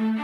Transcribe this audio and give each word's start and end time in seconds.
Hello 0.00 0.16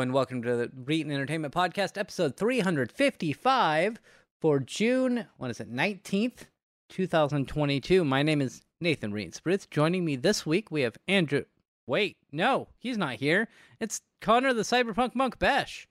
and 0.00 0.12
welcome 0.12 0.42
to 0.42 0.56
the 0.56 0.66
Reetin 0.66 1.12
Entertainment 1.12 1.54
Podcast, 1.54 1.96
episode 1.96 2.36
355 2.36 4.00
for 4.40 4.58
June, 4.58 5.28
what 5.36 5.52
is 5.52 5.60
it, 5.60 5.72
19th, 5.72 6.46
2022. 6.92 8.04
My 8.04 8.22
name 8.22 8.42
is 8.42 8.62
Nathan 8.78 9.12
Spritz. 9.12 9.68
Joining 9.70 10.04
me 10.04 10.14
this 10.14 10.44
week, 10.44 10.70
we 10.70 10.82
have 10.82 10.98
Andrew. 11.08 11.44
Wait, 11.86 12.18
no, 12.30 12.68
he's 12.78 12.98
not 12.98 13.14
here. 13.14 13.48
It's 13.80 14.02
Connor 14.20 14.52
the 14.52 14.60
Cyberpunk 14.60 15.14
Monk 15.14 15.38
Besh. 15.38 15.88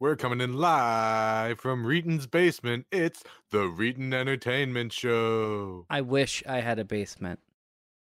We're 0.00 0.16
coming 0.16 0.40
in 0.40 0.54
live 0.54 1.60
from 1.60 1.84
Reetin's 1.84 2.26
basement. 2.26 2.86
It's 2.90 3.22
the 3.52 3.68
Reetin 3.68 4.12
Entertainment 4.12 4.92
Show. 4.92 5.86
I 5.88 6.00
wish 6.00 6.42
I 6.48 6.58
had 6.58 6.80
a 6.80 6.84
basement. 6.84 7.38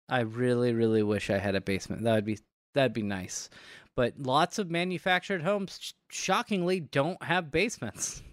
I 0.10 0.22
really, 0.22 0.74
really 0.74 1.04
wish 1.04 1.30
I 1.30 1.38
had 1.38 1.54
a 1.54 1.62
basement. 1.62 2.04
That 2.04 2.16
would 2.16 2.26
be 2.26 2.40
that'd 2.74 2.94
be 2.94 3.04
nice. 3.04 3.52
But 3.96 4.16
lots 4.18 4.58
of 4.58 4.72
manufactured 4.72 5.44
homes, 5.44 5.78
sh- 5.80 5.92
shockingly, 6.10 6.80
don't 6.80 7.22
have 7.22 7.52
basements. 7.52 8.24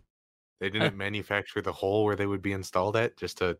They 0.60 0.70
didn't 0.70 0.96
manufacture 0.96 1.62
the 1.62 1.73
hole 1.73 2.05
where 2.05 2.16
they 2.16 2.27
would 2.27 2.42
be 2.42 2.52
installed 2.52 2.96
at 2.96 3.16
just 3.16 3.38
to. 3.38 3.59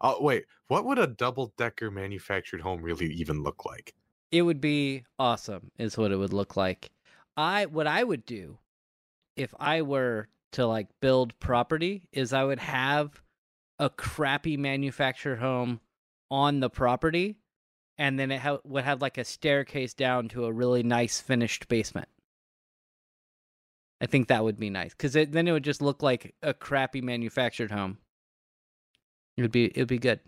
Oh, 0.00 0.22
wait. 0.22 0.46
What 0.66 0.84
would 0.84 0.98
a 0.98 1.06
double 1.06 1.52
decker 1.56 1.90
manufactured 1.90 2.60
home 2.60 2.82
really 2.82 3.06
even 3.06 3.42
look 3.42 3.64
like? 3.64 3.94
It 4.32 4.42
would 4.42 4.60
be 4.60 5.04
awesome, 5.18 5.70
is 5.78 5.96
what 5.96 6.10
it 6.10 6.16
would 6.16 6.32
look 6.32 6.56
like. 6.56 6.90
I 7.36 7.66
what 7.66 7.86
I 7.86 8.02
would 8.02 8.26
do 8.26 8.58
if 9.36 9.54
I 9.58 9.82
were 9.82 10.28
to 10.52 10.66
like 10.66 10.88
build 11.00 11.38
property 11.38 12.08
is 12.12 12.32
I 12.32 12.44
would 12.44 12.58
have 12.58 13.22
a 13.78 13.90
crappy 13.90 14.56
manufactured 14.56 15.36
home 15.36 15.80
on 16.30 16.60
the 16.60 16.70
property, 16.70 17.36
and 17.98 18.18
then 18.18 18.30
it 18.30 18.40
ha- 18.40 18.60
would 18.64 18.84
have 18.84 19.02
like 19.02 19.18
a 19.18 19.24
staircase 19.24 19.94
down 19.94 20.28
to 20.28 20.44
a 20.44 20.52
really 20.52 20.82
nice 20.82 21.20
finished 21.20 21.68
basement. 21.68 22.08
I 24.02 24.06
think 24.06 24.26
that 24.28 24.42
would 24.44 24.58
be 24.58 24.68
nice 24.68 24.90
because 24.90 25.14
it, 25.16 25.30
then 25.32 25.46
it 25.48 25.52
would 25.52 25.62
just 25.64 25.80
look 25.80 26.02
like 26.02 26.34
a 26.42 26.52
crappy 26.52 27.00
manufactured 27.00 27.70
home. 27.70 27.98
It 29.36 29.42
would 29.42 29.52
be 29.52 29.66
it 29.66 29.78
would 29.78 29.88
be 29.88 29.98
good. 29.98 30.20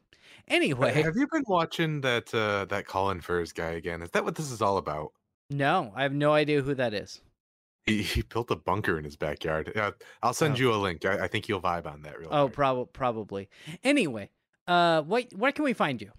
Anyway, 0.49 0.93
Have 1.03 1.17
you 1.17 1.27
been 1.33 1.45
watching 1.47 2.01
that 2.03 2.33
uh, 2.35 2.65
that 2.67 2.87
Colin 2.87 3.21
Furze 3.21 3.53
guy 3.53 3.71
again? 3.73 4.01
Is 4.03 4.11
that 4.13 4.25
what 4.25 4.37
this 4.37 4.51
is 4.51 4.63
all 4.63 4.77
about? 4.79 5.13
no, 5.51 5.93
I 5.95 6.03
have 6.03 6.15
no 6.15 6.33
idea 6.33 6.63
who 6.63 6.75
that 6.75 6.95
is. 6.95 7.21
He, 7.87 8.03
he 8.03 8.23
built 8.23 8.51
a 8.51 8.57
bunker 8.57 8.97
in 8.99 9.05
his 9.05 9.15
backyard. 9.17 9.71
Yeah, 9.77 9.91
I'll 10.23 10.33
send 10.33 10.55
Oh. 10.55 10.59
you 10.59 10.73
a 10.73 10.77
link. 10.77 11.05
I, 11.05 11.25
I 11.25 11.29
think 11.29 11.49
you'll 11.51 11.61
vibe 11.61 11.85
on 11.87 12.01
that. 12.03 12.19
Real 12.19 12.29
Oh, 12.31 12.37
hard. 12.49 12.53
prob- 12.55 12.93
probably. 12.95 13.51
Anyway, 13.83 14.31
uh, 14.67 15.03
what 15.03 15.33
where 15.35 15.53
can 15.53 15.65
we 15.65 15.73
find 15.75 16.01
you? 16.01 16.13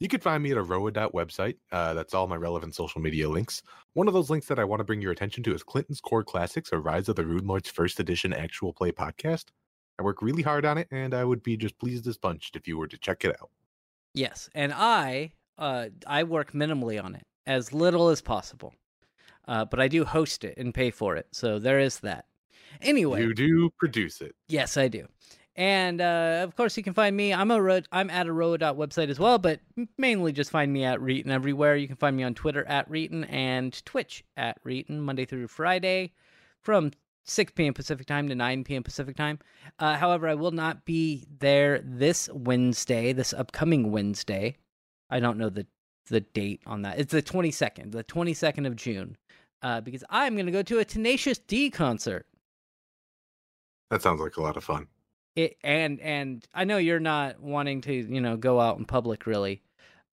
You 0.00 0.08
can 0.08 0.20
find 0.20 0.42
me 0.42 0.50
at 0.50 0.56
Aroa 0.56 0.90
website. 1.10 1.56
Uh, 1.70 1.92
that's 1.92 2.14
all 2.14 2.26
my 2.26 2.36
relevant 2.36 2.74
social 2.74 3.02
media 3.02 3.28
links. 3.28 3.62
One 3.92 4.08
of 4.08 4.14
those 4.14 4.30
links 4.30 4.46
that 4.46 4.58
I 4.58 4.64
want 4.64 4.80
to 4.80 4.84
bring 4.84 5.02
your 5.02 5.12
attention 5.12 5.42
to 5.44 5.54
is 5.54 5.62
Clinton's 5.62 6.00
Core 6.00 6.24
Classics, 6.24 6.72
a 6.72 6.78
Rise 6.78 7.10
of 7.10 7.16
the 7.16 7.22
Runelords 7.22 7.68
first 7.70 8.00
edition 8.00 8.32
actual 8.32 8.72
play 8.72 8.92
podcast. 8.92 9.44
I 9.98 10.02
work 10.02 10.22
really 10.22 10.42
hard 10.42 10.64
on 10.64 10.78
it, 10.78 10.88
and 10.90 11.12
I 11.12 11.24
would 11.24 11.42
be 11.42 11.58
just 11.58 11.78
pleased 11.78 12.06
as 12.06 12.16
punched 12.16 12.56
if 12.56 12.66
you 12.66 12.78
were 12.78 12.88
to 12.88 12.96
check 12.96 13.26
it 13.26 13.36
out. 13.40 13.50
Yes, 14.14 14.48
and 14.54 14.72
I 14.74 15.32
uh 15.58 15.88
I 16.06 16.22
work 16.24 16.52
minimally 16.52 17.02
on 17.02 17.14
it, 17.14 17.26
as 17.46 17.74
little 17.74 18.08
as 18.08 18.22
possible. 18.22 18.72
Uh, 19.46 19.66
but 19.66 19.80
I 19.80 19.88
do 19.88 20.04
host 20.06 20.44
it 20.44 20.56
and 20.56 20.72
pay 20.72 20.90
for 20.90 21.16
it, 21.16 21.26
so 21.32 21.58
there 21.58 21.78
is 21.78 22.00
that. 22.00 22.24
Anyway, 22.80 23.20
You 23.20 23.34
do 23.34 23.70
produce 23.78 24.22
it. 24.22 24.34
yes, 24.48 24.76
I 24.78 24.88
do. 24.88 25.06
And 25.60 26.00
uh, 26.00 26.40
of 26.42 26.56
course, 26.56 26.74
you 26.78 26.82
can 26.82 26.94
find 26.94 27.14
me. 27.14 27.34
I'm 27.34 27.50
a 27.50 27.60
ro- 27.60 27.82
I'm 27.92 28.08
at 28.08 28.26
a 28.26 28.30
website 28.30 29.10
as 29.10 29.18
well, 29.18 29.36
but 29.36 29.60
mainly 29.98 30.32
just 30.32 30.50
find 30.50 30.72
me 30.72 30.84
at 30.84 31.00
Reetin 31.00 31.28
everywhere. 31.28 31.76
You 31.76 31.86
can 31.86 31.96
find 31.96 32.16
me 32.16 32.22
on 32.22 32.32
Twitter 32.32 32.64
at 32.64 32.90
Reetin 32.90 33.30
and 33.30 33.84
Twitch 33.84 34.24
at 34.38 34.64
Reetin 34.64 35.00
Monday 35.00 35.26
through 35.26 35.48
Friday 35.48 36.14
from 36.62 36.92
6 37.24 37.52
p.m. 37.52 37.74
Pacific 37.74 38.06
time 38.06 38.26
to 38.28 38.34
9 38.34 38.64
p.m. 38.64 38.82
Pacific 38.82 39.16
time. 39.16 39.38
Uh, 39.78 39.98
however, 39.98 40.28
I 40.28 40.34
will 40.34 40.50
not 40.50 40.86
be 40.86 41.26
there 41.38 41.82
this 41.84 42.30
Wednesday, 42.32 43.12
this 43.12 43.34
upcoming 43.34 43.92
Wednesday. 43.92 44.56
I 45.10 45.20
don't 45.20 45.36
know 45.36 45.50
the 45.50 45.66
the 46.08 46.20
date 46.20 46.62
on 46.64 46.80
that. 46.82 46.98
It's 46.98 47.12
the 47.12 47.22
22nd, 47.22 47.92
the 47.92 48.02
22nd 48.02 48.66
of 48.66 48.76
June, 48.76 49.18
uh, 49.60 49.82
because 49.82 50.04
I'm 50.08 50.36
going 50.36 50.46
to 50.46 50.52
go 50.52 50.62
to 50.62 50.78
a 50.78 50.86
Tenacious 50.86 51.36
D 51.36 51.68
concert. 51.68 52.26
That 53.90 54.00
sounds 54.00 54.22
like 54.22 54.38
a 54.38 54.42
lot 54.42 54.56
of 54.56 54.64
fun. 54.64 54.88
It 55.42 55.56
and 55.62 56.00
and 56.00 56.46
I 56.54 56.64
know 56.64 56.76
you're 56.76 57.00
not 57.00 57.40
wanting 57.40 57.80
to, 57.82 57.92
you 57.92 58.20
know, 58.20 58.36
go 58.36 58.60
out 58.60 58.78
in 58.78 58.84
public 58.84 59.26
really. 59.26 59.62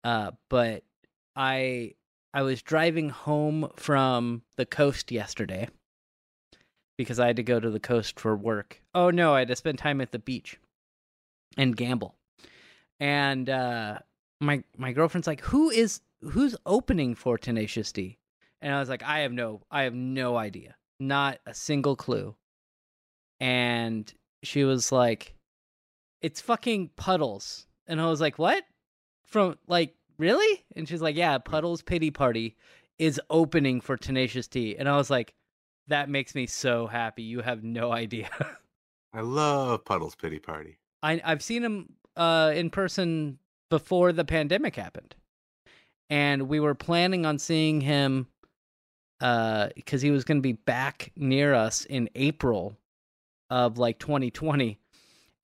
Uh 0.05 0.33
but 0.49 0.85
I 1.35 1.95
I 2.35 2.43
was 2.43 2.63
driving 2.63 3.11
home 3.11 3.71
from 3.77 4.43
the 4.57 4.67
coast 4.67 5.11
yesterday 5.11 5.69
because 6.99 7.19
I 7.19 7.27
had 7.27 7.37
to 7.37 7.43
go 7.43 7.61
to 7.61 7.71
the 7.71 7.81
coast 7.81 8.19
for 8.19 8.37
work. 8.37 8.83
Oh 8.95 9.11
no, 9.11 9.35
I 9.35 9.41
had 9.41 9.49
to 9.49 9.57
spend 9.57 9.79
time 9.79 10.01
at 10.01 10.13
the 10.13 10.19
beach 10.19 10.59
and 11.57 11.77
gamble. 11.77 12.15
And 13.01 13.49
uh 13.49 13.99
my 14.41 14.63
my 14.77 14.93
girlfriend's 14.93 15.27
like, 15.27 15.41
"Who 15.43 15.71
is 15.71 16.01
who's 16.21 16.57
opening 16.67 17.15
for 17.15 17.39
Tenacious 17.39 17.93
D?" 17.93 18.19
And 18.61 18.75
I 18.75 18.81
was 18.81 18.89
like, 18.89 19.03
"I 19.03 19.21
have 19.21 19.33
no 19.33 19.63
I 19.71 19.83
have 19.83 19.95
no 19.95 20.37
idea. 20.37 20.77
Not 21.01 21.39
a 21.47 21.55
single 21.55 21.97
clue." 21.97 22.35
And 23.41 24.13
she 24.43 24.65
was 24.65 24.93
like, 24.93 25.35
"It's 26.21 26.41
fucking 26.41 26.91
Puddles," 26.97 27.67
and 27.87 28.01
I 28.01 28.07
was 28.07 28.21
like, 28.21 28.39
"What?" 28.39 28.65
From 29.25 29.59
like, 29.67 29.95
really? 30.19 30.65
And 30.75 30.89
she's 30.89 31.03
like, 31.03 31.17
"Yeah, 31.17 31.39
Puddles 31.39 31.83
Pity 31.83 32.11
Party 32.11 32.57
is 32.99 33.21
opening 33.31 33.81
for 33.81 33.97
Tenacious 33.97 34.49
D," 34.49 34.77
and 34.77 34.89
I 34.89 34.97
was 34.97 35.11
like, 35.11 35.35
"That 35.89 36.09
makes 36.09 36.35
me 36.35 36.47
so 36.47 36.87
happy. 36.87 37.23
You 37.23 37.41
have 37.41 37.63
no 37.65 37.93
idea." 38.05 38.31
I 39.13 39.21
love 39.21 39.85
Puddle's 39.85 40.15
Pity 40.15 40.39
Party. 40.39 40.79
I 41.03 41.21
I've 41.25 41.43
seen 41.43 41.65
him 41.65 41.95
uh 42.17 42.53
in 42.55 42.71
person 42.71 43.39
before 43.71 44.13
the 44.13 44.25
pandemic 44.25 44.77
happened. 44.77 45.15
And 46.09 46.49
we 46.49 46.61
were 46.61 46.75
planning 46.75 47.27
on 47.27 47.39
seeing 47.39 47.81
him 47.81 48.29
uh 49.21 49.71
cuz 49.87 50.03
he 50.03 50.11
was 50.11 50.25
going 50.25 50.39
to 50.39 50.43
be 50.43 50.53
back 50.53 51.13
near 51.17 51.55
us 51.55 51.85
in 51.87 52.11
April 52.15 52.77
of 53.51 53.79
like 53.79 53.99
2020. 53.99 54.79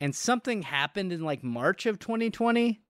And 0.01 0.15
something 0.15 0.63
happened 0.63 1.13
in 1.13 1.23
like 1.23 1.45
March 1.45 1.87
of 1.87 1.99
2020 1.99 2.81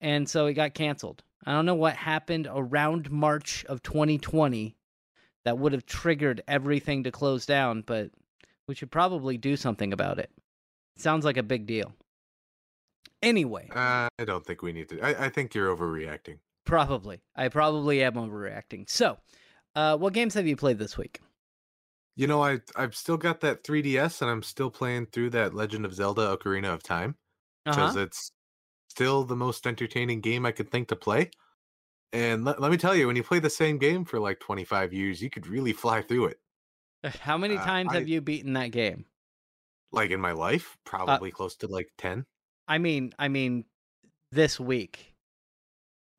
and 0.00 0.28
so 0.28 0.46
it 0.46 0.54
got 0.54 0.74
canceled. 0.74 1.22
I 1.44 1.52
don't 1.52 1.66
know 1.66 1.74
what 1.74 1.94
happened 1.96 2.48
around 2.50 3.10
March 3.10 3.64
of 3.66 3.82
2020 3.82 4.76
that 5.44 5.58
would 5.58 5.72
have 5.72 5.86
triggered 5.86 6.42
everything 6.46 7.04
to 7.04 7.10
close 7.10 7.46
down, 7.46 7.82
but 7.86 8.10
we 8.68 8.74
should 8.74 8.90
probably 8.90 9.38
do 9.38 9.56
something 9.56 9.92
about 9.92 10.18
it. 10.18 10.30
Sounds 10.96 11.24
like 11.24 11.38
a 11.38 11.42
big 11.42 11.66
deal. 11.66 11.94
Anyway, 13.22 13.68
Uh, 13.70 14.08
I 14.18 14.24
don't 14.24 14.44
think 14.44 14.62
we 14.62 14.72
need 14.72 14.88
to. 14.90 15.00
I, 15.00 15.26
I 15.26 15.28
think 15.28 15.54
you're 15.54 15.74
overreacting. 15.74 16.38
probably. 16.64 17.20
I 17.36 17.48
probably 17.48 18.02
am 18.02 18.14
overreacting. 18.14 18.88
So, 18.88 19.18
uh, 19.74 19.96
what 19.96 20.12
games 20.12 20.34
have 20.34 20.46
you 20.46 20.56
played 20.56 20.78
this 20.78 20.96
week? 20.96 21.20
You 22.16 22.26
know, 22.26 22.42
I 22.42 22.60
I've 22.76 22.94
still 22.94 23.16
got 23.16 23.40
that 23.40 23.64
3DS, 23.64 24.20
and 24.22 24.30
I'm 24.30 24.42
still 24.42 24.70
playing 24.70 25.06
through 25.06 25.30
that 25.30 25.54
Legend 25.54 25.84
of 25.84 25.94
Zelda: 25.94 26.36
Ocarina 26.36 26.72
of 26.74 26.82
Time 26.82 27.16
because 27.70 27.94
Uh-huh. 27.94 27.96
it's 27.96 28.32
still 28.88 29.24
the 29.24 29.36
most 29.36 29.66
entertaining 29.66 30.20
game 30.22 30.46
I 30.46 30.52
could 30.52 30.70
think 30.70 30.88
to 30.88 30.96
play. 30.96 31.30
And 32.12 32.44
let, 32.44 32.60
let 32.60 32.70
me 32.72 32.78
tell 32.78 32.96
you, 32.96 33.06
when 33.08 33.16
you 33.16 33.24
play 33.24 33.40
the 33.40 33.50
same 33.50 33.78
game 33.78 34.04
for 34.06 34.20
like 34.20 34.40
25 34.40 34.92
years, 34.94 35.22
you 35.22 35.30
could 35.30 35.46
really 35.48 35.72
fly 35.74 36.02
through 36.02 36.26
it. 36.26 36.40
How 37.04 37.36
many 37.36 37.58
uh, 37.58 37.58
times 37.58 37.92
I- 37.92 37.94
have 37.94 38.08
you 38.08 38.20
beaten 38.22 38.54
that 38.54 38.68
game? 38.68 39.06
Like 39.92 40.10
in 40.10 40.18
my 40.20 40.32
life, 40.32 40.76
probably 40.82 41.30
close 41.30 41.54
to 41.58 41.68
like 41.68 41.92
10. 41.96 42.26
I 42.68 42.78
mean, 42.78 43.12
I 43.18 43.28
mean, 43.28 43.66
this 44.32 44.60
week. 44.60 45.16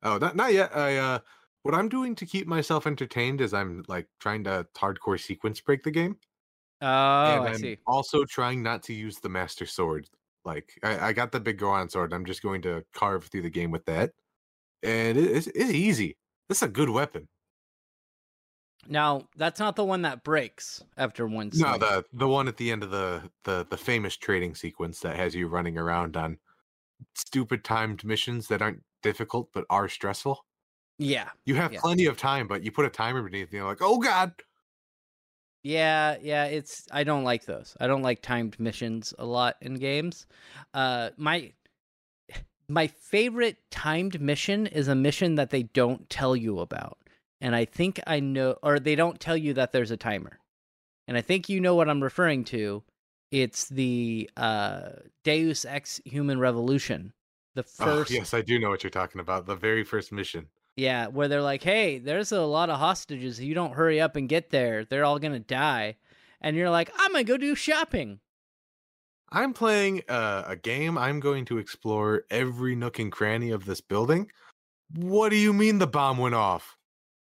Oh, 0.02 0.18
not 0.18 0.36
not 0.36 0.52
yet. 0.52 0.74
I 0.76 0.96
uh, 0.96 1.18
what 1.62 1.74
I'm 1.74 1.88
doing 1.88 2.14
to 2.16 2.26
keep 2.26 2.46
myself 2.46 2.86
entertained 2.86 3.40
is 3.40 3.54
I'm 3.54 3.84
like 3.88 4.08
trying 4.18 4.44
to 4.44 4.66
hardcore 4.74 5.20
sequence 5.20 5.60
break 5.60 5.82
the 5.82 5.90
game. 5.90 6.16
Oh, 6.80 6.86
and 6.86 7.48
I 7.48 7.50
I'm 7.50 7.54
see. 7.54 7.78
also 7.86 8.24
trying 8.24 8.62
not 8.62 8.82
to 8.84 8.92
use 8.92 9.18
the 9.18 9.28
master 9.28 9.66
sword. 9.66 10.08
Like 10.44 10.72
I, 10.82 11.08
I 11.08 11.12
got 11.12 11.30
the 11.32 11.40
big 11.40 11.58
Goron 11.58 11.88
sword. 11.88 12.12
I'm 12.12 12.24
just 12.24 12.42
going 12.42 12.62
to 12.62 12.84
carve 12.92 13.26
through 13.26 13.42
the 13.42 13.50
game 13.50 13.70
with 13.70 13.84
that, 13.86 14.12
and 14.82 15.16
it, 15.16 15.30
it's, 15.30 15.46
it's 15.48 15.70
easy. 15.70 16.16
This 16.48 16.58
is 16.58 16.64
a 16.64 16.68
good 16.68 16.90
weapon. 16.90 17.28
Now, 18.88 19.28
that's 19.36 19.60
not 19.60 19.76
the 19.76 19.84
one 19.84 20.02
that 20.02 20.24
breaks 20.24 20.82
after 20.96 21.26
one 21.26 21.50
No, 21.54 21.78
the 21.78 22.04
the 22.12 22.26
one 22.26 22.48
at 22.48 22.56
the 22.56 22.72
end 22.72 22.82
of 22.82 22.90
the 22.90 23.30
the 23.44 23.64
the 23.70 23.76
famous 23.76 24.16
trading 24.16 24.56
sequence 24.56 24.98
that 25.00 25.14
has 25.14 25.36
you 25.36 25.46
running 25.46 25.78
around 25.78 26.16
on 26.16 26.38
stupid 27.14 27.62
timed 27.64 28.04
missions 28.04 28.48
that 28.48 28.62
aren't 28.62 28.82
difficult 29.02 29.50
but 29.52 29.64
are 29.70 29.88
stressful. 29.88 30.44
Yeah. 30.98 31.30
You 31.46 31.54
have 31.56 31.72
Yeah. 31.72 31.80
plenty 31.80 32.06
of 32.06 32.16
time, 32.16 32.46
but 32.48 32.62
you 32.62 32.72
put 32.72 32.86
a 32.86 32.90
timer 32.90 33.22
beneath 33.22 33.48
and 33.48 33.54
you're 33.54 33.66
like, 33.66 33.82
oh 33.82 33.98
god. 33.98 34.34
Yeah, 35.64 36.16
yeah, 36.20 36.46
it's 36.46 36.88
I 36.90 37.04
don't 37.04 37.22
like 37.24 37.44
those. 37.44 37.76
I 37.80 37.86
don't 37.86 38.02
like 38.02 38.20
timed 38.20 38.58
missions 38.58 39.14
a 39.18 39.24
lot 39.24 39.56
in 39.60 39.74
games. 39.74 40.26
Uh 40.74 41.10
my 41.16 41.52
my 42.68 42.86
favorite 42.88 43.58
timed 43.70 44.20
mission 44.20 44.66
is 44.68 44.88
a 44.88 44.94
mission 44.94 45.36
that 45.36 45.50
they 45.50 45.64
don't 45.64 46.08
tell 46.10 46.36
you 46.36 46.60
about. 46.60 46.98
And 47.40 47.56
I 47.56 47.64
think 47.66 48.00
I 48.06 48.20
know 48.20 48.58
or 48.62 48.80
they 48.80 48.96
don't 48.96 49.20
tell 49.20 49.36
you 49.36 49.54
that 49.54 49.72
there's 49.72 49.90
a 49.92 49.96
timer. 49.96 50.40
And 51.08 51.16
I 51.18 51.22
think 51.22 51.48
you 51.48 51.60
know 51.60 51.74
what 51.76 51.88
I'm 51.90 52.02
referring 52.02 52.44
to. 52.46 52.84
It's 53.32 53.68
the 53.68 54.30
uh 54.36 54.90
Deus 55.24 55.64
Ex 55.66 56.00
Human 56.06 56.38
Revolution. 56.40 57.14
The 57.54 57.64
Oh, 57.78 57.96
first 57.96 58.10
yes, 58.10 58.32
I 58.34 58.40
do 58.42 58.58
know 58.58 58.70
what 58.70 58.82
you're 58.82 58.90
talking 58.90 59.20
about. 59.20 59.44
The 59.46 59.56
very 59.56 59.84
first 59.84 60.10
mission. 60.12 60.48
Yeah, 60.76 61.08
where 61.08 61.28
they're 61.28 61.42
like, 61.42 61.62
"Hey, 61.62 61.98
there's 61.98 62.32
a 62.32 62.42
lot 62.42 62.70
of 62.70 62.78
hostages. 62.78 63.38
If 63.38 63.44
you 63.44 63.54
don't 63.54 63.74
hurry 63.74 64.00
up 64.00 64.16
and 64.16 64.28
get 64.28 64.50
there, 64.50 64.84
they're 64.84 65.04
all 65.04 65.18
gonna 65.18 65.38
die." 65.38 65.96
And 66.40 66.56
you're 66.56 66.70
like, 66.70 66.90
"I'm 66.98 67.12
gonna 67.12 67.24
go 67.24 67.36
do 67.36 67.54
shopping." 67.54 68.20
I'm 69.30 69.54
playing 69.54 70.02
uh, 70.08 70.44
a 70.46 70.56
game. 70.56 70.98
I'm 70.98 71.18
going 71.18 71.46
to 71.46 71.58
explore 71.58 72.24
every 72.30 72.74
nook 72.74 72.98
and 72.98 73.10
cranny 73.10 73.50
of 73.50 73.64
this 73.64 73.80
building. 73.80 74.30
What 74.94 75.30
do 75.30 75.36
you 75.36 75.54
mean 75.54 75.78
the 75.78 75.86
bomb 75.86 76.18
went 76.18 76.34
off? 76.34 76.76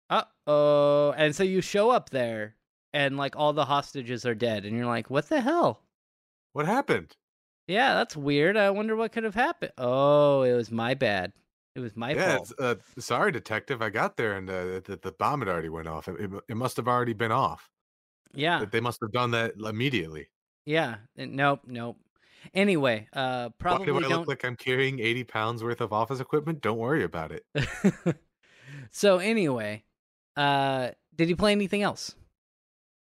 Uh 0.09 0.25
oh. 0.47 1.13
And 1.17 1.37
so 1.37 1.45
you 1.45 1.61
show 1.61 1.91
up 1.91 2.11
there, 2.11 2.57
and 2.95 3.17
like 3.19 3.37
all 3.37 3.53
the 3.53 3.67
hostages 3.67 4.25
are 4.25 4.35
dead, 4.35 4.65
and 4.65 4.77
you're 4.77 4.87
like, 4.87 5.11
"What 5.11 5.29
the 5.29 5.41
hell?" 5.41 5.83
What 6.53 6.67
happened? 6.67 7.17
Yeah, 7.67 7.95
that's 7.95 8.17
weird. 8.17 8.57
I 8.57 8.71
wonder 8.71 8.97
what 8.97 9.13
could 9.13 9.25
have 9.25 9.35
happened. 9.35 9.73
Oh, 9.77 10.43
it 10.43 10.55
was 10.55 10.71
my 10.71 10.95
bad. 10.95 11.33
It 11.79 11.83
was 11.83 11.97
my 11.97 12.15
yeah, 12.15 12.37
fault. 12.37 12.53
uh, 12.59 12.75
sorry, 12.99 13.33
detective. 13.33 13.81
I 13.83 13.91
got 13.91 14.17
there 14.17 14.35
and 14.37 14.49
uh, 14.51 14.81
the, 14.81 14.99
the 15.01 15.13
bomb 15.13 15.41
had 15.41 15.49
already 15.49 15.69
went 15.69 15.89
off. 15.89 16.09
It, 16.09 16.21
it, 16.21 16.31
it 16.49 16.57
must 16.57 16.77
have 16.77 16.89
already 16.89 17.13
been 17.15 17.33
off. 17.33 17.71
Yeah, 18.35 18.65
They 18.71 18.81
must 18.81 19.01
have 19.01 19.13
done 19.13 19.31
that 19.33 19.55
immediately. 19.57 20.29
yeah. 20.67 20.97
Nope, 21.17 21.63
nope. 21.67 21.99
Anyway, 22.55 23.09
uh, 23.13 23.51
Why 23.67 23.79
probably 23.79 23.87
do 23.87 23.99
I 23.99 24.09
don't. 24.09 24.21
look 24.21 24.29
like 24.29 24.45
I'm 24.45 24.57
carrying 24.57 25.01
80 25.01 25.25
pounds 25.25 25.63
worth 25.65 25.81
of 25.81 25.93
office 25.93 26.21
equipment? 26.21 26.61
Don't 26.61 26.79
worry 26.79 27.05
about 27.05 27.33
it. 27.33 27.45
so 28.91 29.19
anyway, 29.19 29.85
uh, 30.37 30.91
did 31.15 31.29
you 31.29 31.37
play 31.37 31.53
anything 31.53 31.83
else? 31.83 32.15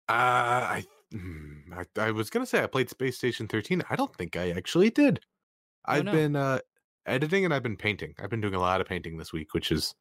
Uh, 0.10 0.12
I, 0.13 0.86
hmm, 1.12 1.74
I 1.74 1.86
I 2.02 2.12
was 2.12 2.30
gonna 2.30 2.46
say 2.46 2.63
I 2.63 2.68
played 2.68 2.90
Space 2.90 3.18
Station 3.18 3.48
13. 3.48 3.84
I 3.90 3.96
don't 3.96 4.13
think 4.16 4.36
I 4.36 4.52
actually 4.52 4.90
did. 4.90 5.22
Oh, 5.92 6.00
I've 6.00 6.06
no. 6.06 6.12
been 6.12 6.36
uh, 6.36 6.60
editing 7.06 7.45
and 7.45 7.53
I've 7.53 7.63
been 7.63 7.77
painting. 7.77 8.13
I've 8.19 8.30
been 8.30 8.42
doing 8.42 8.56
a 8.56 8.59
lot 8.59 8.81
of 8.81 8.88
painting 8.88 9.18
this 9.18 9.33
week, 9.33 9.53
which 9.53 9.71
is 9.71 9.94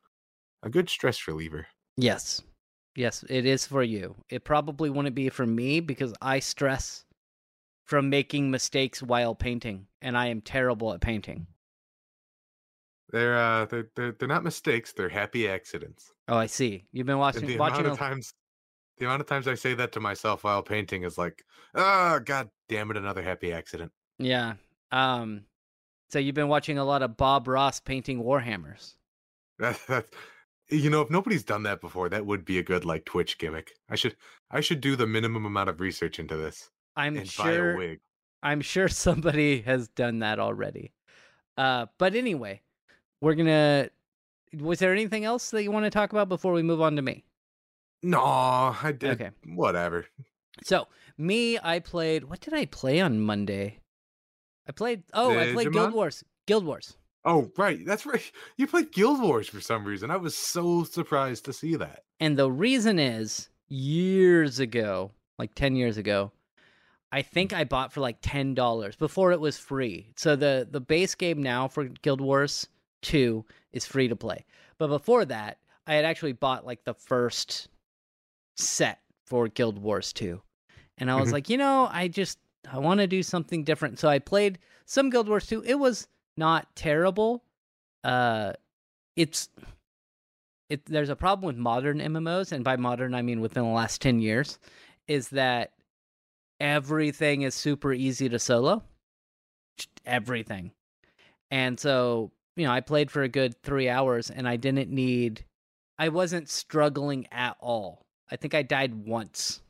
a 0.62 0.68
good 0.68 0.88
stress 0.88 1.26
reliever. 1.26 1.66
Yes. 1.96 2.42
Yes, 2.96 3.24
it 3.28 3.46
is 3.46 3.66
for 3.66 3.82
you. 3.82 4.16
It 4.28 4.44
probably 4.44 4.90
wouldn't 4.90 5.14
be 5.14 5.28
for 5.28 5.46
me 5.46 5.80
because 5.80 6.12
I 6.20 6.40
stress 6.40 7.04
from 7.86 8.10
making 8.10 8.50
mistakes 8.50 9.02
while 9.02 9.34
painting, 9.34 9.86
and 10.02 10.18
I 10.18 10.26
am 10.26 10.40
terrible 10.40 10.92
at 10.92 11.00
painting. 11.00 11.46
They're 13.10 13.36
uh, 13.36 13.64
they're 13.66 13.90
they're, 13.96 14.12
they're 14.12 14.28
not 14.28 14.44
mistakes. 14.44 14.92
They're 14.92 15.08
happy 15.08 15.48
accidents. 15.48 16.12
Oh, 16.28 16.36
I 16.36 16.46
see. 16.46 16.84
You've 16.92 17.06
been 17.06 17.14
And 17.14 17.20
watching 17.20 17.46
the 17.46 17.58
watching 17.58 17.80
amount 17.80 17.88
a, 17.88 17.92
of 17.92 17.98
times, 17.98 18.34
the 18.98 19.06
amount 19.06 19.20
of 19.20 19.26
times 19.26 19.48
I 19.48 19.54
say 19.54 19.74
that 19.74 19.92
to 19.92 20.00
myself 20.00 20.44
while 20.44 20.62
painting 20.62 21.04
is 21.04 21.18
like, 21.18 21.42
oh 21.74 22.20
god 22.20 22.50
damn 22.68 22.90
it, 22.90 22.96
another 22.96 23.22
happy 23.22 23.52
accident. 23.52 23.92
Yeah. 24.18 24.54
Um 24.92 25.44
so 26.10 26.18
you've 26.18 26.34
been 26.34 26.48
watching 26.48 26.76
a 26.78 26.84
lot 26.84 27.02
of 27.02 27.16
Bob 27.16 27.46
Ross 27.46 27.80
painting 27.80 28.22
Warhammers. 28.22 28.94
That, 29.58 29.80
that's 29.88 30.10
you 30.68 30.90
know, 30.90 31.00
if 31.00 31.10
nobody's 31.10 31.42
done 31.42 31.64
that 31.64 31.80
before, 31.80 32.08
that 32.08 32.26
would 32.26 32.44
be 32.44 32.58
a 32.58 32.62
good 32.62 32.84
like 32.84 33.04
Twitch 33.04 33.38
gimmick. 33.38 33.72
I 33.88 33.96
should 33.96 34.16
I 34.50 34.60
should 34.60 34.80
do 34.80 34.96
the 34.96 35.06
minimum 35.06 35.44
amount 35.44 35.68
of 35.68 35.80
research 35.80 36.18
into 36.18 36.36
this 36.36 36.70
I'm 36.96 37.16
and 37.16 37.32
buy 37.36 37.50
a 37.50 37.54
sure. 37.54 37.96
I'm 38.42 38.60
sure 38.60 38.88
somebody 38.88 39.62
has 39.62 39.88
done 39.88 40.20
that 40.20 40.38
already. 40.38 40.92
Uh 41.56 41.86
but 41.98 42.14
anyway, 42.14 42.62
we're 43.20 43.34
going 43.34 43.46
to 43.46 43.90
Was 44.58 44.78
there 44.78 44.92
anything 44.92 45.24
else 45.24 45.50
that 45.50 45.62
you 45.62 45.70
want 45.70 45.86
to 45.86 45.90
talk 45.90 46.12
about 46.12 46.28
before 46.28 46.52
we 46.52 46.62
move 46.62 46.80
on 46.80 46.96
to 46.96 47.02
me? 47.02 47.24
No, 48.02 48.20
I 48.20 48.94
did. 48.96 49.20
Okay. 49.20 49.30
Whatever. 49.44 50.06
So 50.64 50.88
me, 51.18 51.58
I 51.62 51.80
played. 51.80 52.24
What 52.24 52.40
did 52.40 52.54
I 52.54 52.64
play 52.64 53.00
on 53.00 53.20
Monday? 53.20 53.79
I 54.68 54.72
played. 54.72 55.02
Oh, 55.12 55.36
I 55.38 55.52
played 55.52 55.72
Guild 55.72 55.92
Wars. 55.92 56.24
Guild 56.46 56.64
Wars. 56.64 56.96
Oh, 57.24 57.50
right. 57.56 57.84
That's 57.84 58.06
right. 58.06 58.22
You 58.56 58.66
played 58.66 58.92
Guild 58.92 59.20
Wars 59.20 59.48
for 59.48 59.60
some 59.60 59.84
reason. 59.84 60.10
I 60.10 60.16
was 60.16 60.34
so 60.34 60.84
surprised 60.84 61.44
to 61.46 61.52
see 61.52 61.76
that. 61.76 62.04
And 62.18 62.38
the 62.38 62.50
reason 62.50 62.98
is 62.98 63.48
years 63.68 64.58
ago, 64.58 65.10
like 65.38 65.54
10 65.54 65.76
years 65.76 65.96
ago, 65.96 66.32
I 67.12 67.22
think 67.22 67.52
I 67.52 67.64
bought 67.64 67.92
for 67.92 68.00
like 68.00 68.20
$10 68.22 68.98
before 68.98 69.32
it 69.32 69.40
was 69.40 69.58
free. 69.58 70.12
So 70.16 70.36
the 70.36 70.66
the 70.70 70.80
base 70.80 71.14
game 71.14 71.42
now 71.42 71.68
for 71.68 71.84
Guild 71.86 72.20
Wars 72.20 72.68
2 73.02 73.44
is 73.72 73.84
free 73.86 74.08
to 74.08 74.16
play. 74.16 74.44
But 74.78 74.88
before 74.88 75.24
that, 75.26 75.58
I 75.86 75.94
had 75.94 76.04
actually 76.04 76.32
bought 76.32 76.64
like 76.66 76.84
the 76.84 76.94
first 76.94 77.68
set 78.56 79.00
for 79.26 79.48
Guild 79.48 79.78
Wars 79.78 80.12
2. 80.12 80.40
And 80.98 81.10
I 81.10 81.18
was 81.18 81.30
Mhm. 81.30 81.32
like, 81.32 81.48
you 81.48 81.56
know, 81.56 81.88
I 81.90 82.08
just 82.08 82.38
I 82.70 82.78
want 82.78 83.00
to 83.00 83.06
do 83.06 83.22
something 83.22 83.64
different. 83.64 83.98
So 83.98 84.08
I 84.08 84.18
played 84.18 84.58
some 84.84 85.10
Guild 85.10 85.28
Wars 85.28 85.46
2. 85.46 85.62
It 85.64 85.78
was 85.78 86.08
not 86.36 86.74
terrible. 86.74 87.44
Uh 88.04 88.52
it's 89.16 89.48
it 90.68 90.86
there's 90.86 91.10
a 91.10 91.16
problem 91.16 91.46
with 91.46 91.56
modern 91.56 91.98
MMOs 91.98 92.52
and 92.52 92.64
by 92.64 92.76
modern 92.76 93.14
I 93.14 93.22
mean 93.22 93.40
within 93.40 93.64
the 93.64 93.70
last 93.70 94.00
10 94.00 94.20
years 94.20 94.58
is 95.08 95.28
that 95.30 95.72
everything 96.60 97.42
is 97.42 97.54
super 97.54 97.92
easy 97.92 98.28
to 98.28 98.38
solo. 98.38 98.82
Everything. 100.06 100.72
And 101.50 101.78
so, 101.78 102.30
you 102.56 102.64
know, 102.64 102.72
I 102.72 102.80
played 102.80 103.10
for 103.10 103.22
a 103.22 103.28
good 103.28 103.60
3 103.62 103.88
hours 103.88 104.30
and 104.30 104.48
I 104.48 104.56
didn't 104.56 104.90
need 104.90 105.44
I 105.98 106.08
wasn't 106.08 106.48
struggling 106.48 107.26
at 107.30 107.58
all. 107.60 108.06
I 108.30 108.36
think 108.36 108.54
I 108.54 108.62
died 108.62 109.06
once. 109.06 109.60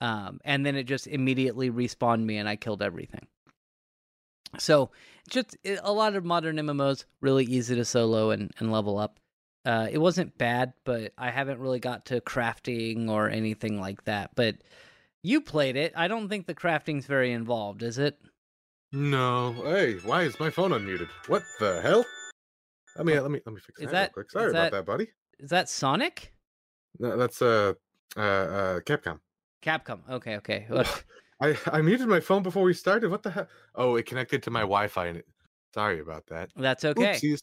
Um, 0.00 0.40
and 0.44 0.64
then 0.64 0.76
it 0.76 0.84
just 0.84 1.06
immediately 1.06 1.70
respawned 1.70 2.24
me 2.24 2.36
and 2.36 2.48
I 2.48 2.56
killed 2.56 2.82
everything. 2.82 3.26
So, 4.58 4.90
just 5.28 5.56
a 5.82 5.92
lot 5.92 6.14
of 6.14 6.24
modern 6.24 6.56
MMOs 6.56 7.04
really 7.20 7.44
easy 7.44 7.74
to 7.74 7.84
solo 7.84 8.30
and, 8.30 8.52
and 8.58 8.70
level 8.70 8.98
up. 8.98 9.18
Uh, 9.64 9.88
it 9.90 9.98
wasn't 9.98 10.38
bad, 10.38 10.72
but 10.84 11.12
I 11.18 11.30
haven't 11.30 11.58
really 11.58 11.80
got 11.80 12.06
to 12.06 12.20
crafting 12.20 13.08
or 13.10 13.28
anything 13.28 13.80
like 13.80 14.04
that. 14.04 14.30
But 14.36 14.56
you 15.22 15.40
played 15.40 15.76
it. 15.76 15.92
I 15.96 16.06
don't 16.06 16.28
think 16.28 16.46
the 16.46 16.54
crafting's 16.54 17.06
very 17.06 17.32
involved, 17.32 17.82
is 17.82 17.98
it? 17.98 18.16
No. 18.92 19.52
Hey, 19.64 19.94
why 20.04 20.22
is 20.22 20.38
my 20.38 20.50
phone 20.50 20.70
unmuted? 20.70 21.08
What 21.26 21.42
the 21.58 21.80
hell? 21.82 22.06
Let 22.96 23.06
me 23.06 23.18
let 23.18 23.30
me 23.30 23.40
let 23.44 23.54
me 23.54 23.60
fix 23.60 23.80
Is 23.80 23.86
that, 23.86 23.92
that- 23.92 24.00
real 24.16 24.24
quick. 24.24 24.30
Sorry 24.30 24.52
that- 24.52 24.68
about 24.68 24.72
that, 24.72 24.86
buddy. 24.86 25.08
Is 25.38 25.50
that 25.50 25.68
Sonic? 25.68 26.32
No, 26.98 27.16
that's 27.16 27.42
uh 27.42 27.74
uh 28.16 28.20
uh 28.20 28.80
Capcom. 28.80 29.18
Capcom. 29.62 30.00
Okay, 30.08 30.36
okay. 30.36 30.66
I 31.40 31.56
I 31.70 31.82
muted 31.82 32.08
my 32.08 32.20
phone 32.20 32.42
before 32.42 32.62
we 32.62 32.72
started. 32.72 33.10
What 33.10 33.22
the 33.22 33.30
hell? 33.30 33.48
Oh, 33.74 33.96
it 33.96 34.06
connected 34.06 34.42
to 34.44 34.50
my 34.50 34.60
Wi-Fi 34.60 35.06
and 35.06 35.18
it. 35.18 35.26
Sorry 35.74 36.00
about 36.00 36.26
that. 36.28 36.50
That's 36.56 36.84
okay. 36.84 37.14
Oopsies. 37.14 37.40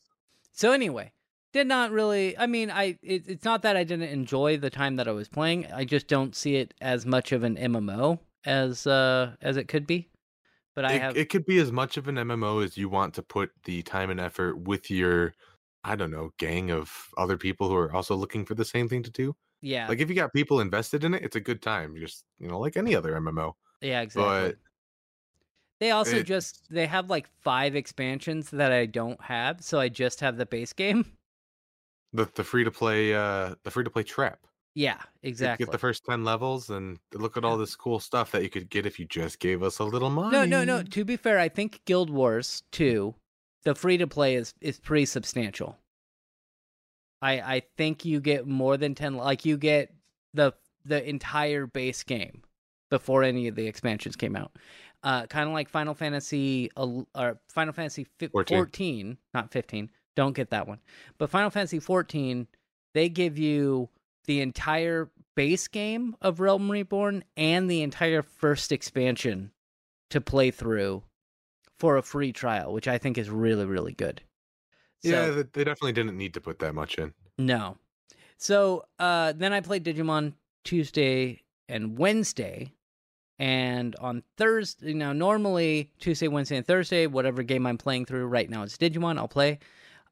So 0.52 0.72
anyway, 0.72 1.12
did 1.52 1.68
not 1.68 1.92
really. 1.92 2.38
I 2.38 2.48
mean, 2.48 2.72
I 2.72 2.98
it, 3.04 3.28
it's 3.28 3.46
not 3.46 3.62
that 3.62 3.78
I 3.78 3.84
didn't 3.84 4.10
enjoy 4.10 4.58
the 4.58 4.70
time 4.70 4.96
that 4.96 5.08
I 5.08 5.12
was 5.12 5.28
playing. 5.28 5.72
I 5.72 5.86
just 5.86 6.08
don't 6.08 6.36
see 6.36 6.56
it 6.56 6.74
as 6.82 7.06
much 7.06 7.32
of 7.32 7.44
an 7.44 7.56
MMO 7.56 8.20
as 8.46 8.88
uh 8.88 9.36
as 9.42 9.58
it 9.58 9.68
could 9.68 9.86
be. 9.86 10.10
But 10.76 10.86
I 10.86 10.94
it, 10.94 11.02
have 11.02 11.18
it 11.18 11.30
could 11.30 11.46
be 11.46 11.60
as 11.60 11.72
much 11.72 11.98
of 11.98 12.08
an 12.08 12.16
MMO 12.16 12.64
as 12.64 12.78
you 12.78 12.90
want 12.90 13.14
to 13.16 13.22
put 13.22 13.52
the 13.66 13.84
time 13.84 14.10
and 14.10 14.20
effort 14.20 14.58
with 14.58 14.90
your, 14.90 15.34
I 15.84 15.96
don't 15.96 16.12
know, 16.12 16.32
gang 16.40 16.72
of 16.72 17.10
other 17.18 17.38
people 17.38 17.70
who 17.70 17.76
are 17.76 17.94
also 17.94 18.16
looking 18.16 18.46
for 18.46 18.56
the 18.56 18.66
same 18.66 18.90
thing 18.90 19.04
to 19.04 19.12
do. 19.12 19.36
Yeah 19.64 19.88
Like 19.88 20.00
if 20.00 20.10
you 20.10 20.16
got 20.16 20.32
people 20.34 20.60
invested 20.60 21.04
in 21.04 21.14
it, 21.16 21.24
it's 21.24 21.36
a 21.36 21.40
good 21.40 21.62
time. 21.62 21.96
Just 21.98 22.26
you 22.40 22.48
know, 22.48 22.60
like 22.60 22.78
any 22.78 22.94
other 22.96 23.14
MMO. 23.14 23.54
yeah 23.82 24.02
exactly. 24.02 24.50
But 24.50 24.58
they 25.80 25.92
also 25.92 26.18
it's- 26.18 26.28
just 26.28 26.68
they 26.70 26.86
have 26.86 27.10
like 27.10 27.28
five 27.42 27.76
expansions 27.76 28.50
that 28.52 28.72
I 28.72 28.86
don't 28.86 29.20
have, 29.22 29.64
so 29.64 29.80
I 29.80 29.90
just 29.90 30.20
have 30.20 30.38
the 30.38 30.46
base 30.46 30.74
game. 30.74 31.06
the 32.14 32.30
the 32.36 32.44
free 32.44 32.64
to 32.64 32.72
play 32.72 33.14
uh 33.16 33.56
the 33.64 33.72
free 33.72 33.84
to 33.84 33.90
play 33.90 34.04
trap. 34.04 34.40
Yeah, 34.76 34.98
You 35.22 35.30
exactly. 35.30 35.66
Get 35.68 35.72
the 35.72 35.78
first 35.78 36.04
ten 36.04 36.24
levels 36.24 36.70
and 36.72 36.98
look 37.14 37.38
at 37.38 37.46
all 37.46 37.58
this 37.58 37.76
cool 37.76 38.00
stuff 38.00 38.32
that 38.32 38.42
you 38.42 38.50
could 38.50 38.70
get 38.72 38.88
if 38.88 38.98
you 39.00 39.06
just 39.06 39.40
gave 39.40 39.62
us 39.62 39.78
a 39.80 39.84
little 39.84 40.10
money. 40.10 40.32
No, 40.36 40.46
no, 40.46 40.64
no. 40.64 40.82
To 40.82 41.06
be 41.06 41.16
fair, 41.16 41.38
I 41.38 41.48
think 41.48 41.82
Guild 41.86 42.10
Wars 42.10 42.64
2, 42.72 43.14
the 43.66 43.76
free 43.76 43.98
to 44.00 44.08
play 44.08 44.34
is 44.36 44.56
is 44.62 44.80
pretty 44.80 45.06
substantial. 45.06 45.78
I 47.24 47.32
I 47.56 47.62
think 47.78 48.06
you 48.06 48.20
get 48.20 48.46
more 48.46 48.78
than 48.78 48.94
10 48.96 49.16
like 49.16 49.46
you 49.46 49.58
get 49.58 49.94
the 50.34 50.54
the 50.86 51.08
entire 51.08 51.66
base 51.66 52.04
game 52.04 52.44
before 52.90 53.24
any 53.24 53.48
of 53.48 53.56
the 53.56 53.66
expansions 53.68 54.16
came 54.16 54.36
out. 54.36 54.52
uh, 55.04 55.26
kind 55.28 55.48
of 55.48 55.54
like 55.54 55.70
Final 55.70 55.94
Fantasy 55.94 56.70
or 56.76 57.40
Final 57.50 57.74
Fantasy 57.74 58.06
14. 58.20 58.58
14, 58.58 59.18
not 59.34 59.52
15. 59.52 59.90
Don't 60.16 60.36
get 60.36 60.50
that 60.52 60.68
one. 60.68 60.80
But 61.18 61.30
Final 61.30 61.50
Fantasy 61.50 61.80
14, 61.80 62.48
they 62.94 63.10
give 63.10 63.38
you 63.40 63.90
the 64.26 64.42
entire 64.42 65.10
base 65.36 65.68
game 65.68 66.16
of 66.22 66.40
Realm 66.40 66.70
Reborn 66.70 67.24
and 67.36 67.70
the 67.70 67.82
entire 67.82 68.22
first 68.22 68.72
expansion 68.72 69.52
to 70.12 70.22
play 70.22 70.52
through 70.52 71.04
for 71.80 71.98
a 71.98 72.04
free 72.04 72.32
trial, 72.32 72.72
which 72.72 72.88
I 72.88 72.98
think 72.98 73.18
is 73.18 73.30
really 73.30 73.66
really 73.66 73.94
good. 73.94 74.22
Yeah, 75.04 75.26
So- 75.28 75.44
they 75.44 75.64
definitely 75.64 75.94
didn't 75.94 76.18
need 76.18 76.34
to 76.34 76.42
put 76.42 76.60
that 76.60 76.74
much 76.74 76.96
in. 76.96 77.14
no. 77.38 77.78
So 78.38 78.86
uh, 79.00 79.32
then 79.34 79.54
I 79.54 79.62
played 79.62 79.86
Digimon 79.86 80.34
Tuesday 80.66 81.44
and 81.70 81.98
Wednesday. 81.98 82.74
And 83.40 83.96
on 83.98 84.24
Thursday, 84.38 84.94
now 84.94 85.14
normally 85.14 85.92
Tuesday, 86.00 86.28
Wednesday, 86.28 86.58
and 86.58 86.68
Thursday, 86.68 87.08
whatever 87.08 87.42
game 87.42 87.66
I'm 87.66 87.78
playing 87.78 88.06
through 88.06 88.26
right 88.28 88.50
now 88.50 88.64
is 88.64 88.78
Digimon, 88.78 89.18
I'll 89.18 89.28
play. 89.28 89.60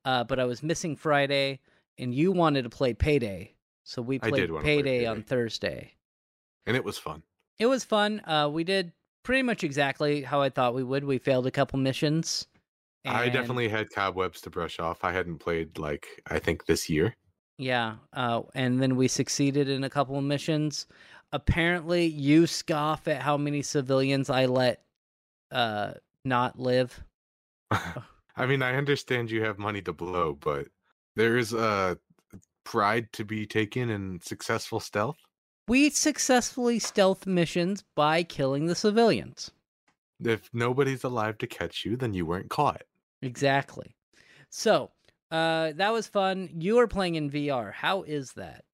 Uh, 0.06 0.24
but 0.24 0.40
I 0.40 0.46
was 0.46 0.64
missing 0.64 0.96
Friday, 0.96 1.60
and 2.00 2.16
you 2.16 2.32
wanted 2.32 2.64
to 2.64 2.70
play 2.70 2.94
Payday. 2.94 3.54
So 3.84 4.02
we 4.02 4.18
played 4.18 4.50
play 4.50 4.62
Payday 4.64 5.06
on 5.06 5.24
Thursday. 5.24 5.94
And 6.66 6.76
it 6.76 6.84
was 6.84 6.98
fun. 6.98 7.24
It 7.60 7.68
was 7.68 7.84
fun. 7.84 8.22
Uh, 8.26 8.50
we 8.52 8.64
did 8.64 8.92
pretty 9.24 9.44
much 9.44 9.64
exactly 9.64 10.24
how 10.24 10.42
I 10.42 10.50
thought 10.50 10.74
we 10.74 10.84
would. 10.84 11.04
We 11.04 11.18
failed 11.18 11.46
a 11.48 11.52
couple 11.52 11.80
missions. 11.80 12.48
I 13.06 13.30
definitely 13.30 13.68
had 13.68 13.90
cobwebs 13.90 14.42
to 14.42 14.50
brush 14.50 14.80
off. 14.80 15.04
I 15.04 15.12
hadn't 15.12 15.40
played 15.40 15.78
like 15.78 16.08
I 16.28 16.40
think 16.40 16.66
this 16.66 16.90
year. 16.90 17.16
Yeah, 17.58 17.96
uh, 18.14 18.42
and 18.56 18.82
then 18.82 18.96
we 18.96 19.08
succeeded 19.08 19.70
in 19.70 19.84
a 19.84 19.90
couple 19.90 20.18
of 20.18 20.24
missions. 20.24 20.88
Apparently, 21.32 22.06
you 22.06 22.48
scoff 22.48 23.08
at 23.08 23.22
how 23.22 23.38
many 23.38 23.62
civilians 23.62 24.30
I 24.30 24.46
let 24.46 24.84
uh, 25.52 25.94
not 26.26 26.60
live. 26.60 27.04
I 27.72 28.46
mean, 28.46 28.62
I 28.62 28.76
understand 28.76 29.32
you 29.32 29.44
have 29.44 29.60
money 29.60 29.82
to 29.84 29.94
blow, 29.94 30.34
but 30.34 30.68
there 31.16 31.38
is 31.38 31.54
a 31.54 31.98
pride 32.64 33.12
to 33.14 33.26
be 33.26 33.46
taken 33.46 33.90
in 33.90 34.20
successful 34.22 34.80
stealth. 34.80 35.18
We 35.68 35.90
successfully 35.90 36.80
stealth 36.80 37.26
missions 37.26 37.84
by 37.96 38.24
killing 38.24 38.66
the 38.66 38.76
civilians. 38.76 39.52
If 40.24 40.50
nobody's 40.54 41.04
alive 41.04 41.38
to 41.40 41.48
catch 41.48 41.86
you, 41.86 41.96
then 41.96 42.14
you 42.14 42.26
weren't 42.26 42.50
caught. 42.50 42.84
Exactly. 43.22 43.96
So 44.50 44.92
uh, 45.32 45.72
that 45.74 45.94
was 45.94 46.08
fun. 46.08 46.50
You 46.60 46.80
are 46.80 46.88
playing 46.88 47.16
in 47.16 47.30
VR. 47.30 47.72
How 47.72 48.04
is 48.04 48.34
that? 48.34 48.66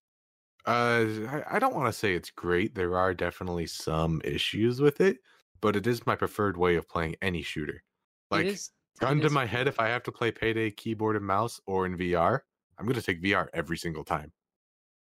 Uh, 0.66 1.06
I, 1.30 1.44
I 1.52 1.60
don't 1.60 1.76
want 1.76 1.88
to 1.88 1.98
say 1.98 2.14
it's 2.14 2.32
great. 2.32 2.76
There 2.76 2.98
are 2.98 3.14
definitely 3.14 3.68
some 3.68 4.22
issues 4.26 4.82
with 4.82 5.00
it, 5.00 5.20
but 5.62 5.76
it 5.76 5.88
is 5.88 6.06
my 6.06 6.16
preferred 6.16 6.58
way 6.58 6.76
of 6.76 6.90
playing 6.90 7.16
any 7.22 7.42
shooter. 7.42 7.84
Like, 8.32 8.48
is, 8.48 8.72
gun 9.00 9.22
to 9.22 9.30
my 9.30 9.46
head, 9.46 9.68
if 9.68 9.80
I 9.80 9.88
have 9.88 10.04
to 10.04 10.12
play 10.12 10.32
Payday 10.32 10.72
keyboard 10.72 11.16
and 11.16 11.26
mouse 11.26 11.62
or 11.66 11.86
in 11.86 11.98
VR, 11.98 12.42
I'm 12.78 12.86
going 12.86 13.00
to 13.00 13.02
take 13.02 13.24
VR 13.24 13.48
every 13.54 13.78
single 13.78 14.04
time. 14.04 14.34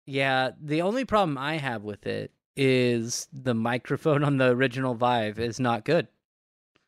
Yeah, 0.06 0.52
the 0.62 0.84
only 0.84 1.06
problem 1.06 1.38
I 1.38 1.58
have 1.58 1.84
with 1.84 2.06
it 2.06 2.32
is 2.56 3.28
the 3.34 3.54
microphone 3.54 4.24
on 4.24 4.38
the 4.38 4.50
original 4.50 4.96
Vive 4.96 5.40
is 5.40 5.60
not 5.60 5.86
good. 5.86 6.08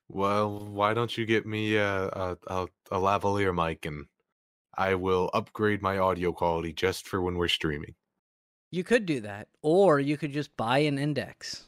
Well, 0.09 0.59
why 0.67 0.93
don't 0.93 1.15
you 1.17 1.25
get 1.25 1.45
me 1.45 1.75
a, 1.75 2.05
a, 2.07 2.37
a, 2.47 2.67
a 2.91 2.97
lavalier 2.99 3.53
mic 3.55 3.85
and 3.85 4.05
I 4.75 4.95
will 4.95 5.29
upgrade 5.33 5.81
my 5.81 5.97
audio 5.99 6.31
quality 6.31 6.73
just 6.73 7.07
for 7.07 7.21
when 7.21 7.35
we're 7.35 7.47
streaming. 7.47 7.95
You 8.71 8.83
could 8.83 9.05
do 9.05 9.21
that, 9.21 9.47
or 9.61 9.99
you 9.99 10.15
could 10.17 10.31
just 10.31 10.55
buy 10.55 10.79
an 10.79 10.97
index. 10.99 11.67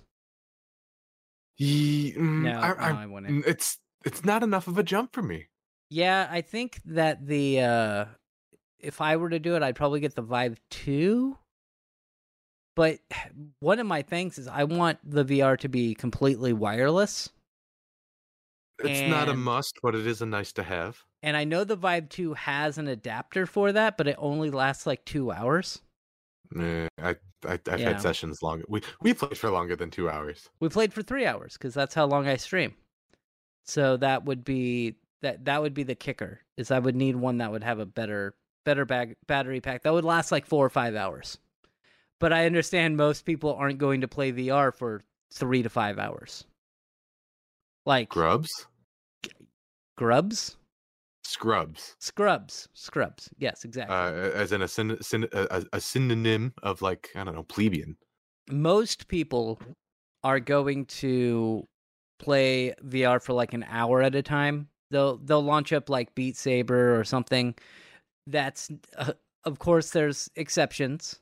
Ye- 1.58 2.14
mm, 2.14 2.42
No, 2.44 2.60
I- 2.60 2.68
no, 2.70 2.76
I- 2.78 3.02
I 3.04 3.06
wouldn't. 3.06 3.46
mm, 3.46 3.48
it's 3.50 3.78
it's 4.06 4.24
not 4.26 4.44
enough 4.44 4.68
of 4.68 4.78
a 4.78 4.84
jump 4.84 5.14
for 5.14 5.22
me. 5.22 5.48
Yeah, 5.90 6.28
I 6.32 6.42
think 6.42 6.80
that 6.86 7.26
the 7.28 7.62
uh 7.62 8.06
if 8.80 9.02
I 9.02 9.18
were 9.18 9.30
to 9.30 9.40
do 9.40 9.56
it, 9.56 9.62
I'd 9.64 9.76
probably 9.76 10.00
get 10.00 10.16
the 10.16 10.22
Vive 10.24 10.60
2. 10.72 11.38
But 12.76 13.00
one 13.60 13.80
of 13.80 13.86
my 13.88 14.02
things 14.02 14.38
is 14.38 14.48
I 14.48 14.64
want 14.64 15.00
the 15.04 15.26
VR 15.26 15.58
to 15.60 15.68
be 15.70 15.94
completely 15.96 16.54
wireless. 16.54 17.30
It's 18.84 19.06
not 19.06 19.30
a 19.30 19.34
must, 19.34 19.80
but 19.82 19.96
it 19.96 20.06
is 20.08 20.22
a 20.22 20.26
nice 20.26 20.52
to 20.54 20.64
have. 20.64 21.04
And 21.24 21.38
I 21.38 21.44
know 21.44 21.64
the 21.64 21.76
Vive 21.76 22.10
2 22.10 22.34
has 22.34 22.78
an 22.78 22.88
adapter 22.88 23.46
for 23.46 23.72
that, 23.72 23.98
but 23.98 24.08
it 24.08 24.16
only 24.18 24.50
lasts 24.50 24.86
like 24.88 25.06
2 25.06 25.32
hours. 25.32 25.82
Eh, 26.58 26.88
I, 26.98 27.10
I 27.10 27.16
I've 27.46 27.62
Yeah. 27.68 27.88
had 27.88 28.02
sessions 28.02 28.42
longer. 28.42 28.66
We 28.68 28.82
we 29.02 29.14
played 29.14 29.38
for 29.38 29.50
longer 29.50 29.76
than 29.76 29.90
two 29.90 30.10
hours. 30.10 30.50
We 30.60 30.70
played 30.70 30.94
for 30.94 31.02
3 31.02 31.26
hours 31.26 31.58
cuz 31.58 31.74
that's 31.74 31.94
how 31.94 32.06
long 32.06 32.28
I 32.28 32.38
stream. 32.38 32.76
So 33.66 33.98
that 33.98 34.26
would 34.26 34.44
be 34.44 34.98
that 35.22 35.46
that 35.46 35.62
would 35.62 35.74
be 35.74 35.84
the 35.84 35.96
kicker. 35.96 36.42
Is 36.58 36.72
I 36.72 36.80
would 36.80 36.96
need 36.96 37.16
one 37.18 37.38
that 37.40 37.52
would 37.52 37.64
have 37.64 37.80
a 37.80 37.86
better 37.86 38.36
better 38.66 38.86
bag, 38.86 39.16
battery 39.28 39.62
pack 39.62 39.84
that 39.84 39.94
would 39.94 40.06
last 40.06 40.32
like 40.32 40.46
4 40.46 40.66
or 40.66 40.70
5 40.70 40.96
hours. 40.96 41.40
But 42.20 42.34
I 42.34 42.46
understand 42.48 42.98
most 42.98 43.26
people 43.26 43.56
aren't 43.56 43.80
going 43.80 44.02
to 44.02 44.10
play 44.10 44.32
VR 44.32 44.72
for 44.72 45.04
3 45.34 45.64
to 45.64 45.70
5 45.70 46.00
hours. 46.00 46.46
Like 47.86 48.10
Grubs, 48.10 48.68
grubs? 50.06 50.58
scrubs, 51.24 51.96
Scrubs. 52.00 52.68
Scrubs. 52.74 53.30
Yes, 53.38 53.64
exactly. 53.64 53.96
uh, 53.96 54.12
as 54.34 54.52
in 54.52 54.64
a, 54.64 54.68
syn- 54.68 55.02
syn- 55.02 55.28
a- 55.34 55.64
a 55.74 55.80
synonym 55.80 56.52
of 56.64 56.82
like 56.82 57.10
I 57.16 57.24
don't 57.24 57.36
know 57.36 57.44
plebeian. 57.44 57.96
most 58.50 59.08
people 59.08 59.60
are 60.24 60.40
going 60.40 60.86
to 60.86 61.66
play 62.20 62.74
VR 62.86 63.22
for 63.22 63.34
like 63.34 63.54
an 63.54 63.64
hour 63.70 64.02
at 64.02 64.16
a 64.16 64.22
time. 64.24 64.68
They'll 64.90 65.18
they'll 65.18 65.44
launch 65.44 65.72
up 65.74 65.90
like 65.90 66.14
Beat 66.16 66.36
Saber 66.38 67.00
or 67.00 67.04
something. 67.04 67.54
That's 68.28 68.70
uh, 68.98 69.14
of 69.46 69.60
course 69.60 69.92
there's 69.92 70.30
exceptions, 70.36 71.20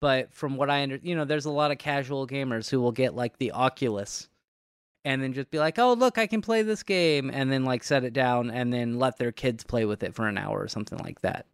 but 0.00 0.32
from 0.34 0.56
what 0.56 0.68
I 0.70 0.82
under, 0.82 0.96
you 1.02 1.14
know, 1.14 1.24
there's 1.26 1.46
a 1.46 1.50
lot 1.50 1.70
of 1.70 1.78
casual 1.78 2.26
gamers 2.26 2.68
who 2.70 2.80
will 2.80 2.92
get 2.92 3.14
like 3.14 3.36
the 3.38 3.52
Oculus 3.52 4.28
and 5.08 5.22
then 5.22 5.32
just 5.32 5.50
be 5.50 5.58
like, 5.58 5.78
"Oh, 5.78 5.94
look, 5.94 6.18
I 6.18 6.26
can 6.28 6.42
play 6.42 6.62
this 6.62 6.82
game," 6.82 7.30
and 7.32 7.50
then 7.52 7.64
like 7.64 7.84
set 7.84 8.04
it 8.04 8.12
down 8.14 8.50
and 8.50 8.72
then 8.72 8.98
let 8.98 9.18
their 9.18 9.32
kids 9.32 9.64
play 9.64 9.84
with 9.86 10.02
it 10.02 10.14
for 10.14 10.28
an 10.28 10.38
hour 10.38 10.60
or 10.62 10.68
something 10.68 10.98
like 11.00 11.20
that. 11.22 11.46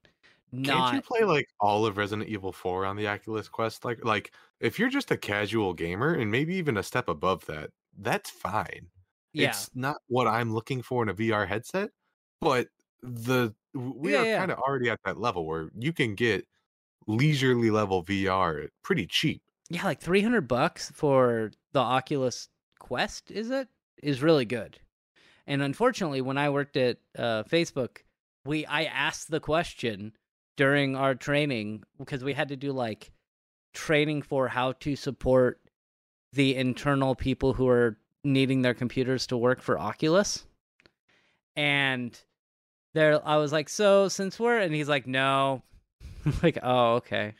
Can't 0.62 0.90
you 0.90 1.02
play 1.02 1.25
like 1.25 1.46
all 1.61 1.84
of 1.84 1.96
Resident 1.99 2.28
Evil 2.28 2.52
4 2.52 2.87
on 2.87 2.96
the 2.96 3.06
Oculus 3.06 3.49
Quest? 3.49 3.84
Like 3.84 4.02
like 4.04 4.34
if 4.61 4.78
you're 4.78 4.88
just 4.88 5.11
a 5.11 5.16
casual 5.16 5.75
gamer 5.75 6.14
and 6.14 6.30
maybe 6.30 6.54
even 6.56 6.76
a 6.78 6.82
step 6.82 7.08
above 7.08 7.44
that, 7.46 7.70
that's 7.99 8.30
fine. 8.30 8.90
yeah. 9.32 9.44
It's 9.44 9.75
not 9.75 9.96
what 10.08 10.26
I'm 10.26 10.52
looking 10.54 10.80
for 10.82 11.02
in 11.02 11.08
a 11.11 11.14
VR 11.14 11.44
headset, 11.46 11.90
but 12.40 12.68
the 13.02 13.54
we 13.75 14.12
Yeah, 14.12 14.23
are 14.23 14.26
yeah. 14.26 14.38
kind 14.38 14.50
of 14.52 14.58
already 14.58 14.88
at 14.90 15.00
that 15.04 15.18
level 15.18 15.44
where 15.46 15.70
you 15.78 15.92
can 15.92 16.14
get 16.14 16.46
leisurely 17.08 17.70
level 17.70 18.02
VR 18.04 18.68
pretty 18.84 19.06
cheap. 19.08 19.42
yeah, 19.70 19.84
like 19.84 20.00
300 20.00 20.42
bucks 20.49 20.90
for 20.90 21.50
the 21.73 21.80
Oculus 21.80 22.49
Quest, 22.84 23.30
is 23.30 23.48
it? 23.48 23.68
Is 24.02 24.22
really 24.22 24.44
good. 24.44 24.78
And 25.46 25.62
unfortunately, 25.62 26.20
when 26.20 26.36
I 26.36 26.50
worked 26.50 26.76
at 26.76 26.98
uh, 27.18 27.42
Facebook, 27.44 28.02
we 28.44 28.66
I 28.66 28.84
asked 28.84 29.30
the 29.30 29.40
question 29.40 30.12
during 30.58 30.94
our 30.94 31.14
training 31.14 31.84
because 31.98 32.22
we 32.22 32.34
had 32.34 32.48
to 32.48 32.56
do 32.56 32.72
like 32.72 33.10
training 33.72 34.20
for 34.20 34.48
how 34.48 34.72
to 34.72 34.96
support 34.96 35.62
the 36.34 36.56
internal 36.56 37.14
people 37.14 37.54
who 37.54 37.68
are 37.68 37.96
needing 38.22 38.60
their 38.60 38.74
computers 38.74 39.26
to 39.28 39.36
work 39.38 39.62
for 39.62 39.78
Oculus. 39.78 40.44
And 41.56 42.20
there 42.92 43.26
I 43.26 43.38
was 43.38 43.50
like, 43.50 43.70
"So, 43.70 44.08
since 44.08 44.38
we're..." 44.38 44.58
and 44.58 44.74
he's 44.74 44.90
like, 44.90 45.06
"No." 45.06 45.62
like, 46.42 46.58
"Oh, 46.62 46.96
okay." 46.96 47.32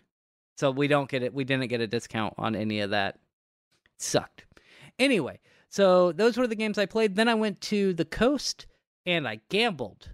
So 0.57 0.71
we 0.71 0.89
don't 0.89 1.11
get 1.11 1.23
it. 1.23 1.35
We 1.35 1.45
didn't 1.45 1.69
get 1.69 1.83
a 1.83 1.87
discount 1.87 2.33
on 2.39 2.57
any 2.57 2.81
of 2.81 2.91
that. 2.91 3.19
sucked. 3.99 4.47
Anyway, 4.99 5.41
so 5.69 6.13
those 6.13 6.37
were 6.37 6.47
the 6.47 6.55
games 6.55 6.79
I 6.79 6.87
played. 6.87 7.17
Then 7.17 7.29
I 7.29 7.35
went 7.35 7.61
to 7.63 7.93
the 7.95 8.05
coast 8.05 8.67
and 9.07 9.27
I 9.29 9.41
gambled, 9.49 10.11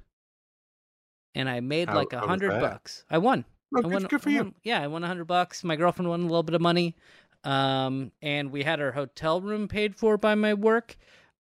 and 1.34 1.48
I 1.48 1.60
made 1.60 1.88
How- 1.88 1.96
like 1.96 2.12
a 2.12 2.20
hundred 2.20 2.60
bucks. 2.60 3.04
I 3.10 3.18
won. 3.18 3.44
Oh, 3.74 3.78
I 3.78 3.82
good, 3.82 3.92
won. 3.92 4.02
good 4.04 4.22
for 4.22 4.28
I 4.30 4.32
you. 4.32 4.38
won- 4.38 4.54
yeah, 4.64 4.82
I 4.82 4.86
won 4.88 5.04
a 5.04 5.06
hundred 5.06 5.26
bucks. 5.26 5.62
My 5.62 5.76
girlfriend 5.76 6.08
won 6.08 6.20
a 6.20 6.24
little 6.24 6.42
bit 6.42 6.54
of 6.54 6.60
money. 6.60 6.96
Um, 7.44 8.12
and 8.20 8.50
we 8.50 8.62
had 8.64 8.80
our 8.80 8.92
hotel 8.92 9.40
room 9.40 9.66
paid 9.68 9.94
for 9.96 10.18
by 10.18 10.34
my 10.34 10.54
work. 10.54 10.96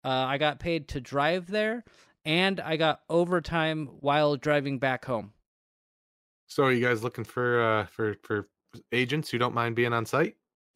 Uh, 0.03 0.09
I 0.09 0.37
got 0.37 0.59
paid 0.59 0.87
to 0.89 0.99
drive 1.01 1.47
there, 1.47 1.83
and 2.25 2.59
I 2.59 2.75
got 2.77 3.01
overtime 3.09 3.87
while 4.01 4.35
driving 4.35 4.77
back 4.79 5.05
home. 5.05 5.31
So 6.47 6.63
are 6.63 6.71
you 6.71 6.85
guys 6.85 7.01
looking 7.03 7.23
for 7.23 7.61
uh 7.61 7.85
for 7.87 8.15
for 8.23 8.49
agents 8.91 9.29
who 9.29 9.37
don't 9.37 9.53
mind 9.55 9.75
being 9.75 9.93
on 9.93 10.05
site? 10.05 10.35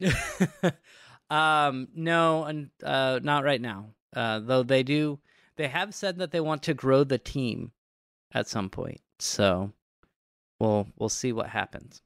um, 1.30 1.88
no, 1.94 2.44
and 2.44 2.70
uh, 2.84 3.20
not 3.22 3.44
right 3.44 3.60
now. 3.60 3.94
Uh, 4.14 4.40
though 4.40 4.62
they 4.62 4.82
do, 4.82 5.20
they 5.56 5.68
have 5.68 5.94
said 5.94 6.18
that 6.18 6.32
they 6.32 6.40
want 6.40 6.62
to 6.64 6.74
grow 6.74 7.04
the 7.04 7.18
team 7.18 7.72
at 8.32 8.48
some 8.48 8.68
point. 8.68 9.00
So 9.18 9.72
we'll 10.58 10.88
we'll 10.98 11.08
see 11.08 11.32
what 11.32 11.48
happens. 11.48 12.02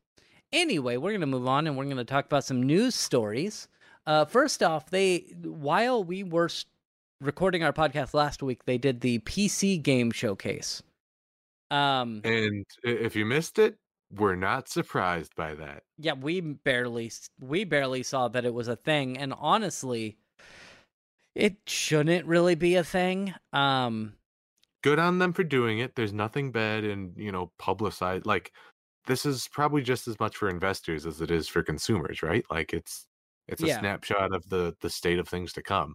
Anyway, 0.52 0.96
we're 0.96 1.12
gonna 1.12 1.26
move 1.26 1.48
on 1.48 1.66
and 1.66 1.76
we're 1.76 1.86
gonna 1.86 2.04
talk 2.04 2.26
about 2.26 2.44
some 2.44 2.62
news 2.62 2.94
stories. 2.94 3.68
Uh, 4.06 4.24
first 4.26 4.62
off, 4.62 4.90
they 4.90 5.34
while 5.42 6.04
we 6.04 6.22
were 6.22 6.50
recording 7.20 7.62
our 7.62 7.72
podcast 7.72 8.12
last 8.14 8.42
week, 8.42 8.64
they 8.64 8.78
did 8.78 9.00
the 9.00 9.18
PC 9.20 9.82
game 9.82 10.10
showcase. 10.10 10.82
Um, 11.70 12.20
And 12.24 12.64
if 12.82 13.16
you 13.16 13.24
missed 13.24 13.58
it, 13.58 13.78
we're 14.18 14.36
not 14.36 14.68
surprised 14.68 15.34
by 15.36 15.54
that. 15.56 15.84
yeah, 15.96 16.14
we 16.14 16.40
barely 16.40 17.10
we 17.38 17.64
barely 17.64 18.02
saw 18.02 18.28
that 18.28 18.44
it 18.44 18.52
was 18.54 18.68
a 18.68 18.76
thing, 18.76 19.16
and 19.16 19.32
honestly, 19.34 20.18
it 21.34 21.58
shouldn't 21.68 22.26
really 22.26 22.54
be 22.54 22.74
a 22.76 22.84
thing. 22.84 23.34
Um, 23.52 24.16
Good 24.82 24.98
on 24.98 25.18
them 25.18 25.32
for 25.32 25.44
doing 25.44 25.78
it. 25.78 25.94
There's 25.96 26.12
nothing 26.12 26.52
bad 26.52 26.84
in, 26.84 27.14
you 27.16 27.32
know, 27.32 27.52
publicize 27.58 28.26
like 28.26 28.52
this 29.06 29.24
is 29.26 29.48
probably 29.48 29.82
just 29.82 30.06
as 30.08 30.18
much 30.20 30.36
for 30.36 30.48
investors 30.48 31.06
as 31.06 31.20
it 31.20 31.30
is 31.30 31.48
for 31.48 31.62
consumers, 31.62 32.22
right? 32.22 32.44
Like 32.50 32.72
it's 32.74 33.06
it's 33.48 33.62
a 33.62 33.68
Yeah. 33.68 33.68
snapshot 33.68 34.34
of 34.34 34.48
the 34.50 34.76
the 34.80 34.90
state 34.90 35.18
of 35.18 35.28
things 35.28 35.52
to 35.54 35.62
come. 35.62 35.94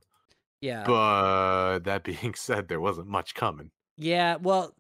yeah, 0.62 0.94
But 0.94 1.82
that 1.82 2.04
being 2.06 2.34
said, 2.36 2.68
there 2.70 2.82
wasn't 2.82 3.10
much 3.10 3.36
coming. 3.36 3.72
Yeah, 4.02 4.38
well, 4.38 4.74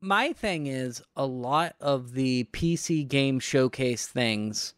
my 0.00 0.32
thing 0.32 0.66
is 0.66 1.00
a 1.14 1.24
lot 1.24 1.76
of 1.80 2.12
the 2.12 2.42
PC 2.52 3.06
game 3.06 3.38
showcase 3.38 4.08
things 4.08 4.74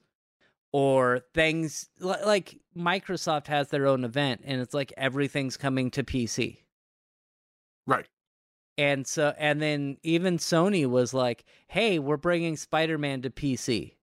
or 0.70 1.20
things 1.32 1.88
like 1.98 2.60
Microsoft 2.76 3.46
has 3.46 3.68
their 3.68 3.86
own 3.86 4.04
event 4.04 4.42
and 4.44 4.60
it's 4.60 4.74
like 4.74 4.92
everything's 4.98 5.56
coming 5.56 5.90
to 5.92 6.04
PC. 6.04 6.58
Right. 7.86 8.06
And 8.76 9.06
so 9.06 9.32
and 9.38 9.62
then 9.62 9.96
even 10.02 10.36
Sony 10.36 10.86
was 10.86 11.14
like, 11.14 11.44
"Hey, 11.66 11.98
we're 11.98 12.18
bringing 12.18 12.58
Spider-Man 12.58 13.22
to 13.22 13.30
PC." 13.30 13.96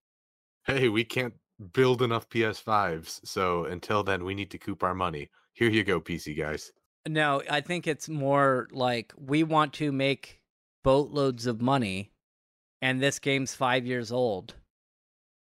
Hey, 0.66 0.90
we 0.90 1.04
can't 1.04 1.36
build 1.72 2.02
enough 2.02 2.30
PS5s, 2.30 3.22
so 3.26 3.66
until 3.66 4.02
then 4.04 4.26
we 4.26 4.34
need 4.34 4.50
to 4.52 4.58
coop 4.58 4.82
our 4.82 4.96
money. 4.96 5.30
Here 5.54 5.70
you 5.70 5.84
go, 5.84 6.02
PC 6.02 6.36
guys. 6.36 6.72
No, 7.08 7.42
I 7.50 7.62
think 7.62 7.88
it's 7.88 8.10
more 8.10 8.68
like 8.72 9.14
we 9.18 9.44
want 9.44 9.74
to 9.74 9.92
make 9.92 10.42
boatloads 10.84 11.46
of 11.46 11.62
money 11.62 12.12
and 12.82 13.02
this 13.02 13.20
game's 13.20 13.56
5 13.56 13.86
years 13.86 14.12
old. 14.12 14.56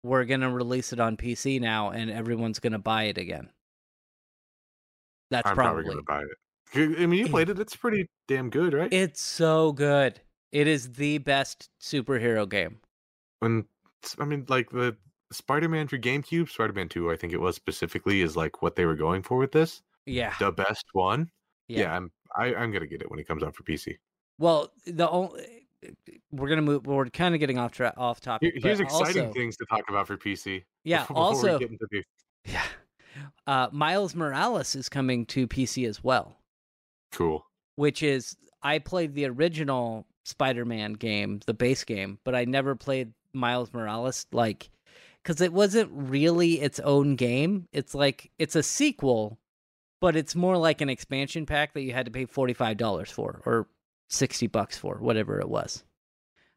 We're 0.03 0.25
going 0.25 0.41
to 0.41 0.50
release 0.50 0.93
it 0.93 1.00
on 1.00 1.17
PC 1.17 1.59
now 1.59 1.89
and 1.89 2.12
everyone's 2.12 2.59
going 2.59 2.74
to 2.74 2.79
buy 2.79 3.03
it 3.03 3.17
again. 3.17 3.50
That's 5.31 5.50
I'm 5.50 5.55
probably, 5.55 5.83
probably 5.83 6.03
gonna 6.03 6.21
buy 6.21 6.21
it. 6.21 7.00
I 7.00 7.03
I 7.03 7.05
mean, 7.07 7.19
you 7.19 7.27
played 7.27 7.50
it. 7.50 7.59
It's 7.59 7.75
pretty 7.75 8.07
damn 8.27 8.51
good, 8.51 8.74
right? 8.74 8.93
It's 8.93 9.21
so 9.21 9.71
good. 9.71 10.19
It 10.51 10.67
is 10.67 10.93
the 10.93 11.17
best 11.17 11.69
superhero 11.81 12.47
game. 12.47 12.79
when 13.39 13.65
I 14.19 14.25
mean, 14.25 14.45
like 14.47 14.69
the 14.69 14.95
Spider-Man 15.31 15.88
for 15.88 15.97
GameCube, 15.97 16.50
Spider-Man 16.50 16.89
Two, 16.89 17.12
I 17.12 17.15
think 17.15 17.33
it 17.33 17.41
was 17.41 17.55
specifically, 17.55 18.21
is 18.21 18.38
like 18.38 18.62
what 18.62 18.75
they 18.75 18.85
were 18.85 18.95
going 18.95 19.24
for 19.24 19.38
with 19.38 19.51
this. 19.51 19.81
Yeah. 20.05 20.33
The 20.39 20.51
best 20.51 20.85
one. 20.93 21.31
Yeah. 21.67 21.81
Yeah, 21.81 21.95
I'm. 21.95 22.12
I, 22.36 22.53
I'm 22.55 22.72
gonna 22.72 22.88
get 22.88 23.01
it 23.01 23.10
when 23.10 23.19
it 23.19 23.27
comes 23.27 23.43
out 23.43 23.55
for 23.55 23.63
PC. 23.63 23.98
Well, 24.38 24.72
the 24.86 25.10
only 25.10 25.41
eh, 25.41 25.45
eh, 25.84 25.89
eh, 26.10 26.12
we're 26.31 26.48
going 26.50 26.57
to 26.57 26.62
move 26.62 26.86
we're 26.86 27.05
kind 27.05 27.34
of 27.34 27.39
getting 27.39 27.57
off 27.57 27.72
tra- 27.72 27.93
off 27.95 28.19
topic. 28.19 28.53
Here's 28.57 28.79
exciting 28.81 29.27
also- 29.27 29.34
things 29.34 29.55
to 29.57 29.65
talk 29.69 29.84
about 29.89 30.07
for 30.07 30.17
PC. 30.17 30.63
Yeah, 30.84 31.01
before 31.01 31.15
we 31.15 31.22
also 31.22 31.60
get 31.60 31.72
into 31.72 31.88
the 31.89 32.03
Yeah. 32.51 32.62
Uh, 33.48 33.69
Miles 33.72 34.13
Morales 34.13 34.75
is 34.75 34.89
coming 34.89 35.25
to 35.27 35.48
PC 35.48 35.88
as 35.88 36.03
well, 36.03 36.38
cool. 37.12 37.45
which 37.75 38.03
is 38.03 38.36
I 38.62 38.77
played 38.79 39.15
the 39.15 39.25
original 39.25 40.05
Spider-Man 40.25 40.93
game, 40.93 41.39
the 41.48 41.53
base 41.53 41.84
game, 41.86 42.19
but 42.24 42.36
I 42.36 42.45
never 42.45 42.75
played 42.75 43.13
Miles 43.34 43.74
Morales 43.74 44.27
like 44.31 44.69
cuz 45.24 45.41
it 45.41 45.53
wasn't 45.53 45.89
really 45.93 46.62
its 46.62 46.79
own 46.81 47.15
game. 47.15 47.67
It's 47.72 47.95
like 47.95 48.31
it's 48.38 48.55
a 48.55 48.62
sequel, 48.63 49.39
but 50.05 50.15
it's 50.15 50.35
more 50.35 50.55
like 50.55 50.81
an 50.81 50.89
expansion 50.89 51.47
pack 51.47 51.74
that 51.74 51.81
you 51.81 51.91
had 51.91 52.05
to 52.05 52.12
pay 52.12 52.27
$45 52.27 53.12
for 53.12 53.41
or 53.43 53.67
60 54.09 54.45
bucks 54.45 54.77
for, 54.77 54.97
whatever 55.00 55.39
it 55.39 55.50
was. 55.50 55.83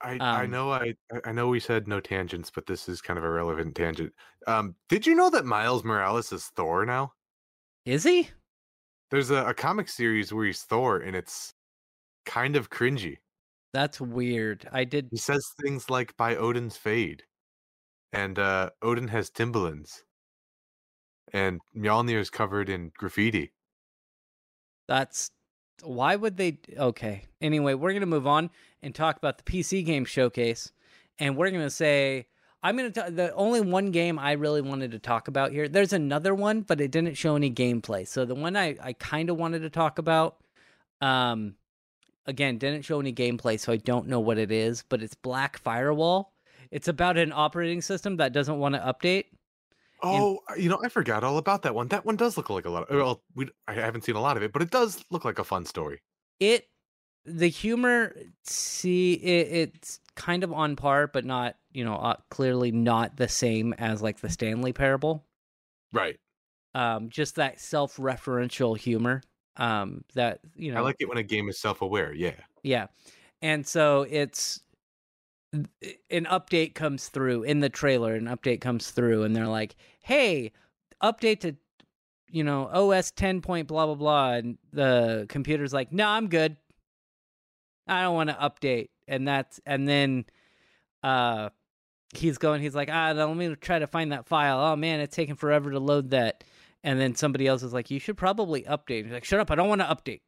I, 0.02 0.20
I 0.30 0.44
Um, 0.44 0.50
know 0.50 0.70
I 0.70 0.94
I 1.24 1.32
know 1.32 1.48
we 1.48 1.58
said 1.60 1.88
no 1.88 1.98
tangents, 1.98 2.50
but 2.50 2.66
this 2.66 2.88
is 2.88 3.00
kind 3.00 3.18
of 3.18 3.24
a 3.24 3.30
relevant 3.30 3.74
tangent. 3.74 4.12
Um, 4.46 4.76
did 4.88 5.06
you 5.06 5.14
know 5.14 5.30
that 5.30 5.44
Miles 5.46 5.82
Morales 5.82 6.30
is 6.30 6.46
Thor 6.48 6.84
now? 6.84 7.14
Is 7.84 8.04
he? 8.04 8.30
There's 9.10 9.30
a, 9.30 9.44
a 9.48 9.54
comic 9.54 9.88
series 9.88 10.32
where 10.32 10.46
he's 10.46 10.62
Thor, 10.62 10.98
and 10.98 11.14
it's 11.16 11.54
kind 12.26 12.56
of 12.56 12.70
cringy. 12.70 13.18
That's 13.72 14.00
weird. 14.00 14.68
I 14.72 14.84
did 14.84 15.10
He 15.10 15.18
says 15.18 15.46
things 15.60 15.90
like 15.90 16.16
"by 16.16 16.34
Odin's 16.34 16.78
fade," 16.78 17.26
and 18.12 18.38
uh, 18.38 18.70
Odin 18.82 19.08
has 19.08 19.30
Timberlands, 19.30 20.04
and 21.32 21.60
Mjolnir's 21.76 22.30
covered 22.30 22.68
in 22.68 22.92
graffiti. 22.96 23.52
That's 24.86 25.30
why 25.82 26.16
would 26.16 26.36
they? 26.36 26.58
Okay. 26.76 27.24
Anyway, 27.40 27.74
we're 27.74 27.92
gonna 27.92 28.06
move 28.06 28.26
on 28.26 28.50
and 28.82 28.94
talk 28.94 29.16
about 29.16 29.38
the 29.38 29.44
PC 29.44 29.84
game 29.84 30.04
showcase, 30.04 30.72
and 31.18 31.36
we're 31.36 31.50
gonna 31.50 31.70
say 31.70 32.26
I'm 32.62 32.76
gonna 32.76 32.90
talk. 32.90 33.14
The 33.14 33.32
only 33.34 33.60
one 33.60 33.92
game 33.92 34.18
I 34.18 34.32
really 34.32 34.62
wanted 34.62 34.90
to 34.92 34.98
talk 34.98 35.28
about 35.28 35.52
here. 35.52 35.68
There's 35.68 35.92
another 35.92 36.34
one, 36.34 36.62
but 36.62 36.80
it 36.80 36.90
didn't 36.90 37.14
show 37.16 37.36
any 37.36 37.50
gameplay. 37.50 38.06
So 38.06 38.24
the 38.24 38.34
one 38.34 38.56
I 38.56 38.76
I 38.82 38.94
kind 38.94 39.30
of 39.30 39.36
wanted 39.36 39.60
to 39.62 39.70
talk 39.70 39.98
about, 39.98 40.38
um, 41.00 41.54
again 42.26 42.58
didn't 42.58 42.82
show 42.82 42.98
any 42.98 43.12
gameplay, 43.12 43.60
so 43.60 43.72
I 43.72 43.76
don't 43.76 44.08
know 44.08 44.20
what 44.20 44.38
it 44.38 44.50
is. 44.50 44.84
But 44.88 45.02
it's 45.02 45.14
Black 45.14 45.58
Firewall. 45.58 46.32
It's 46.70 46.88
about 46.88 47.16
an 47.16 47.32
operating 47.32 47.80
system 47.80 48.16
that 48.16 48.32
doesn't 48.32 48.58
want 48.58 48.74
to 48.74 48.80
update. 48.80 49.26
Oh, 50.02 50.40
you 50.56 50.68
know, 50.68 50.80
I 50.82 50.88
forgot 50.88 51.24
all 51.24 51.38
about 51.38 51.62
that 51.62 51.74
one. 51.74 51.88
That 51.88 52.04
one 52.04 52.16
does 52.16 52.36
look 52.36 52.50
like 52.50 52.64
a 52.66 52.70
lot. 52.70 52.88
Of, 52.88 52.96
well, 52.96 53.22
we 53.34 53.48
I 53.66 53.74
haven't 53.74 54.02
seen 54.04 54.16
a 54.16 54.20
lot 54.20 54.36
of 54.36 54.42
it, 54.42 54.52
but 54.52 54.62
it 54.62 54.70
does 54.70 55.04
look 55.10 55.24
like 55.24 55.38
a 55.38 55.44
fun 55.44 55.64
story. 55.64 56.00
it 56.40 56.68
the 57.24 57.48
humor 57.48 58.16
see 58.44 59.14
it, 59.14 59.48
it's 59.52 60.00
kind 60.16 60.42
of 60.44 60.52
on 60.52 60.76
par 60.76 61.06
but 61.08 61.24
not 61.24 61.56
you 61.72 61.84
know 61.84 61.96
uh, 61.96 62.16
clearly 62.30 62.72
not 62.72 63.16
the 63.16 63.28
same 63.28 63.74
as 63.74 64.00
like 64.00 64.20
the 64.20 64.30
stanley 64.30 64.72
parable 64.72 65.26
Right. 65.92 66.18
um 66.74 67.08
just 67.10 67.36
that 67.36 67.60
self-referential 67.60 68.76
humor 68.78 69.22
um 69.56 70.04
that 70.14 70.40
you 70.54 70.72
know 70.72 70.78
I 70.78 70.82
like 70.82 70.96
it 71.00 71.08
when 71.08 71.18
a 71.18 71.22
game 71.22 71.48
is 71.48 71.58
self-aware. 71.58 72.12
Yeah. 72.14 72.34
yeah 72.62 72.86
and 73.42 73.66
so 73.66 74.02
it's 74.08 74.60
an 75.52 76.26
update 76.26 76.74
comes 76.74 77.08
through 77.08 77.42
in 77.42 77.60
the 77.60 77.68
trailer 77.68 78.14
an 78.14 78.26
update 78.26 78.60
comes 78.60 78.90
through 78.90 79.22
and 79.22 79.34
they're 79.34 79.46
like 79.46 79.76
hey 80.00 80.52
update 81.02 81.40
to 81.40 81.56
you 82.30 82.44
know 82.44 82.68
os 82.72 83.10
10 83.12 83.40
point 83.40 83.66
blah 83.66 83.86
blah 83.86 83.94
blah 83.94 84.32
and 84.32 84.58
the 84.72 85.24
computer's 85.28 85.72
like 85.72 85.90
no 85.90 86.06
i'm 86.06 86.28
good 86.28 86.56
i 87.86 88.02
don't 88.02 88.14
want 88.14 88.28
to 88.28 88.36
update 88.36 88.88
and 89.06 89.26
that's 89.26 89.58
and 89.64 89.88
then 89.88 90.26
uh 91.02 91.48
he's 92.14 92.36
going 92.36 92.60
he's 92.60 92.74
like 92.74 92.90
ah 92.92 93.12
let 93.16 93.34
me 93.34 93.54
try 93.56 93.78
to 93.78 93.86
find 93.86 94.12
that 94.12 94.26
file 94.26 94.60
oh 94.60 94.76
man 94.76 95.00
it's 95.00 95.16
taking 95.16 95.36
forever 95.36 95.70
to 95.70 95.78
load 95.78 96.10
that 96.10 96.44
and 96.84 97.00
then 97.00 97.14
somebody 97.14 97.46
else 97.46 97.62
is 97.62 97.72
like 97.72 97.90
you 97.90 97.98
should 97.98 98.16
probably 98.18 98.62
update 98.64 99.04
he's 99.04 99.12
like 99.12 99.24
shut 99.24 99.40
up 99.40 99.50
i 99.50 99.54
don't 99.54 99.68
want 99.68 99.80
to 99.80 99.86
update 99.86 100.20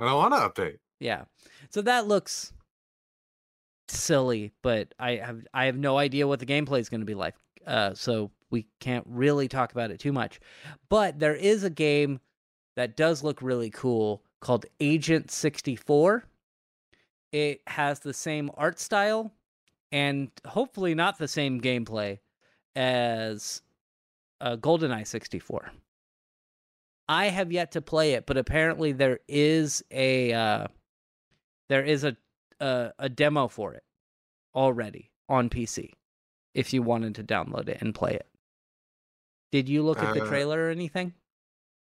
I 0.00 0.04
don't 0.04 0.14
want 0.14 0.32
to 0.34 0.62
update. 0.62 0.78
yeah. 1.00 1.24
So 1.70 1.82
that 1.82 2.06
looks 2.06 2.52
silly, 3.90 4.52
but 4.62 4.94
I 4.98 5.16
have 5.16 5.46
I 5.52 5.66
have 5.66 5.76
no 5.76 5.98
idea 5.98 6.26
what 6.26 6.40
the 6.40 6.46
gameplay 6.46 6.80
is 6.80 6.88
going 6.88 7.00
to 7.00 7.06
be 7.06 7.14
like. 7.14 7.34
Uh, 7.66 7.94
so 7.94 8.30
we 8.50 8.66
can't 8.80 9.04
really 9.06 9.48
talk 9.48 9.72
about 9.72 9.90
it 9.90 10.00
too 10.00 10.12
much. 10.12 10.40
But 10.88 11.18
there 11.18 11.34
is 11.34 11.64
a 11.64 11.70
game 11.70 12.20
that 12.76 12.96
does 12.96 13.22
look 13.22 13.42
really 13.42 13.70
cool 13.70 14.22
called 14.40 14.66
Agent 14.80 15.30
64. 15.30 16.24
It 17.32 17.60
has 17.66 17.98
the 18.00 18.14
same 18.14 18.50
art 18.56 18.78
style 18.78 19.32
and 19.92 20.30
hopefully 20.46 20.94
not 20.94 21.18
the 21.18 21.28
same 21.28 21.60
gameplay 21.60 22.18
as 22.76 23.62
uh, 24.40 24.56
GoldenEye 24.56 25.06
64. 25.06 25.72
I 27.08 27.26
have 27.26 27.52
yet 27.52 27.72
to 27.72 27.82
play 27.82 28.12
it, 28.12 28.26
but 28.26 28.36
apparently 28.36 28.92
there 28.92 29.20
is 29.28 29.82
a 29.90 30.32
uh, 30.32 30.66
there 31.68 31.84
is 31.84 32.04
a, 32.04 32.16
a 32.60 32.92
a 32.98 33.08
demo 33.08 33.48
for 33.48 33.74
it 33.74 33.84
already 34.54 35.10
on 35.28 35.48
PC. 35.50 35.92
If 36.54 36.72
you 36.72 36.82
wanted 36.82 37.14
to 37.16 37.24
download 37.24 37.68
it 37.68 37.80
and 37.80 37.94
play 37.94 38.14
it, 38.14 38.26
did 39.52 39.68
you 39.68 39.82
look 39.82 40.02
at 40.02 40.14
the 40.14 40.22
Uh, 40.22 40.28
trailer 40.28 40.66
or 40.66 40.70
anything? 40.70 41.14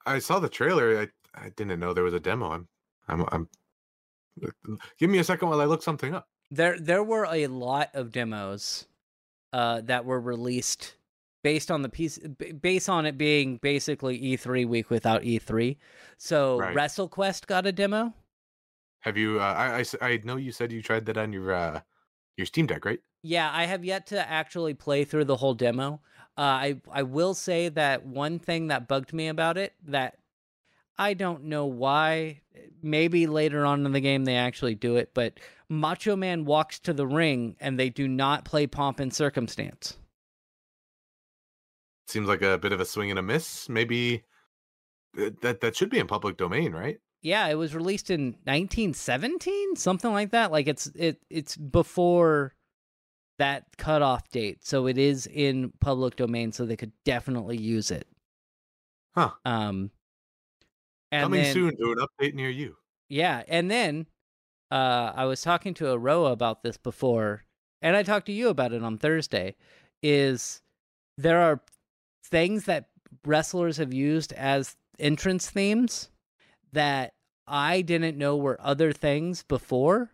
I 0.05 0.19
saw 0.19 0.39
the 0.39 0.49
trailer. 0.49 0.99
I 1.01 1.07
I 1.45 1.49
didn't 1.49 1.79
know 1.79 1.93
there 1.93 2.03
was 2.03 2.13
a 2.13 2.19
demo. 2.19 2.51
I'm 2.51 2.67
I'm 3.07 3.25
I'm. 3.31 3.49
Give 4.97 5.09
me 5.09 5.19
a 5.19 5.23
second 5.23 5.49
while 5.49 5.61
I 5.61 5.65
look 5.65 5.83
something 5.83 6.13
up. 6.13 6.27
There 6.49 6.79
there 6.79 7.03
were 7.03 7.25
a 7.25 7.47
lot 7.47 7.89
of 7.93 8.11
demos 8.11 8.87
uh, 9.53 9.81
that 9.81 10.05
were 10.05 10.19
released 10.19 10.95
based 11.43 11.71
on 11.71 11.81
the 11.81 11.89
piece 11.89 12.17
based 12.17 12.89
on 12.89 13.05
it 13.05 13.17
being 13.17 13.57
basically 13.57 14.19
E3 14.19 14.67
week 14.67 14.89
without 14.89 15.23
E3. 15.23 15.77
So 16.17 16.59
Right. 16.59 16.75
WrestleQuest 16.75 17.47
got 17.47 17.65
a 17.65 17.71
demo. 17.71 18.13
Have 19.01 19.17
you? 19.17 19.39
Uh, 19.39 19.43
I, 19.43 20.05
I 20.05 20.11
I 20.11 20.19
know 20.23 20.37
you 20.37 20.51
said 20.51 20.71
you 20.71 20.81
tried 20.81 21.05
that 21.07 21.17
on 21.17 21.33
your 21.33 21.53
uh 21.53 21.81
your 22.37 22.45
Steam 22.45 22.67
Deck, 22.67 22.85
right? 22.85 22.99
Yeah, 23.23 23.51
I 23.53 23.65
have 23.65 23.83
yet 23.85 24.07
to 24.07 24.29
actually 24.29 24.73
play 24.73 25.03
through 25.03 25.25
the 25.25 25.37
whole 25.37 25.53
demo. 25.53 26.01
Uh, 26.37 26.41
I 26.41 26.81
I 26.91 27.03
will 27.03 27.33
say 27.33 27.69
that 27.69 28.05
one 28.05 28.39
thing 28.39 28.67
that 28.67 28.87
bugged 28.87 29.13
me 29.13 29.27
about 29.27 29.57
it 29.57 29.73
that 29.87 30.17
I 30.97 31.13
don't 31.13 31.45
know 31.45 31.65
why. 31.65 32.41
Maybe 32.83 33.27
later 33.27 33.65
on 33.65 33.85
in 33.85 33.91
the 33.91 34.01
game 34.01 34.25
they 34.25 34.35
actually 34.35 34.75
do 34.75 34.97
it, 34.97 35.11
but 35.13 35.39
Macho 35.69 36.15
Man 36.15 36.45
walks 36.45 36.79
to 36.79 36.93
the 36.93 37.07
ring 37.07 37.55
and 37.59 37.79
they 37.79 37.89
do 37.89 38.07
not 38.07 38.45
play 38.45 38.67
Pomp 38.67 38.99
and 38.99 39.13
Circumstance. 39.13 39.97
Seems 42.07 42.27
like 42.27 42.41
a 42.41 42.57
bit 42.57 42.73
of 42.73 42.79
a 42.79 42.85
swing 42.85 43.09
and 43.09 43.19
a 43.19 43.23
miss. 43.23 43.69
Maybe 43.69 44.23
that 45.13 45.61
that 45.61 45.75
should 45.75 45.89
be 45.89 45.99
in 45.99 46.07
public 46.07 46.37
domain, 46.37 46.71
right? 46.71 46.99
Yeah, 47.21 47.47
it 47.47 47.55
was 47.55 47.75
released 47.75 48.09
in 48.09 48.31
1917, 48.45 49.75
something 49.75 50.11
like 50.11 50.31
that. 50.31 50.51
Like 50.51 50.67
it's 50.67 50.87
it 50.95 51.21
it's 51.29 51.55
before 51.55 52.55
that 53.37 53.65
cutoff 53.77 54.29
date, 54.29 54.65
so 54.65 54.87
it 54.87 54.97
is 54.97 55.27
in 55.27 55.71
public 55.79 56.15
domain, 56.15 56.51
so 56.51 56.65
they 56.65 56.75
could 56.75 56.93
definitely 57.05 57.57
use 57.57 57.91
it. 57.91 58.07
Huh. 59.15 59.31
Um, 59.45 59.91
and 61.11 61.23
Coming 61.23 61.43
then, 61.43 61.53
soon 61.53 61.77
to 61.77 61.91
an 61.91 61.97
update 61.99 62.33
near 62.33 62.49
you. 62.49 62.77
Yeah, 63.09 63.43
and 63.47 63.69
then 63.69 64.07
uh, 64.71 65.11
I 65.15 65.25
was 65.25 65.41
talking 65.41 65.73
to 65.75 65.91
Aroa 65.91 66.31
about 66.31 66.63
this 66.63 66.77
before, 66.77 67.43
and 67.81 67.95
I 67.95 68.03
talked 68.03 68.27
to 68.27 68.31
you 68.31 68.49
about 68.49 68.73
it 68.73 68.83
on 68.83 68.97
Thursday. 68.97 69.55
Is 70.01 70.61
there 71.17 71.39
are 71.39 71.61
things 72.25 72.65
that 72.65 72.89
wrestlers 73.25 73.77
have 73.77 73.93
used 73.93 74.33
as 74.33 74.75
entrance 74.97 75.49
themes 75.49 76.09
that 76.73 77.13
I 77.47 77.81
didn't 77.81 78.17
know 78.17 78.37
were 78.37 78.59
other 78.61 78.91
things 78.93 79.43
before. 79.43 80.11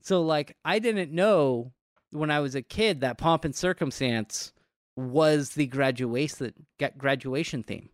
So, 0.00 0.22
like, 0.22 0.56
I 0.64 0.78
didn't 0.78 1.12
know 1.12 1.72
when 2.10 2.30
I 2.30 2.40
was 2.40 2.54
a 2.54 2.62
kid 2.62 3.00
that 3.00 3.18
pomp 3.18 3.44
and 3.44 3.54
circumstance 3.54 4.52
was 4.96 5.50
the 5.50 5.66
graduation 5.66 6.52
graduation 6.98 7.62
theme. 7.62 7.90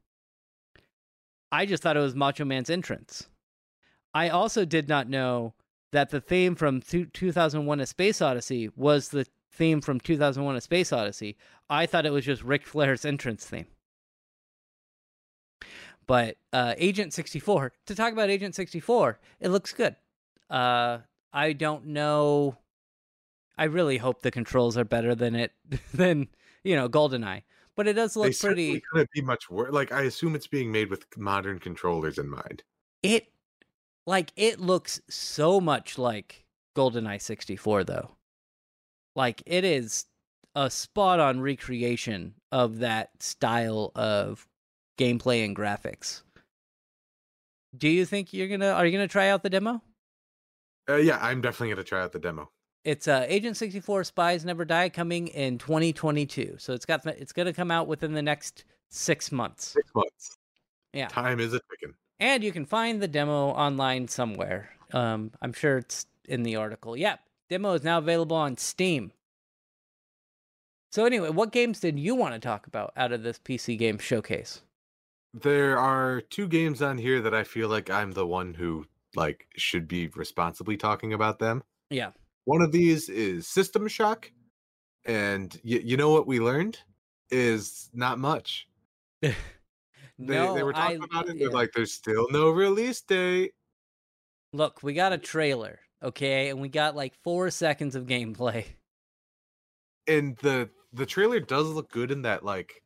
I 1.53 1.67
just 1.67 1.83
thought 1.83 1.97
it 1.97 2.01
was 2.01 2.15
Macho 2.15 2.45
Man's 2.45 2.71
entrance. 2.71 3.29
I 4.15 4.29
also 4.29 4.65
did 4.65 4.89
not 4.89 5.09
know 5.09 5.55
that 5.93 6.11
the 6.11 6.21
theme 6.21 6.55
from 6.55 6.81
2001 6.81 7.81
A 7.81 7.87
Space 7.87 8.21
Odyssey 8.21 8.71
was 8.75 9.11
the 9.11 9.27
theme 9.53 9.81
from 9.81 10.01
2001 10.01 10.57
A 10.57 10.61
Space 10.61 10.93
Odyssey. 10.93 11.37
I 11.71 11.87
thought 11.87 12.07
it 12.07 12.13
was 12.13 12.25
just 12.25 12.43
Ric 12.43 12.67
Flair's 12.67 13.05
entrance 13.05 13.45
theme. 13.47 13.67
But 16.07 16.37
uh, 16.53 16.75
Agent 16.79 17.13
64, 17.13 17.73
to 17.87 17.95
talk 17.95 18.13
about 18.13 18.31
Agent 18.31 18.55
64, 18.55 19.19
it 19.41 19.49
looks 19.49 19.73
good. 19.73 19.97
Uh, 20.49 20.99
I 21.33 21.53
don't 21.53 21.87
know. 21.87 22.57
I 23.59 23.65
really 23.65 23.99
hope 23.99 24.23
the 24.23 24.31
controls 24.31 24.77
are 24.77 24.85
better 24.85 25.15
than 25.15 25.35
it 25.35 25.53
than 25.95 26.29
you 26.63 26.77
know 26.77 26.89
GoldenEye, 26.89 27.43
but 27.75 27.89
it 27.89 27.95
does 27.95 28.17
look 28.17 28.33
they 28.33 28.47
pretty. 28.47 28.83
Couldn't 28.93 29.11
be 29.13 29.23
much 29.23 29.51
worse. 29.51 29.73
Like 29.73 29.93
I 29.93 30.03
assume 30.03 30.35
it's 30.35 30.47
being 30.47 30.71
made 30.71 30.91
with 30.91 31.05
modern 31.17 31.59
controllers 31.59 32.19
in 32.19 32.29
mind. 32.29 32.63
It 33.03 33.29
like 34.07 34.33
it 34.37 34.61
looks 34.61 35.01
so 35.09 35.61
much 35.61 35.99
like 35.99 36.45
GoldenEye 36.77 37.21
64 37.21 37.85
though. 37.85 38.17
Like 39.17 39.43
it 39.47 39.65
is 39.65 40.07
a 40.55 40.71
spot 40.71 41.19
on 41.21 41.41
recreation 41.41 42.35
of 42.53 42.79
that 42.79 43.23
style 43.23 43.93
of 43.95 44.47
gameplay 44.97 45.45
and 45.45 45.55
graphics. 45.55 46.23
Do 47.77 47.89
you 47.89 48.05
think 48.05 48.33
you're 48.33 48.49
gonna 48.49 48.71
are 48.71 48.87
you 48.87 48.93
gonna 48.93 49.09
try 49.09 49.29
out 49.29 49.43
the 49.43 49.51
demo? 49.51 49.83
Uh, 50.89 50.97
yeah, 50.97 51.19
I'm 51.21 51.41
definitely 51.41 51.71
gonna 51.71 51.85
try 51.85 52.03
out 52.03 52.13
the 52.13 52.19
demo. 52.19 52.51
It's 52.85 53.09
uh, 53.09 53.27
Agent 53.29 53.57
64 53.57 54.05
Spies 54.05 54.45
Never 54.45 54.65
Die 54.65 54.89
coming 54.91 55.29
in 55.29 55.59
2022. 55.59 56.57
So 56.59 56.73
it's 56.73 56.87
got 56.87 57.05
it's 57.07 57.33
gonna 57.33 57.53
come 57.53 57.71
out 57.71 57.89
within 57.89 58.13
the 58.13 58.23
next 58.23 58.65
six 58.91 59.33
months. 59.33 59.67
Six 59.67 59.91
months. 59.95 60.39
Yeah. 60.93 61.09
Time 61.09 61.41
is 61.41 61.53
a 61.53 61.61
ticking. 61.71 61.95
And 62.21 62.43
you 62.43 62.53
can 62.53 62.65
find 62.65 63.03
the 63.03 63.09
demo 63.09 63.49
online 63.49 64.09
somewhere. 64.09 64.71
Um, 64.93 65.33
I'm 65.43 65.53
sure 65.53 65.79
it's 65.79 66.07
in 66.25 66.43
the 66.43 66.57
article. 66.57 66.97
Yep. 66.97 67.21
Demo 67.51 67.73
is 67.75 67.85
now 67.85 67.99
available 67.99 68.37
on 68.37 68.57
Steam. 68.57 69.13
So 70.93 71.05
anyway, 71.05 71.31
what 71.31 71.53
games 71.53 71.81
did 71.81 71.99
you 71.99 72.15
want 72.15 72.35
to 72.35 72.41
talk 72.41 72.67
about 72.67 72.93
out 72.97 73.13
of 73.13 73.23
this 73.23 73.39
PC 73.39 73.79
game 73.79 73.99
showcase? 73.99 74.63
There 75.39 75.79
are 75.79 76.23
two 76.23 76.49
games 76.49 76.81
on 76.81 76.97
here 76.97 77.21
that 77.21 77.35
I 77.35 77.45
feel 77.45 77.69
like 77.69 77.91
I'm 77.91 78.13
the 78.13 78.27
one 78.27 78.55
who 78.55 78.87
like 79.15 79.47
should 79.57 79.87
be 79.87 80.09
responsibly 80.09 80.77
talking 80.79 81.13
about 81.13 81.39
them. 81.39 81.63
Yeah. 81.91 82.13
One 82.45 82.63
of 82.63 82.73
these 82.73 83.09
is 83.11 83.47
System 83.47 83.87
Shock, 83.87 84.31
and 85.05 85.53
y- 85.65 85.83
you 85.85 85.97
know 85.99 86.11
what 86.11 86.27
we 86.27 86.41
learned 86.41 86.79
is 87.31 87.91
not 87.93 88.19
much. 88.19 88.67
no, 89.23 89.33
They, 90.19 90.55
they 90.55 90.63
were 90.63 90.73
talking 90.73 91.03
I, 91.03 91.05
about 91.05 91.29
it. 91.29 91.37
yeah. 91.37 91.41
They're 91.47 91.51
like, 91.55 91.73
there's 91.75 91.93
still 91.93 92.27
no 92.31 92.49
release 92.51 93.03
date. 93.03 93.53
Look, 94.55 94.83
we 94.83 94.95
got 94.95 95.13
a 95.13 95.19
trailer, 95.19 95.81
okay, 96.03 96.49
and 96.49 96.61
we 96.61 96.69
got 96.71 96.97
like 96.97 97.15
four 97.23 97.51
seconds 97.51 97.95
of 97.95 98.07
gameplay. 98.07 98.65
and 100.07 100.37
the 100.39 100.71
the 100.95 101.05
trailer 101.05 101.41
does 101.41 101.69
look 101.69 101.91
good 101.91 102.11
in 102.11 102.23
that 102.23 102.43
like 102.45 102.83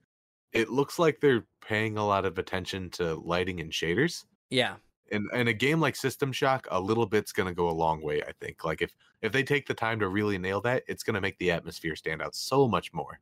it 0.52 0.68
looks 0.70 0.98
like 0.98 1.20
they're 1.20 1.44
paying 1.66 1.96
a 1.96 2.06
lot 2.06 2.24
of 2.24 2.38
attention 2.38 2.90
to 2.90 3.14
lighting 3.16 3.60
and 3.60 3.72
shaders. 3.72 4.24
Yeah. 4.50 4.76
and 5.12 5.26
in 5.32 5.48
a 5.48 5.52
game 5.52 5.80
like 5.80 5.94
system 5.94 6.32
shock 6.32 6.66
a 6.70 6.80
little 6.80 7.06
bit's 7.06 7.32
going 7.32 7.48
to 7.48 7.54
go 7.54 7.68
a 7.68 7.72
long 7.72 8.02
way 8.02 8.22
i 8.22 8.32
think. 8.40 8.64
Like 8.64 8.82
if 8.82 8.92
if 9.22 9.32
they 9.32 9.42
take 9.42 9.66
the 9.66 9.74
time 9.74 10.00
to 10.00 10.08
really 10.08 10.38
nail 10.38 10.60
that 10.62 10.82
it's 10.88 11.02
going 11.02 11.14
to 11.14 11.20
make 11.20 11.38
the 11.38 11.50
atmosphere 11.50 11.96
stand 11.96 12.22
out 12.22 12.34
so 12.34 12.66
much 12.68 12.92
more. 12.92 13.20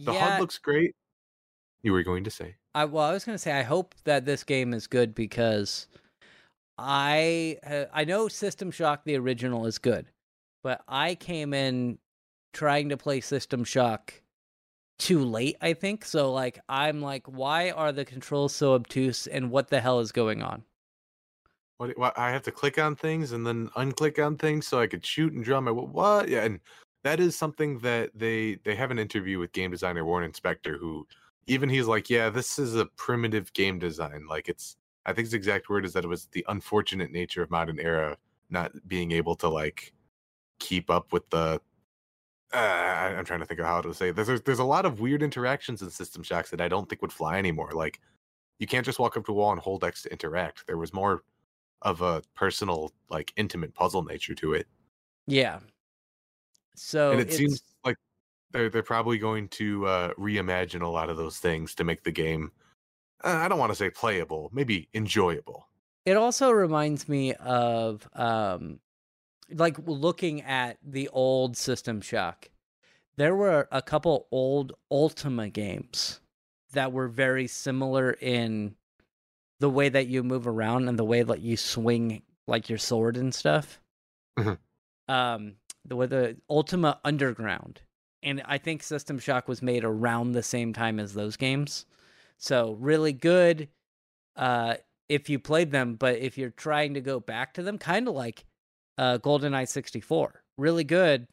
The 0.00 0.12
yeah, 0.12 0.30
hud 0.30 0.40
looks 0.40 0.58
great. 0.58 0.94
You 1.82 1.92
were 1.92 2.02
going 2.02 2.24
to 2.24 2.30
say. 2.30 2.56
I 2.74 2.84
well, 2.84 3.04
I 3.04 3.12
was 3.12 3.24
gonna 3.24 3.38
say 3.38 3.52
I 3.52 3.62
hope 3.62 3.94
that 4.04 4.24
this 4.24 4.44
game 4.44 4.72
is 4.72 4.86
good 4.86 5.14
because 5.14 5.88
I 6.76 7.58
uh, 7.66 7.86
I 7.92 8.04
know 8.04 8.28
System 8.28 8.70
Shock 8.70 9.04
the 9.04 9.16
original 9.16 9.66
is 9.66 9.78
good, 9.78 10.06
but 10.62 10.82
I 10.86 11.16
came 11.16 11.52
in 11.54 11.98
trying 12.52 12.88
to 12.90 12.96
play 12.96 13.20
System 13.20 13.64
Shock 13.64 14.14
too 14.98 15.24
late. 15.24 15.56
I 15.60 15.74
think 15.74 16.04
so. 16.04 16.32
Like 16.32 16.60
I'm 16.68 17.00
like, 17.00 17.26
why 17.26 17.70
are 17.70 17.92
the 17.92 18.04
controls 18.04 18.54
so 18.54 18.74
obtuse, 18.74 19.26
and 19.26 19.50
what 19.50 19.68
the 19.68 19.80
hell 19.80 20.00
is 20.00 20.12
going 20.12 20.42
on? 20.42 20.64
what, 21.78 21.96
what 21.96 22.18
i 22.18 22.30
have 22.30 22.42
to 22.42 22.52
click 22.52 22.78
on 22.78 22.94
things 22.94 23.32
and 23.32 23.46
then 23.46 23.68
unclick 23.76 24.24
on 24.24 24.36
things 24.36 24.66
so 24.66 24.78
i 24.78 24.86
could 24.86 25.04
shoot 25.04 25.32
and 25.32 25.44
draw 25.44 25.60
my 25.60 25.70
what 25.70 26.28
yeah 26.28 26.44
and 26.44 26.60
that 27.04 27.20
is 27.20 27.36
something 27.36 27.78
that 27.78 28.10
they 28.14 28.58
they 28.64 28.74
have 28.74 28.90
an 28.90 28.98
interview 28.98 29.38
with 29.38 29.52
game 29.52 29.70
designer 29.70 30.04
warren 30.04 30.32
spector 30.32 30.78
who 30.78 31.06
even 31.46 31.68
he's 31.68 31.86
like 31.86 32.10
yeah 32.10 32.28
this 32.28 32.58
is 32.58 32.74
a 32.76 32.86
primitive 32.96 33.52
game 33.54 33.78
design 33.78 34.26
like 34.28 34.48
it's 34.48 34.76
i 35.06 35.12
think 35.12 35.26
his 35.26 35.34
exact 35.34 35.70
word 35.70 35.84
is 35.84 35.92
that 35.92 36.04
it 36.04 36.08
was 36.08 36.26
the 36.32 36.44
unfortunate 36.48 37.10
nature 37.10 37.42
of 37.42 37.50
modern 37.50 37.78
era 37.78 38.16
not 38.50 38.72
being 38.86 39.12
able 39.12 39.36
to 39.36 39.48
like 39.48 39.92
keep 40.58 40.90
up 40.90 41.12
with 41.12 41.28
the 41.30 41.60
uh, 42.54 42.56
i'm 43.16 43.24
trying 43.24 43.40
to 43.40 43.46
think 43.46 43.60
of 43.60 43.66
how 43.66 43.80
to 43.80 43.92
say 43.94 44.10
this. 44.10 44.26
there's 44.26 44.40
there's 44.42 44.58
a 44.58 44.64
lot 44.64 44.84
of 44.86 45.00
weird 45.00 45.22
interactions 45.22 45.82
in 45.82 45.90
system 45.90 46.22
shocks 46.22 46.50
that 46.50 46.60
i 46.60 46.68
don't 46.68 46.88
think 46.88 47.02
would 47.02 47.12
fly 47.12 47.38
anymore 47.38 47.70
like 47.72 48.00
you 48.58 48.66
can't 48.66 48.84
just 48.86 48.98
walk 48.98 49.16
up 49.16 49.24
to 49.26 49.32
a 49.32 49.34
wall 49.34 49.52
and 49.52 49.60
hold 49.60 49.84
x 49.84 50.02
to 50.02 50.10
interact 50.12 50.66
there 50.66 50.78
was 50.78 50.92
more 50.94 51.22
of 51.82 52.00
a 52.00 52.22
personal 52.34 52.90
like 53.10 53.32
intimate 53.36 53.72
puzzle 53.74 54.02
nature 54.02 54.34
to 54.34 54.54
it 54.54 54.66
Yeah. 55.26 55.60
So 56.74 57.10
and 57.12 57.20
it 57.20 57.24
it's- 57.28 57.36
seems 57.36 57.62
like 57.84 57.96
they're 58.52 58.68
they're 58.70 58.82
probably 58.82 59.18
going 59.18 59.48
to 59.48 59.86
uh, 59.86 60.14
reimagine 60.14 60.80
a 60.82 60.88
lot 60.88 61.10
of 61.10 61.16
those 61.16 61.38
things 61.38 61.74
to 61.74 61.84
make 61.84 62.02
the 62.02 62.10
game. 62.10 62.50
Uh, 63.22 63.36
I 63.44 63.48
don't 63.48 63.58
want 63.58 63.70
to 63.72 63.76
say 63.76 63.90
playable, 63.90 64.48
maybe 64.54 64.88
enjoyable. 64.94 65.68
It 66.06 66.16
also 66.16 66.50
reminds 66.50 67.08
me 67.08 67.34
of 67.34 68.08
um 68.14 68.80
like 69.52 69.76
looking 69.86 70.42
at 70.42 70.78
the 70.82 71.08
old 71.08 71.56
System 71.56 72.00
Shock. 72.00 72.50
There 73.16 73.34
were 73.34 73.68
a 73.72 73.82
couple 73.82 74.28
old 74.30 74.74
Ultima 74.90 75.48
games 75.48 76.20
that 76.72 76.92
were 76.92 77.08
very 77.08 77.46
similar 77.46 78.12
in 78.12 78.76
the 79.60 79.70
way 79.70 79.88
that 79.88 80.06
you 80.06 80.22
move 80.22 80.46
around 80.46 80.88
and 80.88 80.98
the 80.98 81.04
way 81.04 81.22
that 81.22 81.40
you 81.40 81.56
swing 81.56 82.22
like 82.46 82.68
your 82.68 82.78
sword 82.78 83.16
and 83.16 83.34
stuff. 83.34 83.80
Mhm. 84.38 84.58
Um 85.08 85.56
the 85.84 85.96
way 85.96 86.06
the 86.06 86.36
Ultima 86.48 87.00
Underground. 87.04 87.80
And 88.22 88.42
I 88.44 88.58
think 88.58 88.82
System 88.82 89.18
Shock 89.18 89.48
was 89.48 89.62
made 89.62 89.84
around 89.84 90.32
the 90.32 90.42
same 90.42 90.72
time 90.72 91.00
as 91.00 91.14
those 91.14 91.36
games. 91.36 91.86
So 92.36 92.72
really 92.74 93.12
good 93.12 93.68
uh 94.36 94.76
if 95.08 95.30
you 95.30 95.38
played 95.38 95.70
them, 95.70 95.94
but 95.94 96.18
if 96.18 96.36
you're 96.36 96.50
trying 96.50 96.94
to 96.94 97.00
go 97.00 97.18
back 97.18 97.54
to 97.54 97.62
them, 97.62 97.78
kind 97.78 98.06
of 98.06 98.14
like 98.14 98.44
uh, 98.98 99.18
GoldenEye 99.18 99.68
64, 99.68 100.42
really 100.58 100.84
good, 100.84 101.26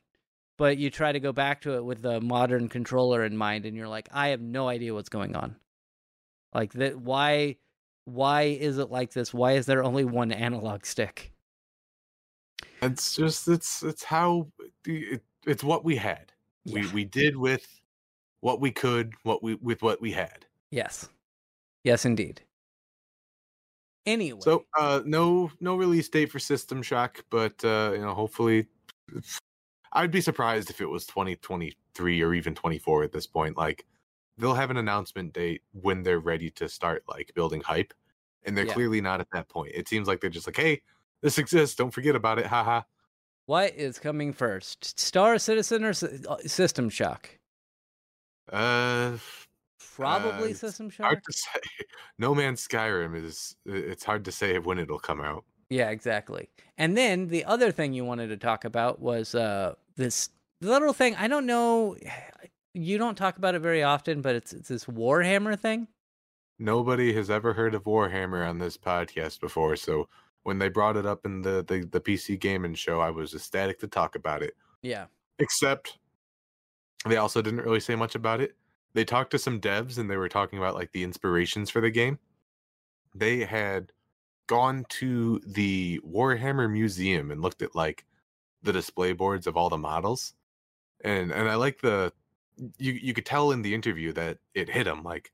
but 0.58 0.78
you 0.78 0.90
try 0.90 1.12
to 1.12 1.20
go 1.20 1.34
back 1.34 1.62
to 1.62 1.74
it 1.74 1.84
with 1.84 2.06
a 2.06 2.22
modern 2.22 2.70
controller 2.70 3.26
in 3.26 3.36
mind, 3.36 3.66
and 3.66 3.76
you're 3.76 3.88
like, 3.88 4.08
I 4.14 4.30
have 4.30 4.42
no 4.42 4.70
idea 4.70 4.94
what's 4.94 5.10
going 5.10 5.36
on. 5.36 5.56
Like 6.54 6.74
that, 6.74 6.98
why? 6.98 7.58
Why 8.06 8.44
is 8.44 8.78
it 8.78 8.92
like 8.92 9.12
this? 9.12 9.34
Why 9.34 9.54
is 9.54 9.66
there 9.66 9.84
only 9.84 10.06
one 10.06 10.32
analog 10.32 10.86
stick? 10.86 11.34
It's 12.82 13.16
just 13.16 13.48
it's 13.48 13.82
it's 13.82 14.04
how 14.04 14.48
it, 14.86 15.24
it's 15.46 15.64
what 15.64 15.84
we 15.84 15.96
had. 15.96 16.32
We 16.72 16.88
we 16.94 17.04
did 17.04 17.36
with 17.36 17.68
what 18.42 18.62
we 18.62 18.72
could, 18.72 19.14
what 19.24 19.42
we 19.42 19.56
with 19.56 19.82
what 19.82 20.00
we 20.02 20.12
had. 20.12 20.46
Yes, 20.70 21.10
yes, 21.84 22.06
indeed. 22.06 22.45
Anyway, 24.06 24.40
So, 24.42 24.66
uh, 24.78 25.02
no, 25.06 25.52
no 25.60 25.76
release 25.76 26.08
date 26.10 26.32
for 26.32 26.40
System 26.40 26.82
Shock, 26.84 27.26
but 27.30 27.64
uh, 27.66 27.92
you 27.94 28.02
know, 28.02 28.14
hopefully, 28.14 28.68
I'd 29.94 30.12
be 30.12 30.22
surprised 30.22 30.70
if 30.70 30.82
it 30.82 30.86
was 30.86 31.06
2023 31.08 32.22
or 32.22 32.34
even 32.34 32.54
24 32.54 33.04
at 33.04 33.12
this 33.12 33.26
point. 33.26 33.58
Like, 33.58 33.86
they'll 34.38 34.54
have 34.54 34.70
an 34.72 34.78
announcement 34.78 35.34
date 35.34 35.64
when 35.72 36.04
they're 36.04 36.20
ready 36.20 36.52
to 36.52 36.70
start 36.70 37.04
like 37.08 37.32
building 37.34 37.62
hype, 37.62 37.94
and 38.44 38.56
they're 38.56 38.66
Yeah. 38.68 38.74
clearly 38.74 39.02
not 39.02 39.22
at 39.22 39.28
that 39.32 39.50
point. 39.50 39.72
It 39.74 39.88
seems 39.88 40.08
like 40.08 40.22
they're 40.22 40.30
just 40.30 40.46
like, 40.48 40.58
"Hey, 40.58 40.82
this 41.22 41.38
exists. 41.38 41.76
Don't 41.76 41.92
forget 41.92 42.16
about 42.16 42.38
it." 42.40 42.46
Haha. 42.46 42.82
what 43.48 43.74
is 43.76 44.00
coming 44.00 44.34
first? 44.34 45.00
Star 45.00 45.38
Citizen 45.38 45.84
or 45.84 45.94
Sy- 45.94 46.20
uh, 46.28 46.38
System 46.40 46.90
Shock? 46.90 47.30
Uh, 48.52 49.18
Probably 49.96 50.52
it's 50.52 50.60
System 50.60 50.90
Shock. 50.90 51.06
hard 51.06 51.24
to 51.24 51.34
say. 51.34 51.60
No 52.20 52.34
Man's 52.34 52.66
Skyrim 52.66 53.16
is. 53.22 53.56
It's 53.66 54.04
hard 54.04 54.26
to 54.26 54.32
say 54.32 54.58
when 54.60 54.80
it'll 54.80 55.00
come 55.00 55.20
out. 55.22 55.44
Yeah, 55.70 55.90
exactly. 55.90 56.50
And 56.78 56.96
then 56.98 57.28
the 57.28 57.44
other 57.46 57.72
thing 57.72 57.94
you 57.94 58.06
wanted 58.06 58.28
to 58.28 58.38
talk 58.38 58.66
about 58.66 59.02
was 59.02 59.36
uh 59.36 59.76
this 59.96 60.30
little 60.62 60.94
thing. 60.94 61.16
I 61.16 61.28
don't 61.28 61.46
know. 61.46 61.98
You 62.78 62.98
don't 62.98 63.16
talk 63.16 63.38
about 63.38 63.56
it 63.56 63.60
very 63.60 63.84
often, 63.84 64.22
but 64.22 64.36
it's 64.36 64.52
it's 64.52 64.68
this 64.68 64.84
Warhammer 64.84 65.58
thing. 65.58 65.88
Nobody 66.60 67.14
has 67.14 67.30
ever 67.30 67.54
heard 67.54 67.74
of 67.74 67.86
Warhammer 67.86 68.46
on 68.46 68.60
this 68.60 68.76
podcast 68.76 69.40
before, 69.40 69.78
so 69.78 70.10
when 70.44 70.60
they 70.60 70.68
brought 70.68 70.98
it 70.98 71.06
up 71.06 71.26
in 71.26 71.42
the 71.42 71.64
the, 71.66 71.88
the 71.90 72.02
PC 72.02 72.38
gaming 72.38 72.74
show, 72.76 73.00
I 73.00 73.12
was 73.12 73.34
ecstatic 73.34 73.80
to 73.80 73.88
talk 73.88 74.16
about 74.16 74.44
it. 74.44 74.58
Yeah. 74.82 75.06
Except 75.40 75.98
they 77.06 77.16
also 77.16 77.42
didn't 77.42 77.62
really 77.62 77.80
say 77.80 77.96
much 77.96 78.16
about 78.16 78.42
it. 78.42 78.58
They 78.96 79.04
talked 79.04 79.32
to 79.32 79.38
some 79.38 79.60
devs 79.60 79.98
and 79.98 80.10
they 80.10 80.16
were 80.16 80.30
talking 80.30 80.58
about 80.58 80.74
like 80.74 80.94
the 80.94 81.04
inspirations 81.04 81.70
for 81.70 81.82
the 81.82 81.92
game. 81.92 82.18
They 83.14 83.42
had 83.42 83.92
gone 84.48 84.86
to 84.90 85.42
the 85.46 86.00
Warhammer 86.00 86.72
Museum 86.72 87.30
and 87.30 87.42
looked 87.42 87.62
at 87.62 87.76
like 87.76 88.06
the 88.64 88.72
display 88.72 89.12
boards 89.12 89.48
of 89.48 89.58
all 89.58 89.70
the 89.70 89.78
models. 89.78 90.34
And 91.04 91.34
and 91.34 91.50
I 91.50 91.56
like 91.56 91.82
the 91.82 92.14
you 92.78 92.94
you 92.94 93.14
could 93.14 93.26
tell 93.26 93.52
in 93.52 93.62
the 93.62 93.76
interview 93.76 94.14
that 94.14 94.38
it 94.54 94.70
hit 94.70 94.86
them 94.86 95.04
like 95.04 95.34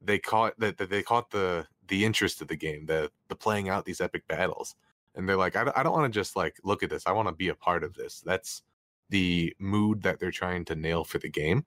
they 0.00 0.18
caught 0.18 0.58
that, 0.58 0.78
that 0.78 0.88
they 0.88 1.02
caught 1.02 1.30
the 1.30 1.66
the 1.88 2.06
interest 2.06 2.40
of 2.40 2.48
the 2.48 2.56
game, 2.56 2.86
the 2.86 3.10
the 3.28 3.36
playing 3.36 3.68
out 3.68 3.84
these 3.84 4.00
epic 4.00 4.26
battles. 4.26 4.74
And 5.14 5.28
they're 5.28 5.36
like, 5.36 5.54
I 5.54 5.70
I 5.76 5.82
don't 5.82 5.92
want 5.92 6.10
to 6.10 6.18
just 6.18 6.34
like 6.34 6.56
look 6.64 6.82
at 6.82 6.88
this. 6.88 7.06
I 7.06 7.12
want 7.12 7.28
to 7.28 7.34
be 7.34 7.48
a 7.48 7.54
part 7.54 7.84
of 7.84 7.92
this. 7.92 8.22
That's 8.24 8.62
the 9.10 9.54
mood 9.58 10.02
that 10.02 10.18
they're 10.18 10.30
trying 10.30 10.64
to 10.64 10.74
nail 10.74 11.04
for 11.04 11.18
the 11.18 11.28
game. 11.28 11.66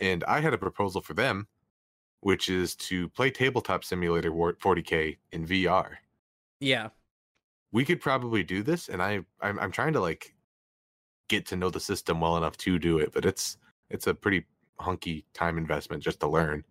And 0.00 0.24
I 0.24 0.40
had 0.40 0.54
a 0.54 0.58
proposal 0.58 1.00
for 1.00 1.14
them, 1.14 1.46
which 2.20 2.48
is 2.48 2.74
to 2.76 3.08
play 3.10 3.30
Tabletop 3.30 3.84
Simulator 3.84 4.32
War- 4.32 4.54
40K 4.54 5.18
in 5.32 5.46
VR. 5.46 5.96
Yeah. 6.60 6.88
We 7.72 7.84
could 7.84 8.00
probably 8.00 8.42
do 8.42 8.62
this, 8.62 8.88
and 8.88 9.02
I 9.02 9.20
I'm, 9.40 9.58
I'm 9.58 9.72
trying 9.72 9.92
to 9.94 10.00
like 10.00 10.34
get 11.28 11.46
to 11.46 11.56
know 11.56 11.70
the 11.70 11.80
system 11.80 12.20
well 12.20 12.36
enough 12.36 12.56
to 12.58 12.78
do 12.78 12.98
it, 12.98 13.12
but 13.12 13.24
it's 13.24 13.56
it's 13.90 14.06
a 14.06 14.14
pretty 14.14 14.44
hunky 14.78 15.24
time 15.34 15.58
investment 15.58 16.02
just 16.02 16.20
to 16.20 16.28
learn. 16.28 16.64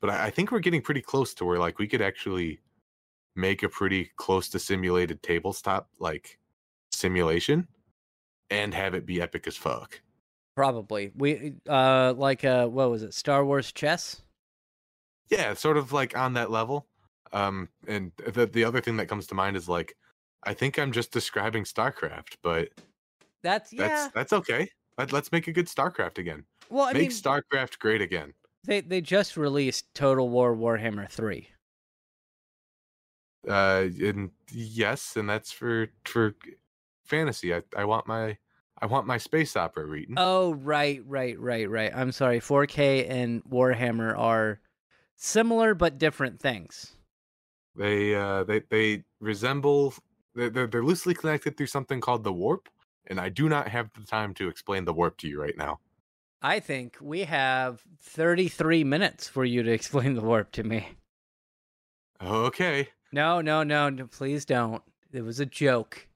But 0.00 0.10
I, 0.10 0.26
I 0.26 0.30
think 0.30 0.50
we're 0.50 0.60
getting 0.60 0.82
pretty 0.82 1.02
close 1.02 1.34
to 1.34 1.44
where 1.44 1.58
like 1.58 1.78
we 1.78 1.86
could 1.86 2.02
actually 2.02 2.60
make 3.36 3.62
a 3.62 3.68
pretty 3.68 4.10
close 4.16 4.48
to 4.50 4.58
simulated 4.58 5.22
tabletop 5.22 5.88
like 5.98 6.38
simulation 6.90 7.68
and 8.50 8.74
have 8.74 8.94
it 8.94 9.06
be 9.06 9.22
epic 9.22 9.46
as 9.46 9.56
fuck. 9.56 10.00
Probably. 10.60 11.10
We 11.16 11.54
uh 11.66 12.12
like 12.18 12.44
uh 12.44 12.66
what 12.66 12.90
was 12.90 13.02
it? 13.02 13.14
Star 13.14 13.46
Wars 13.46 13.72
chess? 13.72 14.20
Yeah, 15.30 15.54
sort 15.54 15.78
of 15.78 15.90
like 15.90 16.14
on 16.14 16.34
that 16.34 16.50
level. 16.50 16.86
Um, 17.32 17.70
and 17.88 18.12
the 18.18 18.44
the 18.44 18.64
other 18.64 18.82
thing 18.82 18.98
that 18.98 19.06
comes 19.06 19.26
to 19.28 19.34
mind 19.34 19.56
is 19.56 19.70
like, 19.70 19.94
I 20.42 20.52
think 20.52 20.78
I'm 20.78 20.92
just 20.92 21.12
describing 21.12 21.64
StarCraft, 21.64 22.34
but 22.42 22.68
That's 23.42 23.70
that's 23.70 24.04
yeah. 24.04 24.08
that's 24.14 24.34
okay. 24.34 24.68
Let, 24.98 25.14
let's 25.14 25.32
make 25.32 25.48
a 25.48 25.52
good 25.52 25.66
StarCraft 25.66 26.18
again. 26.18 26.44
well, 26.68 26.84
I 26.84 26.92
make 26.92 27.02
mean 27.02 27.10
StarCraft 27.10 27.78
great 27.78 28.02
again. 28.02 28.34
they 28.64 28.82
they 28.82 29.00
just 29.00 29.38
released 29.38 29.86
Total 29.94 30.28
War 30.28 30.54
Warhammer 30.54 31.08
3. 31.08 31.48
Uh, 33.48 33.86
and 34.02 34.30
yes, 34.52 35.16
and 35.16 35.26
that's 35.26 35.52
for 35.52 35.88
for 36.04 36.34
fantasy. 37.06 37.54
I 37.54 37.62
I 37.74 37.86
want 37.86 38.06
my 38.06 38.36
I 38.80 38.86
want 38.86 39.06
my 39.06 39.18
space 39.18 39.56
opera 39.56 39.84
reading. 39.84 40.14
Oh, 40.18 40.54
right, 40.54 41.02
right, 41.06 41.38
right, 41.38 41.68
right. 41.68 41.92
I'm 41.94 42.12
sorry. 42.12 42.40
4K 42.40 43.08
and 43.10 43.44
Warhammer 43.44 44.16
are 44.18 44.60
similar 45.16 45.74
but 45.74 45.98
different 45.98 46.40
things. 46.40 46.96
They 47.76 48.14
uh 48.14 48.44
they 48.44 48.60
they 48.68 49.04
resemble 49.20 49.94
they're, 50.34 50.50
they're 50.50 50.66
they're 50.66 50.84
loosely 50.84 51.14
connected 51.14 51.56
through 51.56 51.66
something 51.66 52.00
called 52.00 52.24
the 52.24 52.32
warp, 52.32 52.68
and 53.06 53.20
I 53.20 53.28
do 53.28 53.48
not 53.48 53.68
have 53.68 53.90
the 53.92 54.04
time 54.04 54.34
to 54.34 54.48
explain 54.48 54.84
the 54.84 54.92
warp 54.92 55.18
to 55.18 55.28
you 55.28 55.40
right 55.40 55.56
now. 55.56 55.78
I 56.42 56.58
think 56.58 56.96
we 57.00 57.24
have 57.24 57.82
33 58.00 58.82
minutes 58.82 59.28
for 59.28 59.44
you 59.44 59.62
to 59.62 59.70
explain 59.78 60.14
the 60.14 60.22
warp 60.22 60.52
to 60.52 60.64
me. 60.64 60.88
Okay. 62.22 62.88
No, 63.12 63.40
no, 63.40 63.62
no, 63.62 63.88
no 63.88 64.06
please 64.06 64.44
don't. 64.44 64.82
It 65.12 65.22
was 65.22 65.40
a 65.40 65.46
joke. 65.46 66.06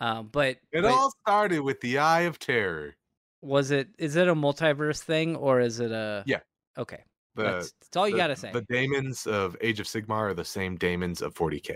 Um, 0.00 0.28
but, 0.32 0.56
It 0.72 0.82
but 0.82 0.84
all 0.86 1.10
started 1.26 1.60
with 1.60 1.80
the 1.80 1.98
Eye 1.98 2.22
of 2.22 2.38
Terror. 2.38 2.94
was 3.42 3.70
it? 3.70 3.88
Is 3.98 4.16
it 4.16 4.28
a 4.28 4.34
multiverse 4.34 5.00
thing 5.00 5.36
or 5.36 5.60
is 5.60 5.80
it 5.80 5.92
a? 5.92 6.24
Yeah. 6.26 6.40
Okay, 6.76 7.04
The, 7.36 7.42
that's, 7.44 7.72
that's 7.80 7.96
all 7.96 8.08
you 8.08 8.14
the- 8.14 8.18
gotta 8.18 8.36
say. 8.36 8.50
The 8.52 8.62
daemons 8.62 9.26
of 9.26 9.56
Age 9.60 9.78
of 9.80 9.86
Sigmar 9.86 10.30
are 10.30 10.34
the 10.34 10.44
same 10.44 10.76
daemons 10.76 11.22
of 11.22 11.34
40k. 11.34 11.74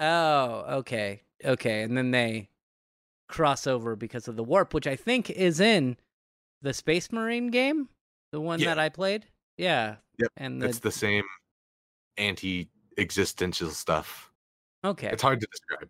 Oh, 0.00 0.64
okay, 0.78 1.22
okay, 1.44 1.82
and 1.82 1.96
then 1.96 2.12
they 2.12 2.48
cross 3.28 3.66
over 3.66 3.96
because 3.96 4.28
of 4.28 4.36
the 4.36 4.44
warp, 4.44 4.72
which 4.72 4.86
I 4.86 4.94
think 4.94 5.28
is 5.30 5.58
in 5.58 5.96
the 6.62 6.72
Space 6.72 7.10
Marine 7.10 7.50
game, 7.50 7.88
the 8.30 8.40
one 8.40 8.60
Yeah. 8.60 8.66
that 8.74 8.78
I 8.78 8.88
played. 8.88 9.26
Yeah. 9.56 9.96
Yep, 10.18 10.32
And 10.36 10.62
the, 10.62 10.68
It's 10.68 10.78
the 10.78 10.92
same 10.92 11.24
anti-existential 12.16 13.70
stuff. 13.70 14.30
okay. 14.84 15.08
It's 15.12 15.22
hard 15.22 15.40
to 15.40 15.46
describe. 15.50 15.88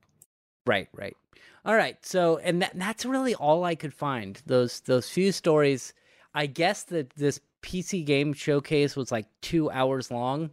Right, 0.69 0.89
right. 0.93 1.17
All 1.65 1.75
right. 1.75 1.97
So, 2.05 2.37
and 2.37 2.61
that, 2.61 2.73
that's 2.75 3.07
really 3.07 3.35
all 3.35 3.65
I 3.65 3.75
could 3.75 3.95
find. 3.95 4.41
Those 4.45 4.81
those 4.81 5.09
few 5.09 5.33
stories. 5.33 5.95
I 6.35 6.45
guess 6.45 6.83
that 6.85 7.09
this 7.15 7.41
PC 7.63 8.05
game 8.05 8.35
showcase 8.35 8.95
was 8.95 9.11
like 9.11 9.27
two 9.41 9.71
hours 9.71 10.11
long, 10.11 10.51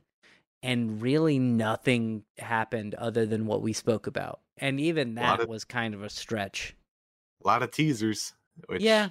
and 0.63 1.01
really 1.01 1.37
nothing 1.37 2.23
happened 2.37 2.95
other 2.95 3.25
than 3.25 3.45
what 3.45 3.61
we 3.61 3.73
spoke 3.73 4.07
about. 4.07 4.39
And 4.57 4.79
even 4.79 5.15
that 5.15 5.41
of- 5.41 5.49
was 5.49 5.65
kind 5.65 5.93
of 5.93 6.01
a 6.01 6.09
stretch. 6.09 6.77
A 7.43 7.47
lot 7.47 7.61
of 7.61 7.71
teasers. 7.71 8.33
Which 8.67 8.81
yeah. 8.81 9.09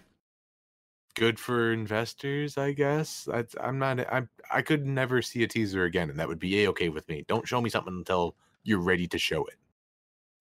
good 1.14 1.38
for 1.38 1.70
investors, 1.70 2.56
I 2.56 2.72
guess. 2.72 3.28
I, 3.30 3.44
I'm 3.60 3.78
not. 3.78 4.00
I 4.00 4.22
I 4.50 4.62
could 4.62 4.86
never 4.86 5.20
see 5.20 5.42
a 5.42 5.46
teaser 5.46 5.84
again, 5.84 6.08
and 6.08 6.18
that 6.18 6.28
would 6.28 6.38
be 6.38 6.64
a 6.64 6.70
okay 6.70 6.88
with 6.88 7.06
me. 7.10 7.26
Don't 7.28 7.46
show 7.46 7.60
me 7.60 7.68
something 7.68 7.92
until 7.92 8.36
you're 8.62 8.80
ready 8.80 9.06
to 9.08 9.18
show 9.18 9.44
it. 9.44 9.58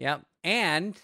Yep. 0.04 0.24
And 0.44 1.00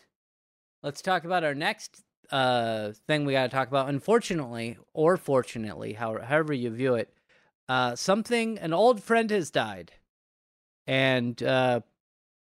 let's 0.83 1.01
talk 1.01 1.23
about 1.23 1.45
our 1.45 1.55
next 1.55 2.01
uh 2.31 2.91
thing 3.07 3.23
we 3.23 3.31
got 3.31 3.43
to 3.43 3.49
talk 3.49 3.69
about. 3.69 3.87
Unfortunately, 3.87 4.77
or 4.93 5.15
fortunately, 5.15 5.93
how, 5.93 6.19
however 6.19 6.51
you 6.51 6.69
view 6.69 6.95
it, 6.95 7.13
uh 7.69 7.95
something 7.95 8.59
an 8.59 8.73
old 8.73 9.01
friend 9.01 9.31
has 9.31 9.51
died. 9.51 9.93
And 10.85 11.41
uh 11.41 11.79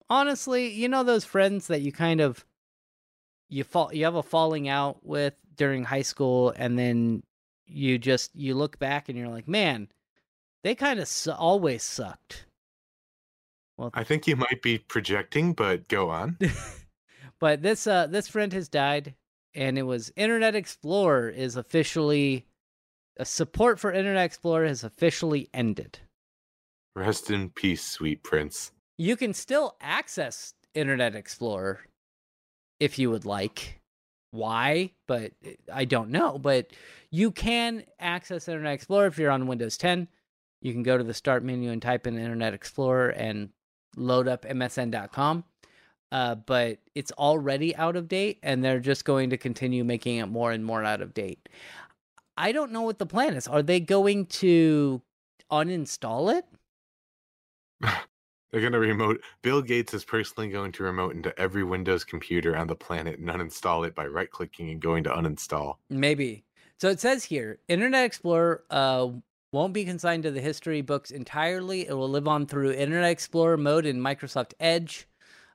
honestly, 0.09 0.69
you 0.71 0.87
know 0.87 1.03
those 1.03 1.25
friends 1.25 1.67
that 1.67 1.81
you 1.81 1.91
kind 1.91 2.21
of 2.21 2.45
you 3.49 3.65
fall 3.65 3.93
you 3.93 4.05
have 4.05 4.15
a 4.15 4.23
falling 4.23 4.69
out 4.69 5.05
with 5.05 5.33
during 5.57 5.83
high 5.83 6.03
school 6.03 6.53
and 6.55 6.79
then 6.79 7.21
you 7.67 7.97
just 7.97 8.33
you 8.33 8.55
look 8.55 8.79
back 8.79 9.09
and 9.09 9.17
you're 9.17 9.27
like, 9.27 9.49
"Man, 9.49 9.89
they 10.63 10.73
kind 10.73 11.01
of 11.01 11.09
su- 11.09 11.33
always 11.33 11.83
sucked." 11.83 12.45
Well, 13.77 13.91
I 13.93 14.03
think 14.03 14.25
you 14.27 14.35
might 14.35 14.61
be 14.61 14.77
projecting, 14.77 15.53
but 15.53 15.88
go 15.88 16.09
on. 16.09 16.38
but 17.39 17.61
this 17.61 17.88
uh 17.88 18.07
this 18.07 18.27
friend 18.27 18.53
has 18.53 18.69
died 18.69 19.15
and 19.53 19.77
it 19.77 19.83
was 19.83 20.11
internet 20.15 20.55
explorer 20.55 21.29
is 21.29 21.55
officially 21.55 22.45
a 23.17 23.25
support 23.25 23.79
for 23.79 23.91
internet 23.91 24.25
explorer 24.25 24.65
has 24.67 24.83
officially 24.83 25.49
ended 25.53 25.99
Rest 26.95 27.29
in 27.29 27.49
peace, 27.49 27.83
sweet 27.85 28.23
prince. 28.23 28.71
you 28.97 29.17
can 29.17 29.33
still 29.33 29.75
access 29.81 30.53
internet 30.73 31.13
explorer 31.15 31.81
if 32.79 32.97
you 32.99 33.09
would 33.09 33.25
like 33.25 33.81
why 34.31 34.91
but 35.07 35.31
uh, 35.45 35.49
i 35.73 35.83
don't 35.85 36.09
know 36.09 36.38
but 36.38 36.71
you 37.11 37.31
can 37.31 37.83
access 37.99 38.47
internet 38.47 38.73
explorer 38.73 39.07
if 39.07 39.17
you're 39.17 39.31
on 39.31 39.47
windows 39.47 39.77
10 39.77 40.07
you 40.61 40.71
can 40.73 40.83
go 40.83 40.97
to 40.97 41.03
the 41.03 41.13
start 41.13 41.43
menu 41.43 41.71
and 41.71 41.81
type 41.81 42.07
in 42.07 42.17
internet 42.17 42.53
explorer 42.53 43.09
and 43.09 43.49
load 43.95 44.27
up 44.27 44.45
msn.com 44.45 45.43
uh, 46.12 46.36
but 46.36 46.79
it's 46.93 47.12
already 47.13 47.75
out 47.75 47.95
of 47.95 48.08
date 48.08 48.39
and 48.43 48.63
they're 48.63 48.79
just 48.79 49.05
going 49.05 49.29
to 49.29 49.38
continue 49.38 49.84
making 49.84 50.17
it 50.17 50.27
more 50.27 50.51
and 50.51 50.65
more 50.65 50.84
out 50.84 51.01
of 51.01 51.13
date 51.13 51.49
i 52.38 52.51
don't 52.51 52.71
know 52.71 52.81
what 52.81 52.99
the 52.99 53.05
plan 53.05 53.34
is 53.34 53.47
are 53.47 53.63
they 53.63 53.79
going 53.79 54.25
to 54.25 55.01
uninstall 55.51 56.34
it 56.34 56.45
They're 58.55 58.62
gonna 58.62 58.79
remote. 58.79 59.21
Bill 59.41 59.62
Gates 59.62 59.93
is 59.93 60.05
personally 60.05 60.49
going 60.49 60.71
to 60.71 60.84
remote 60.84 61.13
into 61.13 61.38
every 61.38 61.65
Windows 61.65 62.05
computer 62.05 62.55
on 62.55 62.67
the 62.67 62.75
planet 62.75 63.19
and 63.19 63.27
uninstall 63.27 63.86
it 63.86 63.93
by 63.93 64.08
right 64.08 64.31
clicking 64.31 64.69
and 64.69 64.79
going 64.79 65.03
to 65.03 65.10
uninstall. 65.10 65.75
Maybe. 65.89 66.45
So 66.79 66.88
it 66.88 67.01
says 67.01 67.25
here, 67.25 67.60
Internet 67.67 68.05
Explorer 68.05 68.63
uh, 68.69 69.10
won't 69.55 69.73
be 69.73 69.85
consigned 69.85 70.23
to 70.23 70.31
the 70.31 70.41
history 70.41 70.81
books 70.81 71.11
entirely. 71.11 71.87
It 71.87 71.93
will 71.93 72.09
live 72.09 72.27
on 72.27 72.45
through 72.45 72.73
Internet 72.73 73.09
Explorer 73.09 73.55
mode 73.55 73.85
in 73.85 74.01
Microsoft 74.01 74.51
Edge, 74.59 75.07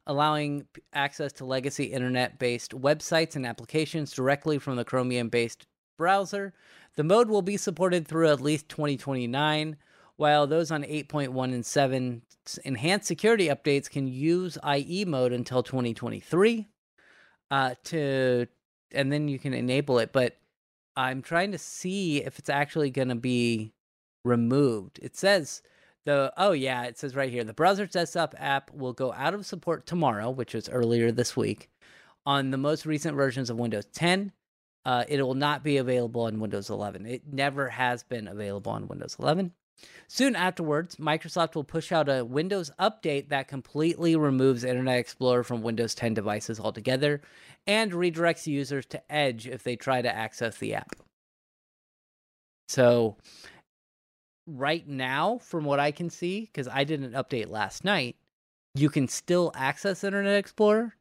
allowing 0.07 0.67
access 0.95 1.35
to 1.35 1.45
legacy 1.45 1.85
internet-based 1.85 2.73
websites 2.73 3.37
and 3.37 3.47
applications 3.47 4.13
directly 4.13 4.59
from 4.59 4.77
the 4.77 4.87
Chromium-based 4.87 5.67
browser. 5.99 6.55
The 6.97 7.05
mode 7.05 7.29
will 7.29 7.43
be 7.43 7.59
supported 7.59 8.09
through 8.09 8.29
at 8.29 8.41
least 8.41 8.71
2029 8.71 9.77
while 10.17 10.47
those 10.47 10.71
on 10.71 10.83
8.1 10.83 11.45
and 11.53 11.65
7 11.65 12.23
enhanced 12.65 13.07
security 13.07 13.49
updates 13.49 13.91
can 13.91 14.07
use 14.07 14.57
IE 14.67 15.05
mode 15.05 15.33
until 15.33 15.63
2023 15.63 16.67
uh, 17.51 17.75
to 17.85 18.47
and 18.93 19.13
then 19.13 19.29
you 19.29 19.39
can 19.39 19.55
enable 19.55 19.99
it 19.99 20.11
but 20.13 20.39
I'm 20.97 21.23
trying 21.23 21.53
to 21.53 21.59
see 21.59 22.25
if 22.25 22.39
it's 22.39 22.51
actually 22.51 22.91
going 22.91 23.09
to 23.09 23.15
be 23.15 23.73
removed. 24.25 24.99
It 25.03 25.17
says 25.17 25.63
the 26.05 26.33
oh 26.37 26.53
yeah, 26.53 26.85
it 26.85 26.99
says 26.99 27.15
right 27.15 27.31
here 27.31 27.45
the 27.45 27.53
browser's 27.53 27.91
desktop 27.91 28.35
app 28.39 28.73
will 28.73 28.93
go 28.93 29.13
out 29.13 29.35
of 29.35 29.47
support 29.47 29.87
tomorrow, 29.87 30.31
which 30.31 30.55
was 30.55 30.69
earlier 30.69 31.13
this 31.13 31.37
week, 31.37 31.71
on 32.27 32.51
the 32.51 32.59
most 32.59 32.87
recent 32.87 33.17
versions 33.17 33.51
of 33.51 33.59
Windows 33.59 33.87
10. 33.93 34.33
Uh, 34.87 35.05
it 35.09 35.23
will 35.23 35.35
not 35.35 35.63
be 35.63 35.77
available 35.77 36.23
on 36.23 36.41
Windows 36.41 36.71
11. 36.71 37.05
It 37.05 37.23
never 37.31 37.69
has 37.69 38.03
been 38.03 38.27
available 38.27 38.73
on 38.73 38.89
Windows 38.89 39.17
11. 39.21 39.53
Soon 40.09 40.37
afterwards, 40.37 40.97
Microsoft 40.97 41.55
will 41.55 41.65
push 41.65 41.93
out 41.93 42.09
a 42.09 42.25
Windows 42.25 42.71
update 42.79 43.29
that 43.29 43.49
completely 43.49 44.17
removes 44.17 44.65
Internet 44.65 44.99
Explorer 44.99 45.45
from 45.45 45.63
Windows 45.63 45.95
10 45.95 46.15
devices 46.15 46.59
altogether 46.59 47.21
and 47.67 47.93
redirects 47.93 48.47
users 48.47 48.87
to 48.87 49.13
Edge 49.13 49.47
if 49.47 49.63
they 49.63 49.77
try 49.77 50.03
to 50.03 50.15
access 50.15 50.59
the 50.59 50.75
app. 50.75 50.97
So, 52.69 53.17
right 54.47 54.87
now, 54.87 55.39
from 55.39 55.65
what 55.65 55.81
I 55.81 55.91
can 55.91 56.11
see, 56.11 56.41
because 56.41 56.69
I 56.69 56.85
did 56.85 57.03
an 57.03 57.13
update 57.13 57.49
last 57.49 57.85
night, 57.85 58.17
you 58.75 58.89
can 58.89 59.09
still 59.09 59.53
access 59.55 60.05
Internet 60.05 60.37
Explorer. 60.37 60.95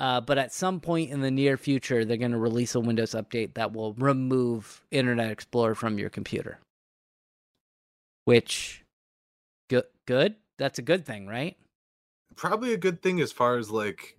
Uh, 0.00 0.20
but 0.20 0.36
at 0.36 0.52
some 0.52 0.80
point 0.80 1.10
in 1.10 1.20
the 1.20 1.30
near 1.30 1.56
future, 1.56 2.04
they're 2.04 2.16
going 2.16 2.32
to 2.32 2.38
release 2.38 2.74
a 2.74 2.80
Windows 2.80 3.12
update 3.12 3.54
that 3.54 3.72
will 3.72 3.94
remove 3.94 4.84
Internet 4.90 5.30
Explorer 5.30 5.74
from 5.74 5.98
your 5.98 6.10
computer 6.10 6.58
which 8.24 8.84
good 9.68 9.84
good 10.06 10.36
that's 10.58 10.78
a 10.78 10.82
good 10.82 11.04
thing 11.04 11.26
right 11.26 11.56
Probably 12.34 12.72
a 12.72 12.78
good 12.78 13.02
thing 13.02 13.20
as 13.20 13.30
far 13.30 13.58
as 13.58 13.70
like 13.70 14.16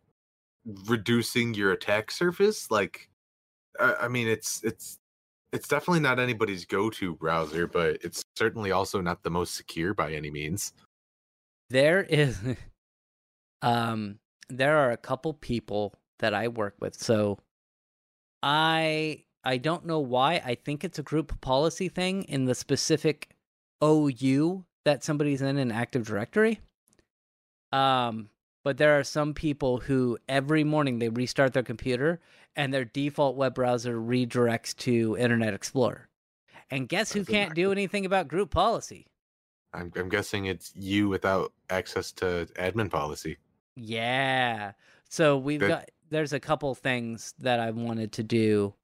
reducing 0.87 1.55
your 1.55 1.71
attack 1.71 2.11
surface. 2.11 2.69
Like, 2.69 3.09
I, 3.79 3.95
I 4.01 4.07
mean, 4.07 4.27
it's 4.27 4.63
it's 4.63 4.99
it's 5.53 5.67
definitely 5.69 6.01
not 6.01 6.19
anybody's 6.19 6.65
go-to 6.65 7.15
browser, 7.15 7.67
but 7.67 7.97
it's 8.03 8.23
certainly 8.35 8.71
also 8.71 9.01
not 9.01 9.23
the 9.23 9.31
most 9.31 9.55
secure 9.55 9.93
by 9.93 10.13
any 10.13 10.31
means. 10.31 10.73
there 11.69 12.03
is 12.03 12.39
um 13.61 14.19
there 14.49 14.77
are 14.77 14.91
a 14.91 14.97
couple 14.97 15.33
people 15.33 15.93
that 16.19 16.33
i 16.33 16.47
work 16.47 16.75
with 16.81 16.95
so 16.95 17.39
i 18.43 19.23
i 19.43 19.57
don't 19.57 19.85
know 19.85 19.99
why 19.99 20.41
i 20.45 20.55
think 20.55 20.83
it's 20.83 20.99
a 20.99 21.03
group 21.03 21.39
policy 21.41 21.89
thing 21.89 22.23
in 22.23 22.45
the 22.45 22.55
specific 22.55 23.29
ou 23.83 24.65
that 24.85 25.03
somebody's 25.03 25.41
in 25.41 25.57
an 25.57 25.71
active 25.71 26.05
directory 26.05 26.59
um 27.71 28.29
but 28.63 28.77
there 28.77 28.97
are 28.97 29.03
some 29.03 29.33
people 29.33 29.79
who 29.79 30.17
every 30.29 30.63
morning 30.63 30.99
they 30.99 31.09
restart 31.09 31.53
their 31.53 31.63
computer 31.63 32.19
and 32.55 32.73
their 32.73 32.85
default 32.85 33.35
web 33.35 33.55
browser 33.55 33.97
redirects 33.97 34.75
to 34.77 35.17
internet 35.17 35.53
explorer 35.53 36.07
and 36.71 36.87
guess 36.89 37.11
who 37.11 37.23
can't 37.25 37.55
do 37.55 37.71
anything 37.71 38.05
about 38.05 38.27
group 38.27 38.51
policy 38.51 39.07
I'm 39.73 39.91
I'm 39.95 40.09
guessing 40.09 40.45
it's 40.45 40.71
you 40.75 41.09
without 41.09 41.51
access 41.71 42.11
to 42.13 42.47
admin 42.57 42.91
policy. 42.91 43.37
Yeah. 43.75 44.73
So 45.09 45.35
we've 45.37 45.59
That- 45.61 45.67
got 45.67 45.89
there's 46.09 46.31
a 46.33 46.39
couple 46.39 46.75
things 46.75 47.33
that 47.39 47.59
I 47.59 47.71
wanted 47.71 48.11
to 48.13 48.23
do 48.23 48.75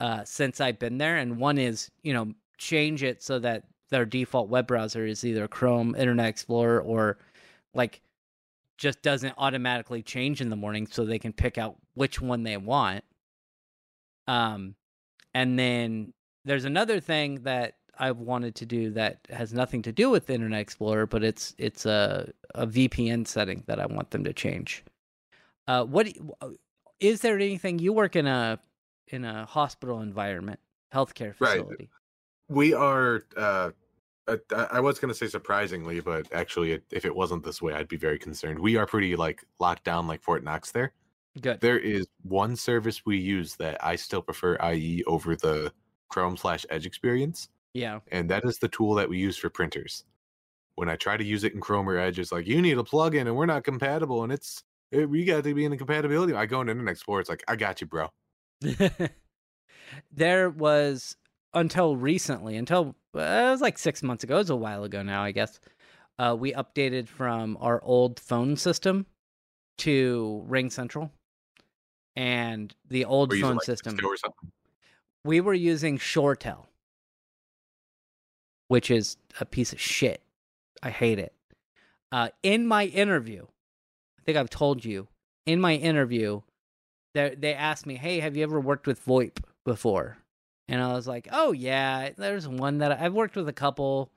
uh 0.00 0.22
since 0.24 0.60
I've 0.60 0.78
been 0.78 0.98
there 0.98 1.16
and 1.16 1.38
one 1.38 1.56
is, 1.56 1.90
you 2.02 2.12
know, 2.12 2.34
change 2.58 3.02
it 3.02 3.22
so 3.22 3.38
that 3.38 3.64
their 3.88 4.04
default 4.04 4.50
web 4.50 4.66
browser 4.66 5.06
is 5.06 5.24
either 5.24 5.48
Chrome, 5.48 5.94
Internet 5.94 6.26
Explorer 6.26 6.82
or 6.82 7.16
like 7.72 8.02
just 8.76 9.00
doesn't 9.00 9.34
automatically 9.38 10.02
change 10.02 10.42
in 10.42 10.50
the 10.50 10.56
morning 10.56 10.86
so 10.86 11.06
they 11.06 11.18
can 11.18 11.32
pick 11.32 11.56
out 11.56 11.76
which 11.94 12.20
one 12.20 12.42
they 12.42 12.58
want. 12.58 13.02
Um 14.26 14.74
and 15.34 15.58
then 15.58 16.12
there's 16.44 16.64
another 16.64 17.00
thing 17.00 17.42
that 17.42 17.74
I've 17.98 18.18
wanted 18.18 18.54
to 18.56 18.66
do 18.66 18.90
that 18.90 19.26
has 19.30 19.52
nothing 19.52 19.82
to 19.82 19.92
do 19.92 20.10
with 20.10 20.30
Internet 20.30 20.60
Explorer, 20.60 21.06
but 21.06 21.22
it's 21.22 21.54
it's 21.58 21.86
a 21.86 22.32
a 22.54 22.66
VPN 22.66 23.26
setting 23.26 23.62
that 23.66 23.80
I 23.80 23.86
want 23.86 24.10
them 24.10 24.24
to 24.24 24.32
change. 24.32 24.84
Uh, 25.66 25.84
what 25.84 26.08
uh, 26.40 26.50
is 27.00 27.20
there 27.20 27.36
anything 27.36 27.78
you 27.78 27.92
work 27.92 28.16
in 28.16 28.26
a 28.26 28.58
in 29.08 29.24
a 29.24 29.46
hospital 29.46 30.00
environment, 30.00 30.60
healthcare 30.92 31.34
facility? 31.34 31.74
Right. 31.78 31.88
We 32.48 32.74
are. 32.74 33.22
Uh, 33.36 33.70
uh, 34.26 34.36
I 34.52 34.68
I 34.72 34.80
was 34.80 34.98
going 34.98 35.10
to 35.10 35.14
say 35.14 35.26
surprisingly, 35.28 36.00
but 36.00 36.32
actually, 36.32 36.80
if 36.90 37.04
it 37.04 37.14
wasn't 37.14 37.44
this 37.44 37.62
way, 37.62 37.74
I'd 37.74 37.88
be 37.88 37.96
very 37.96 38.18
concerned. 38.18 38.58
We 38.58 38.76
are 38.76 38.86
pretty 38.86 39.16
like 39.16 39.44
locked 39.60 39.84
down, 39.84 40.06
like 40.06 40.22
Fort 40.22 40.42
Knox. 40.44 40.70
There, 40.70 40.92
Good. 41.40 41.60
there 41.60 41.78
is 41.78 42.06
one 42.22 42.54
service 42.56 43.04
we 43.04 43.18
use 43.18 43.56
that 43.56 43.84
I 43.84 43.96
still 43.96 44.22
prefer, 44.22 44.56
IE, 44.72 45.02
over 45.06 45.34
the 45.36 45.72
Chrome 46.08 46.36
slash 46.36 46.64
Edge 46.70 46.86
experience, 46.86 47.48
Yeah. 47.72 48.00
and 48.12 48.30
that 48.30 48.44
is 48.44 48.58
the 48.58 48.68
tool 48.68 48.94
that 48.94 49.08
we 49.08 49.18
use 49.18 49.36
for 49.36 49.50
printers. 49.50 50.04
When 50.76 50.88
I 50.88 50.96
try 50.96 51.16
to 51.16 51.24
use 51.24 51.44
it 51.44 51.54
in 51.54 51.60
Chrome 51.60 51.88
or 51.88 51.98
Edge, 51.98 52.18
it's 52.18 52.32
like 52.32 52.46
you 52.46 52.60
need 52.62 52.78
a 52.78 52.82
plugin, 52.82 53.22
and 53.22 53.36
we're 53.36 53.46
not 53.46 53.64
compatible, 53.64 54.22
and 54.22 54.32
it's 54.32 54.62
it, 54.92 55.08
we 55.08 55.24
got 55.24 55.42
to 55.44 55.54
be 55.54 55.64
in 55.64 55.70
the 55.72 55.76
compatibility. 55.76 56.34
I 56.34 56.46
go 56.46 56.60
into 56.60 56.70
Internet 56.72 56.92
Explorer, 56.92 57.20
it's 57.20 57.28
like 57.28 57.42
I 57.48 57.56
got 57.56 57.80
you, 57.80 57.86
bro. 57.88 58.08
there 60.12 60.50
was 60.50 61.16
until 61.52 61.96
recently, 61.96 62.56
until 62.56 62.94
uh, 63.16 63.20
it 63.20 63.50
was 63.50 63.60
like 63.60 63.78
six 63.78 64.02
months 64.02 64.24
ago. 64.24 64.36
It 64.36 64.38
was 64.38 64.50
a 64.50 64.56
while 64.56 64.84
ago 64.84 65.02
now, 65.02 65.22
I 65.22 65.30
guess. 65.32 65.60
Uh, 66.18 66.36
we 66.38 66.52
updated 66.52 67.08
from 67.08 67.56
our 67.60 67.82
old 67.82 68.20
phone 68.20 68.56
system 68.56 69.06
to 69.78 70.44
RingCentral, 70.48 71.10
and 72.16 72.74
the 72.88 73.04
old 73.04 73.30
We're 73.30 73.36
using, 73.36 73.48
phone 73.48 73.56
like, 73.56 73.64
system. 73.64 73.96
Something. 73.98 74.52
we 75.24 75.40
were 75.40 75.54
using 75.54 75.98
ShoreTel, 75.98 76.66
which 78.68 78.90
is 78.90 79.16
a 79.40 79.44
piece 79.44 79.72
of 79.72 79.80
shit. 79.80 80.22
I 80.82 80.90
hate 80.90 81.18
it. 81.18 81.32
Uh, 82.12 82.28
in 82.42 82.66
my 82.66 82.84
interview, 82.86 83.44
I 83.44 84.22
think 84.24 84.38
I've 84.38 84.50
told 84.50 84.84
you, 84.84 85.08
in 85.46 85.60
my 85.60 85.74
interview, 85.74 86.42
they 87.14 87.34
they 87.34 87.54
asked 87.54 87.86
me, 87.86 87.96
"Hey, 87.96 88.20
have 88.20 88.36
you 88.36 88.42
ever 88.42 88.60
worked 88.60 88.86
with 88.86 89.04
VoIP 89.04 89.38
before?" 89.64 90.18
And 90.68 90.80
I 90.82 90.92
was 90.92 91.06
like, 91.06 91.28
"Oh 91.32 91.52
yeah, 91.52 92.10
there's 92.16 92.46
one 92.48 92.78
that 92.78 92.92
I, 92.92 93.06
I've 93.06 93.14
worked 93.14 93.36
with 93.36 93.48
a 93.48 93.52
couple. 93.52 94.10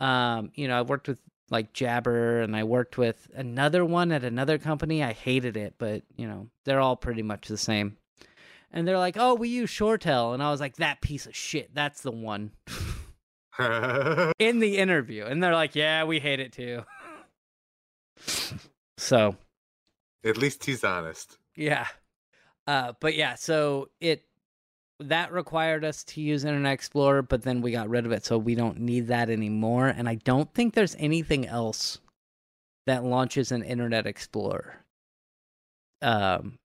Um, 0.00 0.50
you 0.54 0.66
know, 0.66 0.80
I've 0.80 0.88
worked 0.88 1.08
with 1.08 1.20
like 1.50 1.72
Jabber, 1.72 2.40
and 2.40 2.56
I 2.56 2.64
worked 2.64 2.96
with 2.96 3.28
another 3.34 3.84
one 3.84 4.12
at 4.12 4.24
another 4.24 4.56
company. 4.58 5.02
I 5.04 5.12
hated 5.12 5.56
it, 5.56 5.74
but 5.78 6.02
you 6.16 6.26
know, 6.26 6.48
they're 6.64 6.80
all 6.80 6.96
pretty 6.96 7.22
much 7.22 7.48
the 7.48 7.58
same." 7.58 7.96
And 8.72 8.86
they're 8.86 8.98
like, 8.98 9.16
"Oh, 9.18 9.34
we 9.34 9.48
use 9.48 9.70
ShoreTel," 9.70 10.32
and 10.32 10.42
I 10.42 10.50
was 10.50 10.60
like, 10.60 10.76
"That 10.76 11.00
piece 11.00 11.26
of 11.26 11.34
shit. 11.36 11.74
That's 11.74 12.00
the 12.02 12.12
one." 12.12 12.52
in 14.38 14.60
the 14.60 14.78
interview, 14.78 15.24
and 15.24 15.42
they're 15.42 15.54
like, 15.54 15.74
"Yeah, 15.74 16.04
we 16.04 16.20
hate 16.20 16.40
it 16.40 16.52
too." 16.52 16.84
so 18.96 19.36
At 20.24 20.36
least 20.36 20.64
he's 20.64 20.84
honest. 20.84 21.38
yeah, 21.56 21.86
uh, 22.66 22.92
but 23.00 23.14
yeah, 23.14 23.34
so 23.34 23.88
it 24.00 24.24
that 25.00 25.32
required 25.32 25.84
us 25.84 26.04
to 26.04 26.20
use 26.20 26.44
Internet 26.44 26.72
Explorer, 26.72 27.22
but 27.22 27.42
then 27.42 27.60
we 27.60 27.72
got 27.72 27.88
rid 27.88 28.06
of 28.06 28.12
it, 28.12 28.24
so 28.24 28.38
we 28.38 28.54
don't 28.54 28.78
need 28.80 29.08
that 29.08 29.30
anymore. 29.30 29.88
And 29.88 30.08
I 30.08 30.16
don't 30.16 30.52
think 30.54 30.74
there's 30.74 30.96
anything 30.98 31.46
else 31.46 31.98
that 32.86 33.04
launches 33.04 33.52
an 33.52 33.62
Internet 33.62 34.06
Explorer. 34.06 34.84
Um, 36.02 36.58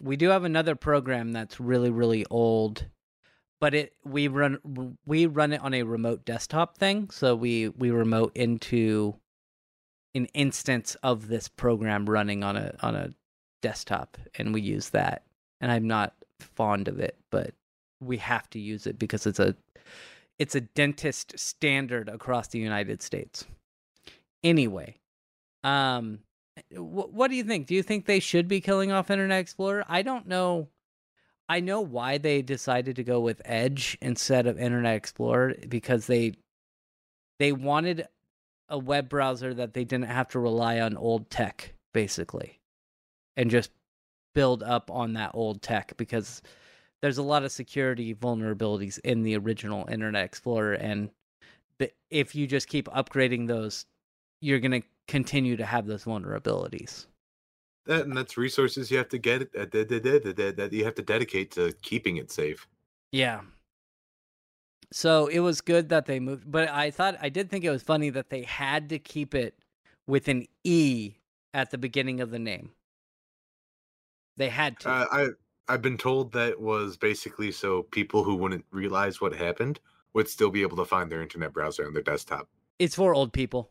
we 0.00 0.16
do 0.16 0.30
have 0.30 0.44
another 0.44 0.74
program 0.74 1.32
that's 1.32 1.60
really 1.60 1.90
really 1.90 2.26
old, 2.30 2.86
but 3.60 3.74
it 3.74 3.94
we 4.04 4.28
run 4.28 4.96
we 5.06 5.26
run 5.26 5.52
it 5.52 5.60
on 5.60 5.74
a 5.74 5.82
remote 5.84 6.24
desktop 6.24 6.76
thing, 6.76 7.10
so 7.10 7.34
we 7.34 7.68
we 7.68 7.90
remote 7.90 8.32
into 8.34 9.14
an 10.14 10.26
instance 10.34 10.96
of 11.02 11.28
this 11.28 11.48
program 11.48 12.08
running 12.08 12.44
on 12.44 12.56
a 12.56 12.74
on 12.80 12.94
a 12.94 13.10
desktop 13.60 14.18
and 14.36 14.52
we 14.52 14.60
use 14.60 14.90
that 14.90 15.24
and 15.60 15.70
i'm 15.70 15.86
not 15.86 16.14
fond 16.40 16.88
of 16.88 16.98
it 16.98 17.16
but 17.30 17.54
we 18.02 18.16
have 18.18 18.48
to 18.50 18.58
use 18.58 18.86
it 18.86 18.98
because 18.98 19.26
it's 19.26 19.38
a 19.40 19.54
it's 20.38 20.54
a 20.54 20.60
dentist 20.60 21.38
standard 21.38 22.08
across 22.08 22.48
the 22.48 22.58
united 22.58 23.02
states 23.02 23.44
anyway 24.42 24.94
Um, 25.64 26.18
wh- 26.72 27.12
what 27.14 27.28
do 27.30 27.36
you 27.36 27.44
think? 27.44 27.66
Do 27.66 27.74
you 27.74 27.82
think 27.82 28.06
they 28.06 28.20
should 28.20 28.48
be 28.48 28.60
killing 28.60 28.90
off 28.92 29.10
Internet 29.10 29.40
Explorer? 29.40 29.84
I 29.88 30.02
don't 30.02 30.26
know. 30.26 30.68
I 31.48 31.60
know 31.60 31.80
why 31.80 32.18
they 32.18 32.42
decided 32.42 32.96
to 32.96 33.04
go 33.04 33.20
with 33.20 33.40
Edge 33.44 33.96
instead 34.00 34.46
of 34.46 34.58
Internet 34.58 34.96
Explorer 34.96 35.54
because 35.68 36.06
they 36.08 36.34
they 37.38 37.52
wanted 37.52 38.06
a 38.68 38.78
web 38.78 39.08
browser 39.08 39.54
that 39.54 39.74
they 39.74 39.84
didn't 39.84 40.06
have 40.06 40.28
to 40.30 40.40
rely 40.40 40.80
on 40.80 40.96
old 40.96 41.30
tech 41.30 41.74
basically 41.92 42.58
and 43.36 43.50
just 43.50 43.70
build 44.34 44.62
up 44.62 44.90
on 44.90 45.12
that 45.14 45.30
old 45.34 45.62
tech 45.62 45.92
because 45.96 46.42
there's 47.02 47.18
a 47.18 47.22
lot 47.22 47.44
of 47.44 47.52
security 47.52 48.14
vulnerabilities 48.14 48.98
in 49.00 49.22
the 49.22 49.36
original 49.36 49.86
Internet 49.90 50.24
Explorer 50.24 50.74
and 50.74 51.10
if 52.10 52.34
you 52.34 52.46
just 52.46 52.68
keep 52.68 52.86
upgrading 52.88 53.48
those 53.48 53.86
you're 54.40 54.60
going 54.60 54.82
to 54.82 54.86
continue 55.06 55.56
to 55.56 55.64
have 55.64 55.86
those 55.86 56.04
vulnerabilities. 56.04 57.06
That 57.86 58.02
and 58.02 58.16
that's 58.16 58.36
resources 58.36 58.90
you 58.90 58.98
have 58.98 59.08
to 59.08 59.18
get 59.18 59.42
uh, 59.56 59.66
that 59.72 60.68
you 60.72 60.84
have 60.84 60.94
to 60.96 61.02
dedicate 61.02 61.50
to 61.52 61.72
keeping 61.82 62.16
it 62.16 62.30
safe. 62.30 62.66
Yeah. 63.10 63.40
So 64.92 65.26
it 65.26 65.40
was 65.40 65.60
good 65.60 65.88
that 65.88 66.06
they 66.06 66.20
moved, 66.20 66.50
but 66.50 66.68
I 66.68 66.90
thought 66.90 67.16
I 67.20 67.28
did 67.28 67.50
think 67.50 67.64
it 67.64 67.70
was 67.70 67.82
funny 67.82 68.10
that 68.10 68.30
they 68.30 68.42
had 68.42 68.88
to 68.90 68.98
keep 68.98 69.34
it 69.34 69.58
with 70.06 70.28
an 70.28 70.46
E 70.64 71.14
at 71.54 71.70
the 71.70 71.78
beginning 71.78 72.20
of 72.20 72.30
the 72.30 72.38
name. 72.38 72.70
They 74.36 74.48
had 74.48 74.78
to. 74.80 74.90
Uh, 74.90 75.06
I 75.10 75.28
I've 75.72 75.80
been 75.80 75.96
told 75.96 76.32
that 76.32 76.60
was 76.60 76.98
basically 76.98 77.50
so 77.50 77.84
people 77.84 78.24
who 78.24 78.34
wouldn't 78.34 78.66
realize 78.70 79.22
what 79.22 79.32
happened 79.32 79.80
would 80.12 80.28
still 80.28 80.50
be 80.50 80.60
able 80.60 80.76
to 80.76 80.84
find 80.84 81.10
their 81.10 81.22
internet 81.22 81.54
browser 81.54 81.86
on 81.86 81.94
their 81.94 82.02
desktop. 82.02 82.46
It's 82.78 82.94
for 82.94 83.14
old 83.14 83.32
people. 83.32 83.70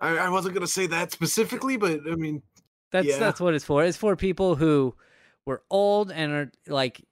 I, 0.00 0.16
I 0.16 0.28
wasn't 0.30 0.54
gonna 0.54 0.66
say 0.66 0.86
that 0.86 1.12
specifically, 1.12 1.76
but 1.76 2.00
I 2.10 2.14
mean, 2.14 2.40
that's 2.90 3.06
yeah. 3.06 3.18
that's 3.18 3.38
what 3.38 3.52
it's 3.52 3.66
for. 3.66 3.84
It's 3.84 3.98
for 3.98 4.16
people 4.16 4.54
who 4.54 4.94
were 5.44 5.62
old 5.70 6.10
and 6.10 6.32
are 6.32 6.52
like, 6.68 7.04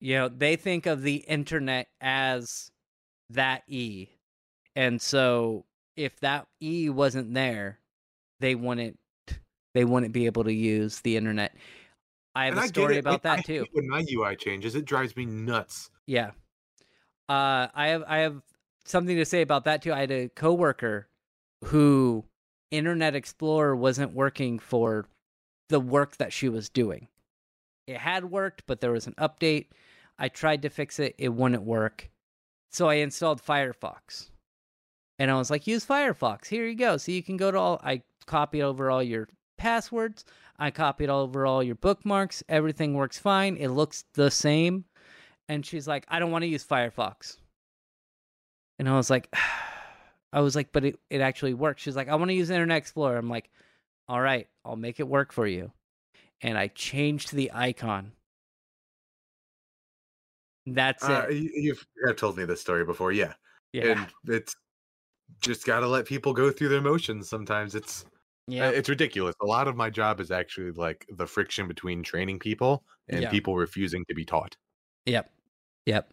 you 0.00 0.16
know, 0.16 0.28
they 0.28 0.56
think 0.56 0.84
of 0.84 1.00
the 1.00 1.16
internet 1.16 1.88
as 1.98 2.70
that 3.30 3.62
E, 3.68 4.08
and 4.76 5.00
so 5.00 5.64
if 5.96 6.20
that 6.20 6.46
E 6.62 6.90
wasn't 6.90 7.32
there, 7.32 7.78
they 8.38 8.54
wouldn't 8.54 8.98
they 9.72 9.86
wouldn't 9.86 10.12
be 10.12 10.26
able 10.26 10.44
to 10.44 10.52
use 10.52 11.00
the 11.00 11.16
internet. 11.16 11.54
I 12.34 12.46
have 12.46 12.56
and 12.56 12.64
a 12.64 12.68
story 12.68 12.98
about 12.98 13.22
that 13.22 13.44
too. 13.44 13.66
When 13.72 13.88
my 13.88 14.04
UI 14.10 14.36
changes, 14.36 14.74
it 14.74 14.84
drives 14.84 15.16
me 15.16 15.26
nuts. 15.26 15.90
Yeah. 16.06 16.30
Uh, 17.28 17.68
I 17.74 17.88
have 17.88 18.04
I 18.06 18.18
have 18.18 18.42
something 18.84 19.16
to 19.16 19.24
say 19.24 19.42
about 19.42 19.64
that 19.64 19.82
too. 19.82 19.92
I 19.92 20.00
had 20.00 20.10
a 20.10 20.28
coworker 20.28 21.08
who 21.64 22.24
Internet 22.70 23.14
Explorer 23.14 23.74
wasn't 23.74 24.12
working 24.12 24.58
for 24.58 25.06
the 25.68 25.80
work 25.80 26.16
that 26.18 26.32
she 26.32 26.48
was 26.48 26.68
doing. 26.68 27.08
It 27.86 27.96
had 27.96 28.30
worked, 28.30 28.64
but 28.66 28.80
there 28.80 28.92
was 28.92 29.06
an 29.06 29.14
update. 29.18 29.66
I 30.18 30.28
tried 30.28 30.62
to 30.62 30.68
fix 30.68 30.98
it, 30.98 31.14
it 31.18 31.30
wouldn't 31.30 31.62
work. 31.62 32.10
So 32.70 32.88
I 32.88 32.94
installed 32.94 33.42
Firefox. 33.42 34.30
And 35.18 35.30
I 35.30 35.34
was 35.34 35.50
like, 35.50 35.66
use 35.66 35.84
Firefox. 35.84 36.46
Here 36.46 36.66
you 36.66 36.76
go. 36.76 36.96
So 36.96 37.12
you 37.12 37.22
can 37.22 37.36
go 37.36 37.50
to 37.50 37.58
all 37.58 37.80
I 37.82 38.02
copied 38.26 38.62
over 38.62 38.90
all 38.90 39.02
your 39.02 39.28
passwords. 39.58 40.24
I 40.60 40.70
copied 40.70 41.08
over 41.08 41.46
all 41.46 41.62
your 41.62 41.74
bookmarks. 41.74 42.44
Everything 42.48 42.94
works 42.94 43.18
fine. 43.18 43.56
It 43.56 43.68
looks 43.68 44.04
the 44.14 44.30
same. 44.30 44.84
And 45.48 45.64
she's 45.64 45.88
like, 45.88 46.04
I 46.08 46.18
don't 46.18 46.30
want 46.30 46.42
to 46.42 46.48
use 46.48 46.64
Firefox. 46.64 47.38
And 48.78 48.88
I 48.88 48.96
was 48.96 49.08
like, 49.10 49.34
I 50.32 50.40
was 50.42 50.54
like, 50.54 50.70
but 50.72 50.84
it, 50.84 51.00
it 51.08 51.20
actually 51.22 51.54
works. 51.54 51.82
She's 51.82 51.96
like, 51.96 52.08
I 52.08 52.14
want 52.14 52.28
to 52.28 52.34
use 52.34 52.50
Internet 52.50 52.76
Explorer. 52.78 53.16
I'm 53.16 53.28
like, 53.30 53.50
all 54.06 54.20
right, 54.20 54.46
I'll 54.64 54.76
make 54.76 55.00
it 55.00 55.08
work 55.08 55.32
for 55.32 55.46
you. 55.46 55.72
And 56.42 56.56
I 56.56 56.68
changed 56.68 57.32
the 57.32 57.50
icon. 57.52 58.12
That's 60.66 61.02
Uh, 61.02 61.26
it. 61.30 61.36
you, 61.36 61.50
you've 61.54 61.86
have 62.06 62.16
told 62.16 62.36
me 62.36 62.44
this 62.44 62.60
story 62.60 62.84
before, 62.84 63.12
yeah. 63.12 63.32
Yeah. 63.72 63.86
And 63.86 64.06
it's 64.26 64.54
just 65.40 65.64
got 65.64 65.80
to 65.80 65.88
let 65.88 66.06
people 66.06 66.32
go 66.32 66.50
through 66.50 66.68
their 66.68 66.80
motions. 66.80 67.28
Sometimes 67.28 67.74
it's 67.74 68.04
Yeah. 68.50 68.68
uh, 68.68 68.70
it's 68.70 68.88
ridiculous. 68.88 69.34
A 69.42 69.46
lot 69.46 69.68
of 69.68 69.76
my 69.76 69.90
job 69.90 70.20
is 70.20 70.30
actually 70.30 70.72
like 70.72 71.06
the 71.10 71.26
friction 71.26 71.68
between 71.68 72.02
training 72.02 72.38
people 72.38 72.84
and 73.08 73.22
Yeah. 73.22 73.30
people 73.30 73.56
refusing 73.56 74.04
to 74.06 74.14
be 74.14 74.24
taught. 74.24 74.56
Yep. 75.06 75.32
Yep. 75.86 76.12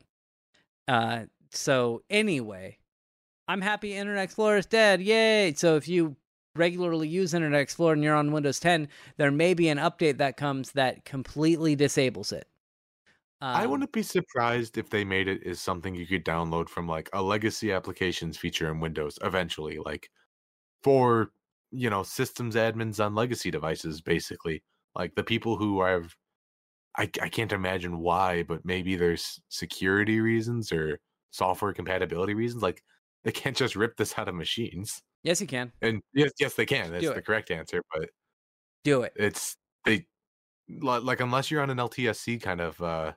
Uh 0.88 1.26
so 1.52 2.04
anyway, 2.10 2.80
I'm 3.48 3.62
happy 3.62 3.96
Internet 3.96 4.26
Explorer 4.26 4.58
is 4.60 4.68
dead. 4.68 5.02
Yay. 5.02 5.54
So 5.56 5.78
if 5.78 5.88
you 5.88 6.18
regularly 6.56 7.08
use 7.10 7.34
Internet 7.34 7.62
Explorer 7.62 7.94
and 7.96 8.04
you're 8.04 8.16
on 8.16 8.32
Windows 8.34 8.60
10, 8.62 8.90
there 9.18 9.32
may 9.32 9.54
be 9.56 9.70
an 9.70 9.80
update 9.80 10.18
that 10.20 10.38
comes 10.38 10.74
that 10.74 11.06
completely 11.06 11.76
disables 11.76 12.32
it. 12.34 12.48
I 13.54 13.66
Um, 13.66 13.68
wouldn't 13.68 13.92
be 13.92 14.04
surprised 14.04 14.78
if 14.78 14.90
they 14.90 15.04
made 15.04 15.28
it 15.28 15.44
as 15.44 15.60
something 15.60 15.96
you 15.96 16.08
could 16.08 16.26
download 16.26 16.70
from 16.70 16.88
like 16.88 17.10
a 17.14 17.22
legacy 17.22 17.72
applications 17.72 18.38
feature 18.38 18.70
in 18.72 18.80
Windows 18.80 19.18
eventually, 19.22 19.78
like 19.80 20.10
for 20.84 21.34
you 21.72 21.90
know 21.90 22.04
systems 22.04 22.56
admins 22.56 23.04
on 23.04 23.16
legacy 23.16 23.52
devices, 23.52 24.02
basically. 24.02 24.64
Like 24.96 25.16
the 25.16 25.24
people 25.24 25.58
who 25.58 25.82
have, 25.84 26.16
I 26.98 27.04
I 27.22 27.30
can't 27.30 27.52
imagine 27.52 28.00
why, 28.00 28.44
but 28.44 28.66
maybe 28.66 28.96
there's 28.96 29.40
security 29.50 30.20
reasons 30.20 30.72
or 30.72 31.00
software 31.32 31.74
compatibility 31.74 32.34
reasons. 32.34 32.64
Like 32.64 32.82
they 33.24 33.32
can't 33.32 33.56
just 33.58 33.76
rip 33.76 33.98
this 33.98 34.18
out 34.18 34.28
of 34.28 34.36
machines. 34.36 35.02
Yes, 35.24 35.42
you 35.42 35.48
can. 35.48 35.72
And 35.82 36.02
yes, 36.14 36.32
yes, 36.40 36.54
they 36.54 36.66
can. 36.66 36.92
That's 36.92 37.10
the 37.10 37.22
correct 37.22 37.52
answer, 37.52 37.84
but 37.94 38.10
Do 38.84 39.02
it. 39.04 39.14
it's 39.16 39.58
they 39.86 40.06
like 40.82 41.20
unless 41.20 41.50
you're 41.50 41.62
on 41.62 41.70
an 41.70 41.78
LTSC 41.78 42.42
kind 42.42 42.62
of 42.62 42.82
uh, 42.82 43.14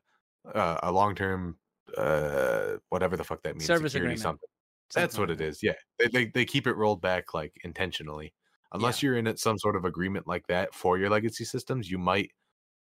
uh 0.55 0.79
a 0.83 0.93
long 0.93 1.15
term 1.15 1.59
uh 1.97 2.77
whatever 2.89 3.17
the 3.17 3.25
fuck 3.25 3.43
that 3.43 3.55
means 3.55 3.67
Service 3.67 3.93
security 3.93 4.15
agreement. 4.15 4.23
something. 4.23 4.49
That's 4.95 5.19
what 5.19 5.31
it 5.31 5.41
is. 5.41 5.63
Yeah, 5.63 5.75
they, 5.99 6.09
they 6.09 6.25
they 6.27 6.45
keep 6.45 6.67
it 6.67 6.75
rolled 6.75 7.01
back 7.01 7.33
like 7.33 7.53
intentionally. 7.63 8.33
Unless 8.73 9.03
you're 9.03 9.17
in 9.17 9.27
it 9.27 9.39
some 9.39 9.59
sort 9.59 9.77
of 9.77 9.85
agreement 9.85 10.27
like 10.29 10.47
that 10.47 10.75
for 10.75 10.99
your 10.99 11.11
legacy 11.11 11.45
systems, 11.45 11.91
you 11.91 11.99
might 11.99 12.31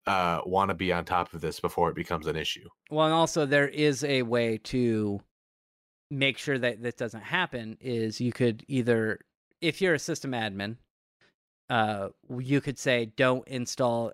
uh 0.08 0.42
want 0.46 0.70
to 0.70 0.76
be 0.76 0.92
on 0.92 1.06
top 1.06 1.32
of 1.34 1.42
this 1.42 1.60
before 1.60 1.90
it 1.90 1.96
becomes 1.96 2.28
an 2.28 2.36
issue. 2.36 2.68
Well, 2.90 3.06
and 3.06 3.14
also 3.14 3.46
there 3.46 3.68
is 3.68 4.04
a 4.04 4.24
way 4.24 4.58
to 4.66 5.22
make 6.10 6.38
sure 6.38 6.58
that 6.58 6.82
this 6.82 6.96
doesn't 6.96 7.22
happen 7.22 7.78
is 7.80 8.20
you 8.20 8.32
could 8.32 8.66
either 8.68 9.20
if 9.62 9.82
you're 9.82 9.94
a 9.94 10.00
system 10.00 10.32
admin, 10.32 10.78
uh 11.70 12.10
you 12.40 12.62
could 12.62 12.80
say 12.80 13.06
don't 13.16 13.48
install 13.48 14.12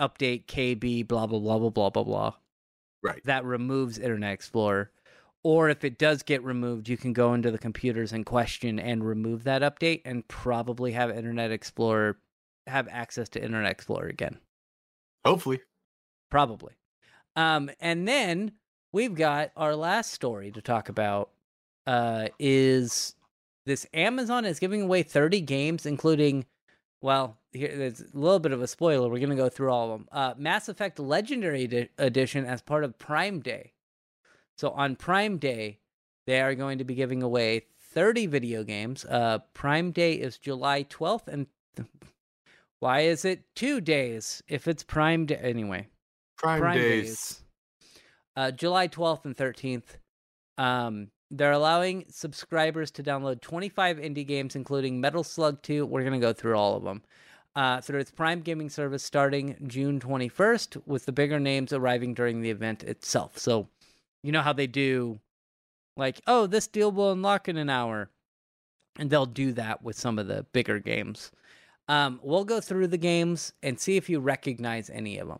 update 0.00 0.46
KB 0.46 1.06
blah 1.06 1.26
blah 1.26 1.38
blah 1.38 1.58
blah 1.58 1.70
blah 1.70 1.90
blah 1.90 2.04
blah. 2.04 2.34
Right. 3.02 3.22
That 3.24 3.44
removes 3.44 3.98
Internet 3.98 4.32
Explorer. 4.32 4.90
Or 5.44 5.68
if 5.68 5.84
it 5.84 5.98
does 5.98 6.22
get 6.22 6.42
removed, 6.42 6.88
you 6.88 6.96
can 6.96 7.12
go 7.12 7.32
into 7.32 7.50
the 7.50 7.58
computers 7.58 8.12
in 8.12 8.24
question 8.24 8.78
and 8.78 9.06
remove 9.06 9.44
that 9.44 9.62
update 9.62 10.02
and 10.04 10.26
probably 10.26 10.92
have 10.92 11.10
Internet 11.10 11.52
Explorer 11.52 12.18
have 12.66 12.88
access 12.90 13.28
to 13.30 13.42
Internet 13.42 13.70
Explorer 13.70 14.08
again. 14.08 14.38
Hopefully. 15.24 15.60
Probably. 16.30 16.74
Um, 17.36 17.70
and 17.80 18.06
then 18.06 18.52
we've 18.92 19.14
got 19.14 19.52
our 19.56 19.74
last 19.74 20.12
story 20.12 20.50
to 20.52 20.60
talk 20.60 20.88
about. 20.88 21.30
Uh, 21.86 22.28
is 22.38 23.14
this 23.64 23.86
Amazon 23.94 24.44
is 24.44 24.58
giving 24.58 24.82
away 24.82 25.02
30 25.02 25.40
games, 25.40 25.86
including, 25.86 26.44
well, 27.00 27.38
here, 27.52 27.74
there's 27.74 28.00
a 28.00 28.06
little 28.12 28.38
bit 28.38 28.52
of 28.52 28.60
a 28.60 28.66
spoiler. 28.66 29.08
We're 29.08 29.20
gonna 29.20 29.36
go 29.36 29.48
through 29.48 29.70
all 29.70 29.92
of 29.92 30.00
them. 30.00 30.08
Uh, 30.12 30.34
Mass 30.36 30.68
Effect 30.68 30.98
Legendary 30.98 31.62
Edi- 31.62 31.88
Edition 31.96 32.44
as 32.44 32.60
part 32.60 32.84
of 32.84 32.98
Prime 32.98 33.40
Day. 33.40 33.72
So 34.58 34.70
on 34.70 34.96
Prime 34.96 35.38
Day, 35.38 35.78
they 36.26 36.40
are 36.40 36.54
going 36.56 36.78
to 36.78 36.84
be 36.84 36.96
giving 36.96 37.22
away 37.22 37.66
30 37.92 38.26
video 38.26 38.64
games. 38.64 39.04
Uh, 39.04 39.38
Prime 39.54 39.92
Day 39.92 40.14
is 40.14 40.36
July 40.36 40.82
12th, 40.84 41.28
and 41.28 41.46
why 42.80 43.00
is 43.00 43.24
it 43.24 43.44
two 43.54 43.80
days 43.80 44.42
if 44.48 44.66
it's 44.66 44.82
Prime 44.82 45.26
Day 45.26 45.36
anyway? 45.36 45.86
Prime, 46.36 46.60
Prime 46.60 46.76
days. 46.76 47.04
days. 47.04 47.42
Uh, 48.36 48.50
July 48.50 48.88
12th 48.88 49.24
and 49.24 49.36
13th. 49.36 49.96
Um, 50.58 51.08
they're 51.30 51.52
allowing 51.52 52.06
subscribers 52.08 52.90
to 52.92 53.02
download 53.02 53.40
25 53.40 53.98
indie 53.98 54.26
games, 54.26 54.56
including 54.56 55.00
Metal 55.00 55.22
Slug 55.22 55.62
2. 55.62 55.86
We're 55.86 56.02
going 56.02 56.20
to 56.20 56.26
go 56.26 56.32
through 56.32 56.56
all 56.56 56.76
of 56.76 56.82
them. 56.82 57.02
Uh, 57.54 57.80
through 57.80 57.98
its 57.98 58.10
Prime 58.10 58.40
gaming 58.40 58.70
service 58.70 59.02
starting 59.02 59.56
June 59.66 59.98
21st, 59.98 60.82
with 60.86 61.06
the 61.06 61.12
bigger 61.12 61.40
names 61.40 61.72
arriving 61.72 62.14
during 62.14 62.40
the 62.40 62.50
event 62.50 62.84
itself. 62.84 63.36
So, 63.38 63.68
you 64.22 64.32
know 64.32 64.42
how 64.42 64.52
they 64.52 64.66
do, 64.66 65.20
like, 65.96 66.20
oh, 66.26 66.46
this 66.46 66.66
deal 66.66 66.92
will 66.92 67.12
unlock 67.12 67.48
in 67.48 67.56
an 67.56 67.70
hour. 67.70 68.10
And 68.98 69.10
they'll 69.10 69.26
do 69.26 69.52
that 69.52 69.82
with 69.82 69.96
some 69.96 70.18
of 70.18 70.26
the 70.26 70.44
bigger 70.52 70.80
games. 70.80 71.30
Um, 71.88 72.20
we'll 72.22 72.44
go 72.44 72.60
through 72.60 72.88
the 72.88 72.98
games 72.98 73.52
and 73.62 73.78
see 73.78 73.96
if 73.96 74.08
you 74.10 74.20
recognize 74.20 74.90
any 74.90 75.18
of 75.18 75.28
them. 75.28 75.38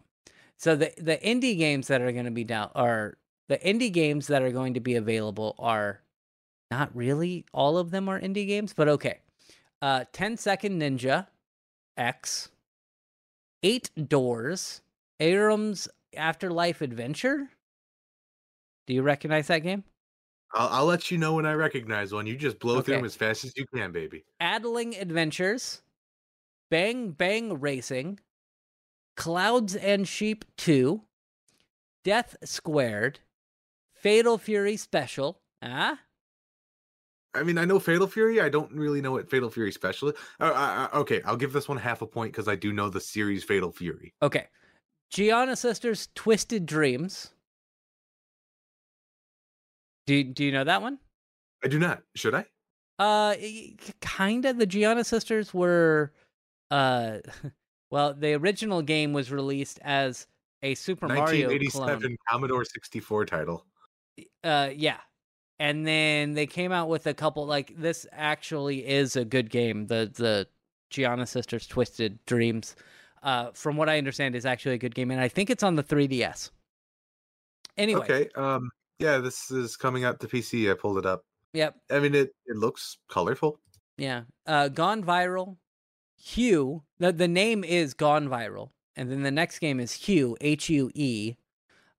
So 0.57 0.76
the 0.76 0.93
the 0.99 1.18
indie 1.18 1.59
games 1.59 1.89
that 1.89 2.01
are 2.01 2.12
going 2.12 2.24
to 2.24 2.31
be 2.31 2.45
down 2.45 2.70
are 2.74 3.18
the 3.49 3.59
indie 3.59 3.93
games 3.93 4.29
that 4.29 4.43
are 4.43 4.51
going 4.53 4.74
to 4.74 4.81
be 4.81 4.95
available 4.95 5.55
are 5.59 6.03
not 6.70 6.95
really 6.95 7.47
all 7.53 7.79
of 7.79 7.91
them 7.91 8.09
are 8.09 8.20
indie 8.20 8.47
games, 8.47 8.72
but 8.72 8.89
okay. 8.89 9.18
uh, 9.83 10.05
10 10.12 10.37
Second 10.37 10.81
Ninja 10.81 11.26
X, 11.97 12.51
Eight 13.62 13.91
Doors, 14.09 14.83
Arum's 15.20 15.89
Afterlife 16.16 16.81
Adventure. 16.81 17.49
Do 18.89 18.95
you 18.95 19.03
recognize 19.03 19.49
that 19.49 19.59
game? 19.59 19.84
I'll, 20.55 20.68
I'll 20.68 20.84
let 20.86 21.11
you 21.11 21.18
know 21.18 21.34
when 21.34 21.45
I 21.45 21.53
recognize 21.53 22.11
one. 22.11 22.26
You 22.26 22.36
just 22.36 22.59
blow 22.59 22.80
through 22.80 22.95
them 22.95 23.05
as 23.05 23.14
fast 23.14 23.45
as 23.45 23.53
you 23.55 23.66
can, 23.66 23.93
baby. 23.93 24.24
Addling 24.41 24.97
Adventures, 24.97 25.82
Bang 26.70 27.11
Bang 27.11 27.61
Racing, 27.61 28.18
Clouds 29.14 29.76
and 29.76 30.09
Sheep 30.09 30.47
2, 30.57 31.03
Death 32.03 32.34
Squared, 32.43 33.20
Fatal 33.93 34.39
Fury 34.39 34.78
Special. 34.78 35.39
Ah, 35.61 35.99
I 37.34 37.43
mean, 37.43 37.59
I 37.59 37.66
know 37.66 37.78
Fatal 37.78 38.07
Fury. 38.07 38.41
I 38.41 38.49
don't 38.49 38.72
really 38.72 39.03
know 39.03 39.12
what 39.12 39.28
Fatal 39.28 39.51
Fury 39.51 39.70
special. 39.70 40.09
is. 40.09 40.14
Uh, 40.41 40.45
uh, 40.45 40.89
uh, 40.95 40.99
okay, 41.01 41.20
I'll 41.26 41.36
give 41.36 41.53
this 41.53 41.68
one 41.68 41.76
half 41.76 42.01
a 42.01 42.07
point 42.07 42.32
because 42.32 42.49
I 42.49 42.57
do 42.57 42.72
know 42.72 42.89
the 42.89 43.03
series 43.03 43.45
Fatal 43.45 43.70
Fury. 43.70 44.14
okay. 44.22 44.47
Giana 45.12 45.57
Sisters 45.57 46.09
Twisted 46.14 46.64
Dreams. 46.64 47.32
Do 50.09 50.24
do 50.24 50.42
you 50.42 50.52
know 50.52 50.64
that 50.64 50.80
one? 50.80 50.98
I 51.62 51.68
do 51.68 51.78
not. 51.78 52.02
Should 52.14 52.34
I? 52.34 52.46
Uh, 52.98 53.34
kind 54.00 54.46
of. 54.46 54.56
The 54.56 54.66
Giana 54.66 55.04
sisters 55.04 55.52
were, 55.52 56.14
uh, 56.70 57.18
well, 57.90 58.14
the 58.14 58.32
original 58.32 58.80
game 58.80 59.12
was 59.12 59.30
released 59.30 59.78
as 59.82 60.26
a 60.62 60.74
Super 60.76 61.09
Mario 61.09 61.48
1987 61.48 62.00
clone. 62.00 62.16
Commodore 62.26 62.64
64 62.64 63.26
title. 63.26 63.66
Uh, 64.42 64.70
yeah, 64.74 64.96
and 65.59 65.86
then 65.86 66.32
they 66.32 66.46
came 66.46 66.72
out 66.72 66.88
with 66.88 67.06
a 67.06 67.12
couple. 67.12 67.44
Like 67.44 67.74
this 67.76 68.06
actually 68.11 68.86
is 68.88 69.14
a 69.14 69.26
good 69.26 69.50
game. 69.50 69.88
The 69.88 70.11
the 70.14 70.48
Giana 70.90 71.28
sisters 71.28 71.66
Twisted 71.66 72.18
Dreams, 72.24 72.76
uh, 73.22 73.50
from 73.52 73.76
what 73.76 73.90
I 73.90 73.98
understand, 73.98 74.34
is 74.34 74.46
actually 74.46 74.76
a 74.76 74.78
good 74.78 74.94
game, 74.94 75.11
and 75.11 75.20
I 75.20 75.28
think 75.28 75.50
it's 75.50 75.62
on 75.62 75.74
the 75.74 75.84
3DS. 75.84 76.48
Anyway, 77.76 78.00
Okay. 78.00 78.30
Um. 78.36 78.70
Yeah, 78.99 79.18
this 79.18 79.51
is 79.51 79.76
coming 79.76 80.05
out 80.05 80.20
to 80.20 80.26
PC. 80.28 80.70
I 80.70 80.74
pulled 80.74 80.99
it 80.99 81.07
up. 81.07 81.24
yep, 81.53 81.76
I 81.90 81.99
mean, 82.01 82.14
it 82.14 82.34
it 82.46 82.57
looks 82.57 82.99
colorful. 83.09 83.61
Yeah. 83.96 84.22
Uh 84.46 84.68
Gone 84.68 85.03
Viral. 85.05 85.57
Hue. 86.16 86.82
The 86.99 87.12
the 87.12 87.28
name 87.28 87.64
is 87.64 87.94
Gone 87.94 88.28
Viral. 88.28 88.70
And 88.96 89.11
then 89.11 89.22
the 89.22 89.30
next 89.30 89.61
game 89.61 89.78
is 89.80 89.92
Hue, 89.92 90.36
H 90.40 90.68
U 90.70 90.90
E. 90.94 91.36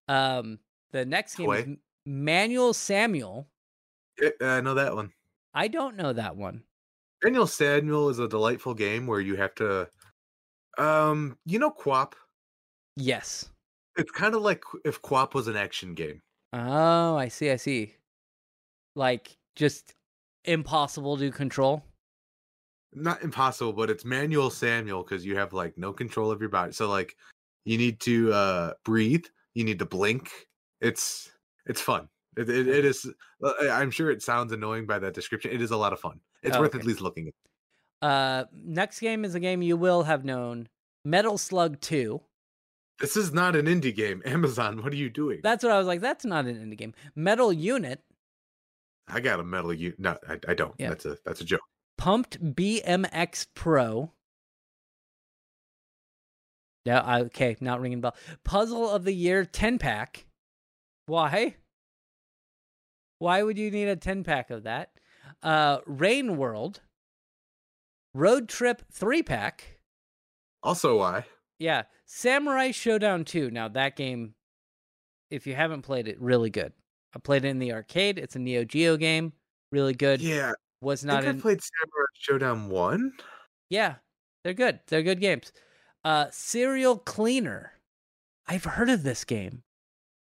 Um 0.07 0.59
the 0.91 1.05
next 1.05 1.35
game 1.35 1.51
is 1.51 1.63
Toy. 1.63 1.71
M- 1.71 1.79
Manual 2.05 2.73
Samuel. 2.73 3.47
Eh, 4.21 4.31
I 4.41 4.61
know 4.61 4.73
that 4.73 4.95
one. 4.95 5.11
I 5.53 5.67
don't 5.67 5.95
know 5.95 6.13
that 6.13 6.35
one. 6.35 6.63
Daniel 7.21 7.47
Samuel 7.47 8.09
is 8.09 8.19
a 8.19 8.27
delightful 8.27 8.73
game 8.73 9.05
where 9.05 9.19
you 9.19 9.35
have 9.35 9.53
to, 9.55 9.89
um, 10.77 11.37
you 11.45 11.59
know, 11.59 11.69
QWOP. 11.71 12.13
Yes. 12.95 13.49
It's 13.97 14.11
kind 14.11 14.35
of 14.35 14.41
like 14.41 14.63
if 14.85 15.01
QWOP 15.01 15.33
was 15.33 15.47
an 15.49 15.57
action 15.57 15.93
game. 15.95 16.21
Oh, 16.53 17.15
I 17.15 17.27
see, 17.27 17.51
I 17.51 17.55
see. 17.57 17.95
Like 18.95 19.37
just 19.55 19.93
impossible 20.45 21.17
to 21.17 21.31
control. 21.31 21.83
Not 22.93 23.21
impossible, 23.21 23.73
but 23.73 23.89
it's 23.89 24.03
manual 24.03 24.49
Samuel 24.49 25.03
because 25.03 25.23
you 25.25 25.35
have 25.37 25.53
like 25.53 25.77
no 25.77 25.93
control 25.93 26.31
of 26.31 26.39
your 26.39 26.49
body. 26.49 26.71
So 26.71 26.89
like, 26.89 27.15
you 27.65 27.77
need 27.77 27.99
to 28.01 28.33
uh 28.33 28.73
breathe. 28.83 29.25
You 29.53 29.63
need 29.63 29.79
to 29.79 29.85
blink. 29.85 30.31
It's 30.81 31.31
it's 31.67 31.81
fun. 31.81 32.09
It, 32.37 32.49
it, 32.49 32.67
it 32.67 32.85
is. 32.85 33.05
uh, 33.43 33.53
I'm 33.71 33.91
sure 33.91 34.09
it 34.09 34.23
sounds 34.23 34.53
annoying 34.53 34.85
by 34.87 34.97
that 34.99 35.13
description. 35.13 35.51
It 35.51 35.61
is 35.61 35.71
a 35.71 35.77
lot 35.77 35.93
of 35.93 35.99
fun. 35.99 36.19
It's 36.41 36.55
Oh, 36.57 36.61
worth 36.61 36.73
okay. 36.73 36.79
at 36.79 36.85
least 36.85 37.01
looking 37.01 37.27
at. 37.27 37.33
Uh 38.07 38.45
next 38.53 38.99
game 39.01 39.23
is 39.25 39.35
a 39.35 39.39
game 39.39 39.61
you 39.61 39.77
will 39.77 40.03
have 40.03 40.25
known. 40.25 40.67
Metal 41.05 41.37
Slug 41.37 41.79
2. 41.81 42.19
This 42.99 43.15
is 43.15 43.31
not 43.33 43.55
an 43.55 43.65
indie 43.65 43.95
game. 43.95 44.21
Amazon, 44.25 44.83
what 44.83 44.91
are 44.91 44.97
you 44.97 45.09
doing? 45.09 45.39
That's 45.41 45.63
what 45.63 45.71
I 45.71 45.77
was 45.77 45.87
like. 45.87 46.01
That's 46.01 46.25
not 46.25 46.45
an 46.45 46.55
indie 46.57 46.77
game. 46.77 46.93
Metal 47.15 47.53
Unit. 47.53 48.01
I 49.07 49.19
got 49.21 49.39
a 49.39 49.43
metal. 49.43 49.73
unit. 49.73 49.99
no, 49.99 50.17
I, 50.27 50.37
I 50.47 50.53
don't. 50.53 50.75
Yeah. 50.77 50.89
That's 50.89 51.05
a 51.05 51.17
that's 51.25 51.41
a 51.41 51.45
joke. 51.45 51.61
Pumped 51.97 52.43
BMX 52.55 53.47
Pro. 53.55 54.11
Yeah, 56.85 57.01
I- 57.01 57.21
okay, 57.23 57.55
not 57.59 57.81
ringing 57.81 58.01
bell. 58.01 58.15
Puzzle 58.43 58.89
of 58.89 59.03
the 59.03 59.13
Year 59.13 59.45
10 59.45 59.79
pack. 59.79 60.25
Why? 61.07 61.55
Why 63.19 63.43
would 63.43 63.57
you 63.57 63.69
need 63.71 63.87
a 63.87 63.95
10 63.95 64.23
pack 64.23 64.49
of 64.49 64.63
that? 64.63 64.91
Uh 65.43 65.79
Rain 65.85 66.37
World. 66.37 66.81
Road 68.13 68.49
Trip 68.49 68.81
3 68.91 69.23
pack. 69.23 69.79
Also, 70.63 70.97
why? 70.99 71.25
Yeah, 71.59 71.83
Samurai 72.05 72.69
Shodown 72.69 73.25
2. 73.25 73.51
Now 73.51 73.67
that 73.67 73.95
game 73.95 74.33
if 75.29 75.45
you 75.45 75.55
haven't 75.55 75.83
played 75.83 76.07
it, 76.07 76.19
really 76.19 76.49
good. 76.49 76.73
I 77.15 77.19
played 77.19 77.45
it 77.45 77.49
in 77.49 77.59
the 77.59 77.73
arcade. 77.73 78.17
It's 78.17 78.35
a 78.35 78.39
Neo 78.39 78.63
Geo 78.63 78.97
game. 78.97 79.33
Really 79.71 79.93
good. 79.93 80.21
Yeah, 80.21 80.53
Was 80.81 81.05
I 81.05 81.07
not 81.07 81.23
think 81.23 81.35
in 81.35 81.39
I 81.39 81.41
played 81.41 81.59
Samurai 81.61 82.55
Shodown 82.55 82.67
one. 82.69 83.13
Yeah, 83.69 83.95
they're 84.43 84.53
good. 84.53 84.79
They're 84.87 85.03
good 85.03 85.19
games. 85.19 85.51
Uh, 86.03 86.27
Serial 86.31 86.97
Cleaner. 86.97 87.73
I've 88.47 88.63
heard 88.63 88.89
of 88.89 89.03
this 89.03 89.25
game, 89.25 89.61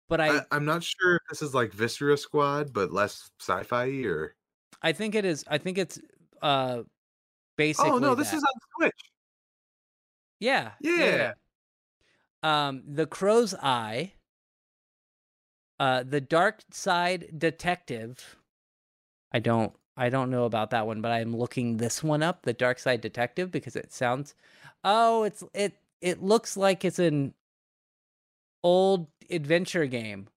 but 0.10 0.20
I 0.20 0.38
I, 0.38 0.42
I'm 0.52 0.66
not 0.66 0.84
sure 0.84 1.18
if 1.18 1.22
this 1.30 1.44
is 1.44 1.54
like 1.54 1.72
Viscera 1.72 2.18
Squad, 2.18 2.74
but 2.74 2.92
less 2.92 3.30
sci-fi 3.40 4.04
or. 4.06 4.34
I 4.82 4.92
think 4.92 5.14
it 5.14 5.26
is. 5.26 5.44
I 5.48 5.60
think 5.60 5.78
it's 5.78 6.00
uh 6.42 6.82
basically. 7.58 7.92
Oh 7.92 8.00
no, 8.00 8.16
this 8.16 8.32
that. 8.32 8.38
is 8.38 8.44
on 8.44 8.60
Switch. 8.76 9.12
Yeah, 10.40 10.72
Yeah. 10.80 11.34
yeah. 12.44 12.68
Um, 12.68 12.84
The 12.88 13.06
Crow's 13.06 13.54
Eye. 13.56 14.14
Uh, 15.80 16.04
The 16.04 16.22
Dark 16.22 16.62
Side 16.72 17.34
Detective. 17.38 18.38
I 19.32 19.40
don't. 19.40 19.74
I 20.00 20.10
don't 20.10 20.30
know 20.30 20.46
about 20.46 20.70
that 20.70 20.86
one, 20.86 21.02
but 21.02 21.12
I'm 21.12 21.36
looking 21.36 21.78
this 21.78 22.04
one 22.04 22.22
up, 22.22 22.44
The 22.44 22.54
Dark 22.54 22.78
Side 22.78 23.02
Detective, 23.02 23.52
because 23.52 23.76
it 23.76 23.92
sounds. 23.92 24.36
Oh, 24.84 25.24
it's 25.24 25.44
it. 25.54 25.74
It 26.02 26.22
looks 26.22 26.56
like 26.56 26.86
it's 26.86 27.00
an 27.00 27.34
old 28.64 29.08
adventure 29.30 29.88
game. 29.88 30.28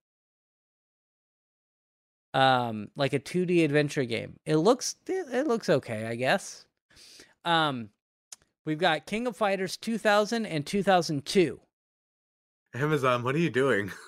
Um, 2.33 2.89
like 2.95 3.13
a 3.13 3.19
2D 3.19 3.63
adventure 3.65 4.05
game. 4.05 4.37
It 4.45 4.55
looks. 4.57 4.95
It, 5.07 5.27
it 5.31 5.47
looks 5.47 5.69
okay, 5.69 6.05
I 6.07 6.15
guess. 6.15 6.65
Um, 7.45 7.89
we've 8.65 8.77
got 8.77 9.05
King 9.05 9.27
of 9.27 9.35
Fighters 9.35 9.77
2000 9.77 10.45
and 10.45 10.65
2002. 10.65 11.59
Amazon, 12.73 13.23
what 13.23 13.35
are 13.35 13.39
you 13.39 13.49
doing? 13.49 13.91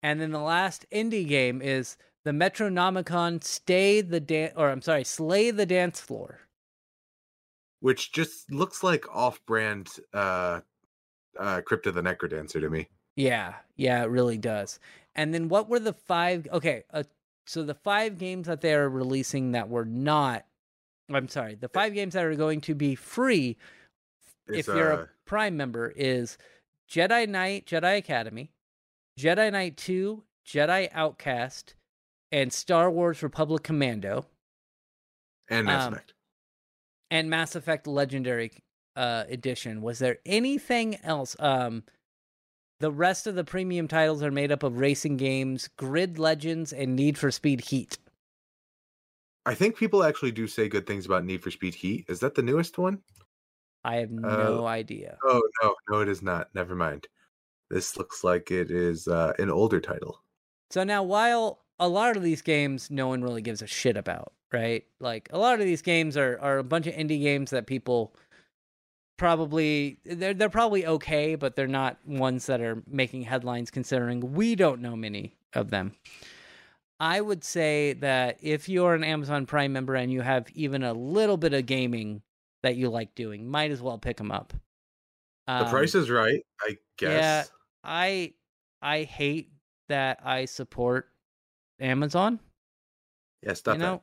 And 0.00 0.20
then 0.20 0.30
the 0.30 0.38
last 0.38 0.86
indie 0.92 1.26
game 1.26 1.60
is 1.60 1.96
the 2.24 2.30
Metronomicon 2.30 3.42
Stay 3.42 4.00
the 4.00 4.20
Dan 4.20 4.52
or 4.54 4.70
I'm 4.70 4.80
sorry, 4.80 5.02
Slay 5.02 5.50
the 5.50 5.66
Dance 5.66 6.00
Floor. 6.00 6.40
Which 7.80 8.12
just 8.12 8.50
looks 8.50 8.84
like 8.84 9.12
off-brand 9.12 9.88
uh, 10.14 10.60
uh, 11.38 11.62
Crypt 11.62 11.88
of 11.88 11.94
the 11.94 12.02
NecroDancer 12.02 12.60
to 12.60 12.70
me. 12.70 12.88
Yeah, 13.16 13.54
yeah, 13.76 14.02
it 14.02 14.10
really 14.10 14.38
does. 14.38 14.78
And 15.16 15.34
then 15.34 15.48
what 15.48 15.68
were 15.68 15.80
the 15.80 15.92
five 15.92 16.46
okay, 16.52 16.84
uh, 16.92 17.02
so 17.46 17.64
the 17.64 17.74
five 17.74 18.18
games 18.18 18.46
that 18.46 18.60
they're 18.60 18.88
releasing 18.88 19.52
that 19.52 19.68
were 19.68 19.84
not 19.84 20.44
I'm 21.12 21.28
sorry, 21.28 21.54
the 21.54 21.68
five 21.68 21.94
games 21.94 22.14
that 22.14 22.24
are 22.24 22.34
going 22.34 22.60
to 22.62 22.74
be 22.74 22.94
free 22.94 23.56
if 24.48 24.66
you're 24.66 24.92
uh, 24.92 25.02
a 25.02 25.08
Prime 25.26 25.56
member 25.56 25.92
is 25.94 26.38
Jedi 26.90 27.28
Knight, 27.28 27.66
Jedi 27.66 27.98
Academy, 27.98 28.52
Jedi 29.18 29.52
Knight 29.52 29.76
2, 29.76 30.22
Jedi 30.46 30.88
Outcast, 30.92 31.74
and 32.32 32.52
Star 32.52 32.90
Wars 32.90 33.22
Republic 33.22 33.62
Commando. 33.62 34.26
and 35.48 35.66
Mass 35.66 35.86
um, 35.86 35.92
Effect. 35.94 36.14
and 37.10 37.30
Mass 37.30 37.54
Effect 37.54 37.86
Legendary 37.86 38.52
uh, 38.96 39.24
Edition. 39.28 39.82
Was 39.82 39.98
there 39.98 40.18
anything 40.24 40.96
else? 41.02 41.36
Um, 41.38 41.84
the 42.80 42.92
rest 42.92 43.26
of 43.26 43.34
the 43.34 43.44
premium 43.44 43.88
titles 43.88 44.22
are 44.22 44.30
made 44.30 44.52
up 44.52 44.62
of 44.62 44.78
racing 44.78 45.16
games, 45.16 45.68
Grid 45.76 46.18
Legends, 46.18 46.72
and 46.72 46.94
Need 46.94 47.18
for 47.18 47.30
Speed 47.30 47.62
Heat. 47.62 47.98
I 49.44 49.54
think 49.54 49.76
people 49.76 50.04
actually 50.04 50.30
do 50.30 50.46
say 50.46 50.68
good 50.68 50.86
things 50.86 51.06
about 51.06 51.24
Need 51.24 51.42
for 51.42 51.50
Speed 51.50 51.74
Heat. 51.74 52.04
Is 52.08 52.20
that 52.20 52.34
the 52.34 52.42
newest 52.42 52.78
one? 52.78 53.00
I 53.84 53.96
have 53.96 54.10
Uh, 54.10 54.36
no 54.36 54.66
idea. 54.66 55.18
Oh 55.24 55.42
no, 55.62 55.74
no, 55.88 56.00
it 56.00 56.08
is 56.08 56.22
not. 56.22 56.54
Never 56.54 56.74
mind. 56.74 57.06
This 57.70 57.96
looks 57.96 58.24
like 58.24 58.50
it 58.50 58.70
is 58.70 59.08
uh, 59.08 59.34
an 59.38 59.50
older 59.50 59.80
title. 59.80 60.22
So 60.70 60.84
now, 60.84 61.02
while 61.02 61.64
a 61.78 61.88
lot 61.88 62.16
of 62.16 62.22
these 62.22 62.42
games 62.42 62.90
no 62.90 63.08
one 63.08 63.22
really 63.22 63.42
gives 63.42 63.62
a 63.62 63.66
shit 63.66 63.96
about, 63.96 64.32
right? 64.52 64.84
Like 65.00 65.28
a 65.32 65.38
lot 65.38 65.60
of 65.60 65.66
these 65.66 65.82
games 65.82 66.16
are 66.16 66.38
are 66.40 66.58
a 66.58 66.64
bunch 66.64 66.86
of 66.86 66.94
indie 66.94 67.20
games 67.22 67.50
that 67.50 67.66
people 67.66 68.14
probably 69.16 69.98
they're 70.04 70.34
they're 70.34 70.48
probably 70.48 70.86
okay, 70.86 71.34
but 71.34 71.56
they're 71.56 71.66
not 71.66 71.98
ones 72.06 72.46
that 72.46 72.60
are 72.60 72.82
making 72.86 73.22
headlines 73.22 73.70
considering 73.70 74.32
we 74.32 74.54
don't 74.54 74.80
know 74.80 74.96
many 74.96 75.36
of 75.54 75.70
them. 75.70 75.92
I 77.00 77.20
would 77.20 77.44
say 77.44 77.92
that 77.94 78.38
if 78.42 78.68
you're 78.68 78.94
an 78.94 79.04
Amazon 79.04 79.46
Prime 79.46 79.72
member 79.72 79.94
and 79.94 80.12
you 80.12 80.20
have 80.22 80.48
even 80.54 80.82
a 80.82 80.92
little 80.92 81.36
bit 81.36 81.52
of 81.54 81.66
gaming 81.66 82.22
that 82.62 82.76
you 82.76 82.88
like 82.90 83.14
doing. 83.14 83.48
Might 83.48 83.70
as 83.70 83.80
well 83.82 83.98
pick 83.98 84.16
them 84.16 84.30
up. 84.30 84.52
The 85.46 85.64
price 85.70 85.94
Um, 85.94 86.02
is 86.02 86.10
right, 86.10 86.42
I 86.60 86.76
guess. 86.98 87.10
yeah. 87.12 87.44
I 87.84 88.34
I 88.82 89.04
hate 89.04 89.50
that 89.88 90.20
I 90.24 90.44
support 90.44 91.08
Amazon. 91.80 92.40
Yeah, 93.42 93.54
stop 93.54 93.74
you 93.76 93.78
know, 93.80 94.02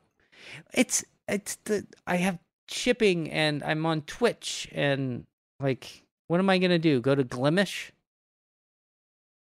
it's 0.74 1.04
it's 1.28 1.56
the 1.66 1.86
I 2.08 2.16
have 2.16 2.40
shipping 2.68 3.30
and 3.30 3.64
I'm 3.64 3.86
on 3.86 4.02
Twitch 4.04 4.68
and 4.72 5.26
like 5.60 6.04
what 6.28 6.40
am 6.40 6.50
I 6.50 6.58
gonna 6.58 6.80
do? 6.80 7.00
Go 7.02 7.14
to 7.14 7.24
Glimesh? 7.24 7.92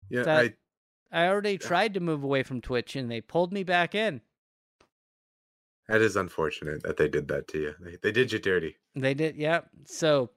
Yeah, 0.09 0.23
that- 0.23 0.45
I 0.45 0.53
I 1.09 1.27
already 1.29 1.57
tried 1.57 1.93
to 1.93 2.01
move 2.01 2.23
away 2.23 2.43
from 2.43 2.59
Twitch 2.59 2.95
and 2.97 3.09
they 3.09 3.21
pulled 3.21 3.53
me 3.53 3.63
back 3.63 3.95
in. 3.95 4.21
That 5.87 6.01
is 6.01 6.15
unfortunate 6.15 6.83
that 6.83 6.97
they 6.97 7.07
did 7.07 7.27
that 7.29 7.47
to 7.49 7.59
you. 7.59 7.73
They, 7.79 7.97
they 8.01 8.11
did 8.11 8.31
you 8.31 8.39
dirty. 8.39 8.77
They 8.95 9.13
did, 9.13 9.35
yeah. 9.35 9.61
So, 9.85 10.31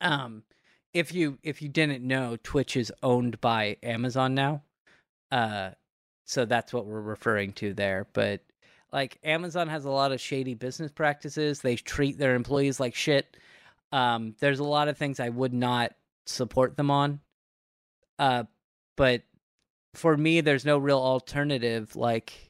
um, 0.00 0.42
if 0.94 1.12
you 1.12 1.38
if 1.42 1.62
you 1.62 1.68
didn't 1.68 2.06
know, 2.06 2.36
Twitch 2.42 2.76
is 2.76 2.92
owned 3.02 3.40
by 3.40 3.76
Amazon 3.82 4.34
now. 4.34 4.62
Uh, 5.30 5.70
so 6.24 6.44
that's 6.44 6.72
what 6.72 6.86
we're 6.86 7.00
referring 7.00 7.52
to 7.54 7.74
there. 7.74 8.06
But 8.12 8.42
like 8.92 9.18
Amazon 9.22 9.68
has 9.68 9.84
a 9.84 9.90
lot 9.90 10.12
of 10.12 10.20
shady 10.20 10.54
business 10.54 10.90
practices. 10.90 11.60
They 11.60 11.76
treat 11.76 12.18
their 12.18 12.34
employees 12.34 12.80
like 12.80 12.94
shit. 12.94 13.36
Um, 13.92 14.34
there's 14.40 14.58
a 14.58 14.64
lot 14.64 14.88
of 14.88 14.96
things 14.96 15.20
I 15.20 15.28
would 15.28 15.52
not 15.52 15.92
support 16.26 16.76
them 16.76 16.90
on. 16.90 17.20
Uh, 18.18 18.44
but 18.96 19.22
for 19.94 20.16
me, 20.16 20.40
there's 20.40 20.64
no 20.64 20.78
real 20.78 20.98
alternative. 20.98 21.96
Like, 21.96 22.47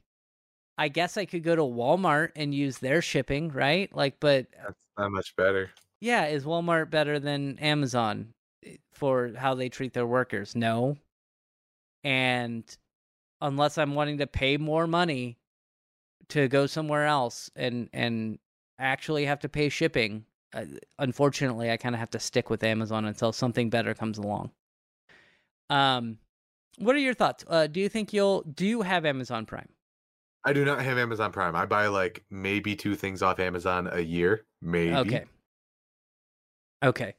I 0.78 0.88
guess 0.88 1.16
I 1.16 1.24
could 1.24 1.42
go 1.42 1.56
to 1.56 1.62
Walmart 1.62 2.30
and 2.36 2.54
use 2.54 2.78
their 2.78 3.02
shipping, 3.02 3.50
right? 3.50 3.94
Like, 3.94 4.20
but 4.20 4.46
That's 4.64 4.86
not 4.96 5.10
much 5.10 5.34
better. 5.36 5.70
yeah, 6.00 6.26
is 6.26 6.44
Walmart 6.44 6.88
better 6.88 7.18
than 7.18 7.58
Amazon 7.58 8.32
eh, 8.64 8.76
for 8.92 9.32
how 9.36 9.54
they 9.54 9.68
treat 9.68 9.92
their 9.92 10.06
workers? 10.06 10.54
No. 10.54 10.96
And 12.04 12.64
unless 13.40 13.76
I'm 13.76 13.94
wanting 13.94 14.18
to 14.18 14.26
pay 14.28 14.56
more 14.56 14.86
money 14.86 15.36
to 16.28 16.46
go 16.48 16.66
somewhere 16.66 17.06
else 17.06 17.50
and 17.56 17.88
and 17.92 18.38
actually 18.78 19.24
have 19.24 19.40
to 19.40 19.48
pay 19.48 19.68
shipping, 19.68 20.24
uh, 20.54 20.64
unfortunately, 20.98 21.70
I 21.72 21.76
kind 21.76 21.94
of 21.94 21.98
have 21.98 22.10
to 22.10 22.20
stick 22.20 22.50
with 22.50 22.62
Amazon 22.62 23.04
until 23.04 23.32
something 23.32 23.68
better 23.68 23.94
comes 23.94 24.18
along. 24.18 24.52
Um, 25.70 26.18
what 26.78 26.94
are 26.94 27.00
your 27.00 27.14
thoughts? 27.14 27.44
Uh, 27.48 27.66
do 27.66 27.80
you 27.80 27.88
think 27.88 28.12
you'll 28.12 28.42
do 28.42 28.64
you 28.64 28.82
have 28.82 29.04
Amazon 29.04 29.44
Prime? 29.44 29.68
I 30.48 30.54
do 30.54 30.64
not 30.64 30.80
have 30.80 30.96
Amazon 30.96 31.30
Prime. 31.30 31.54
I 31.54 31.66
buy 31.66 31.88
like 31.88 32.24
maybe 32.30 32.74
two 32.74 32.94
things 32.94 33.20
off 33.22 33.38
Amazon 33.38 33.86
a 33.92 34.00
year. 34.00 34.46
Maybe. 34.62 34.94
Okay. 34.94 35.24
Okay. 36.82 37.14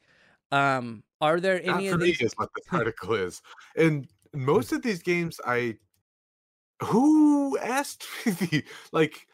Um, 0.52 1.04
are 1.22 1.40
there 1.40 1.62
Not 1.62 1.76
any 1.76 1.90
for 1.90 1.96
of 1.96 2.02
me 2.02 2.08
these? 2.08 2.22
is 2.22 2.34
what 2.38 2.50
this 2.56 2.66
article 2.72 3.14
is. 3.14 3.44
And 3.76 4.08
most 4.34 4.72
of 4.72 4.82
these 4.82 5.04
games 5.04 5.40
I 5.46 5.78
who 6.82 7.56
asked 7.60 8.04
me 8.26 8.32
the 8.32 8.64
like 8.92 9.28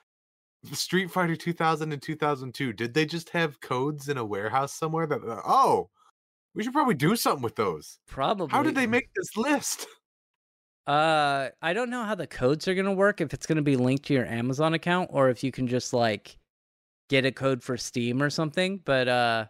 Street 0.74 1.10
Fighter 1.10 1.38
2000 1.38 1.94
and 1.94 2.02
2002 2.02 2.74
did 2.74 2.94
they 2.94 3.06
just 3.06 3.30
have 3.30 3.62
codes 3.62 4.10
in 4.10 4.18
a 4.18 4.26
warehouse 4.26 4.74
somewhere 4.74 5.08
that 5.08 5.22
oh 5.24 5.90
we 6.54 6.64
should 6.64 6.74
probably 6.74 6.96
do 6.96 7.16
something 7.16 7.44
with 7.44 7.56
those. 7.56 8.00
Probably. 8.08 8.48
How 8.50 8.62
did 8.62 8.76
they 8.76 8.88
make 8.88 9.10
this 9.16 9.38
list? 9.38 9.88
Uh, 10.88 11.50
I 11.62 11.74
don't 11.74 11.90
know 11.90 12.04
how 12.04 12.16
the 12.16 12.28
codes 12.28 12.68
are 12.68 12.76
gonna 12.76 12.94
work. 12.94 13.22
If 13.22 13.34
it's 13.34 13.46
gonna 13.46 13.62
be 13.62 13.76
linked 13.76 14.06
to 14.06 14.14
your 14.14 14.26
Amazon 14.26 14.74
account, 14.74 15.10
or 15.12 15.30
if 15.30 15.44
you 15.44 15.52
can 15.52 15.68
just 15.68 15.94
like 15.94 16.38
get 17.10 17.26
a 17.26 17.32
code 17.32 17.64
for 17.64 17.78
Steam 17.78 18.22
or 18.22 18.30
something. 18.30 18.82
But 18.84 19.08
uh, 19.08 19.46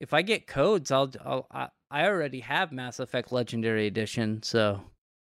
if 0.00 0.14
I 0.14 0.22
get 0.22 0.46
codes, 0.46 0.90
I'll, 0.90 1.10
I'll 1.24 1.46
I, 1.50 1.68
I 1.90 2.06
already 2.06 2.40
have 2.40 2.72
Mass 2.72 3.00
Effect 3.00 3.32
Legendary 3.32 3.86
Edition, 3.86 4.42
so 4.42 4.80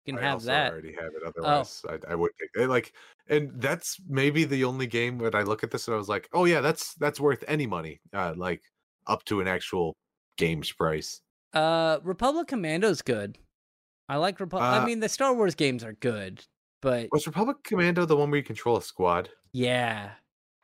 you 0.04 0.14
can 0.14 0.22
I 0.22 0.28
have 0.28 0.42
that. 0.44 0.70
Oh. 0.70 0.74
already 0.74 0.94
have 0.94 1.12
it. 1.14 1.22
Otherwise, 1.26 1.82
I, 1.88 2.12
I 2.12 2.14
would 2.14 2.30
take 2.40 2.62
it. 2.62 2.68
Like, 2.68 2.92
and 3.28 3.50
that's 3.56 3.98
maybe 4.08 4.44
the 4.44 4.64
only 4.64 4.86
game 4.86 5.18
that 5.18 5.34
I 5.34 5.42
look 5.42 5.64
at 5.64 5.70
this 5.70 5.88
and 5.88 5.94
I 5.94 5.98
was 5.98 6.08
like, 6.08 6.28
oh 6.32 6.44
yeah, 6.44 6.60
that's 6.60 6.94
that's 6.94 7.20
worth 7.20 7.42
any 7.48 7.66
money. 7.66 8.00
Uh, 8.12 8.34
like 8.36 8.62
up 9.06 9.24
to 9.26 9.40
an 9.40 9.48
actual 9.48 9.94
game's 10.36 10.72
price. 10.72 11.20
Uh, 11.52 11.98
Republic 12.02 12.48
Commando's 12.48 13.02
good. 13.02 13.38
I 14.08 14.16
like 14.16 14.38
Republic. 14.40 14.68
I 14.68 14.78
Uh, 14.78 14.86
mean, 14.86 15.00
the 15.00 15.08
Star 15.08 15.34
Wars 15.34 15.54
games 15.54 15.82
are 15.84 15.94
good, 15.94 16.44
but 16.80 17.08
Was 17.12 17.26
Republic 17.26 17.56
Commando 17.64 18.04
the 18.06 18.16
one 18.16 18.30
where 18.30 18.38
you 18.38 18.44
control 18.44 18.76
a 18.76 18.82
squad? 18.82 19.28
yeah. 19.52 20.12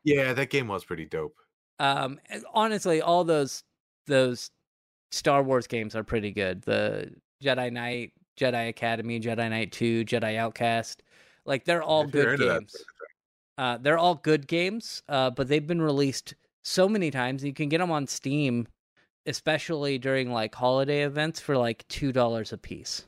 Yeah, 0.05 0.33
that 0.33 0.49
game 0.49 0.67
was 0.67 0.83
pretty 0.83 1.05
dope. 1.05 1.33
Um, 1.79 2.19
honestly, 2.53 3.01
all 3.01 3.23
those 3.23 3.63
those 4.07 4.51
Star 5.11 5.41
Wars 5.43 5.65
games 5.65 5.95
are 5.95 6.03
pretty 6.03 6.31
good. 6.31 6.61
The 6.63 7.09
Jedi 7.41 7.71
Knight, 7.71 8.11
Jedi 8.37 8.67
Academy, 8.67 9.19
Jedi 9.21 9.49
Knight 9.49 9.71
Two, 9.71 10.03
Jedi 10.03 10.35
Outcast, 10.35 11.03
like 11.45 11.63
they're 11.63 11.81
all 11.83 12.03
If 12.03 12.11
good 12.11 12.37
games. 12.39 12.75
Uh, 13.57 13.77
they're 13.77 13.97
all 13.97 14.15
good 14.15 14.45
games. 14.47 15.03
Uh, 15.07 15.29
but 15.29 15.47
they've 15.47 15.65
been 15.65 15.81
released 15.81 16.33
so 16.65 16.89
many 16.89 17.09
times. 17.09 17.41
You 17.43 17.53
can 17.53 17.69
get 17.69 17.77
them 17.77 17.91
on 17.91 18.05
Steam, 18.07 18.67
especially 19.25 19.97
during 19.97 20.31
like 20.33 20.53
holiday 20.53 21.03
events 21.03 21.39
for 21.39 21.55
like 21.57 21.87
two 21.87 22.11
dollars 22.11 22.51
a 22.51 22.57
piece. 22.57 23.05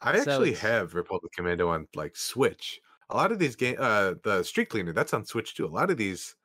I 0.00 0.18
So 0.18 0.32
actually 0.32 0.54
have 0.54 0.94
Republic 0.94 1.32
Commando 1.32 1.68
on 1.68 1.88
like 1.94 2.16
Switch. 2.16 2.80
A 3.10 3.16
lot 3.16 3.32
of 3.32 3.38
these 3.38 3.56
game, 3.56 3.76
uh, 3.78 4.14
the 4.22 4.42
Street 4.42 4.68
Cleaner, 4.68 4.92
that's 4.92 5.14
on 5.14 5.24
Switch 5.24 5.54
too. 5.54 5.66
A 5.66 5.68
lot 5.68 5.90
of 5.90 5.96
these, 5.96 6.36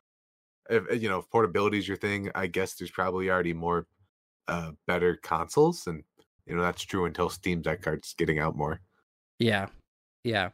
if 0.69 1.01
you 1.01 1.09
know, 1.09 1.19
if 1.19 1.29
portability 1.29 1.77
is 1.77 1.87
your 1.87 1.97
thing, 1.97 2.31
I 2.35 2.47
guess 2.47 2.75
there's 2.75 2.91
probably 2.91 3.29
already 3.29 3.53
more, 3.53 3.87
uh, 4.47 4.71
better 4.87 5.17
consoles, 5.17 5.87
and 5.87 6.03
you 6.45 6.55
know 6.55 6.61
that's 6.61 6.83
true 6.83 7.05
until 7.05 7.29
Steam 7.29 7.61
Deck 7.61 7.81
starts 7.81 8.13
getting 8.13 8.39
out 8.39 8.55
more. 8.55 8.81
Yeah. 9.39 9.67
Yeah. 10.23 10.49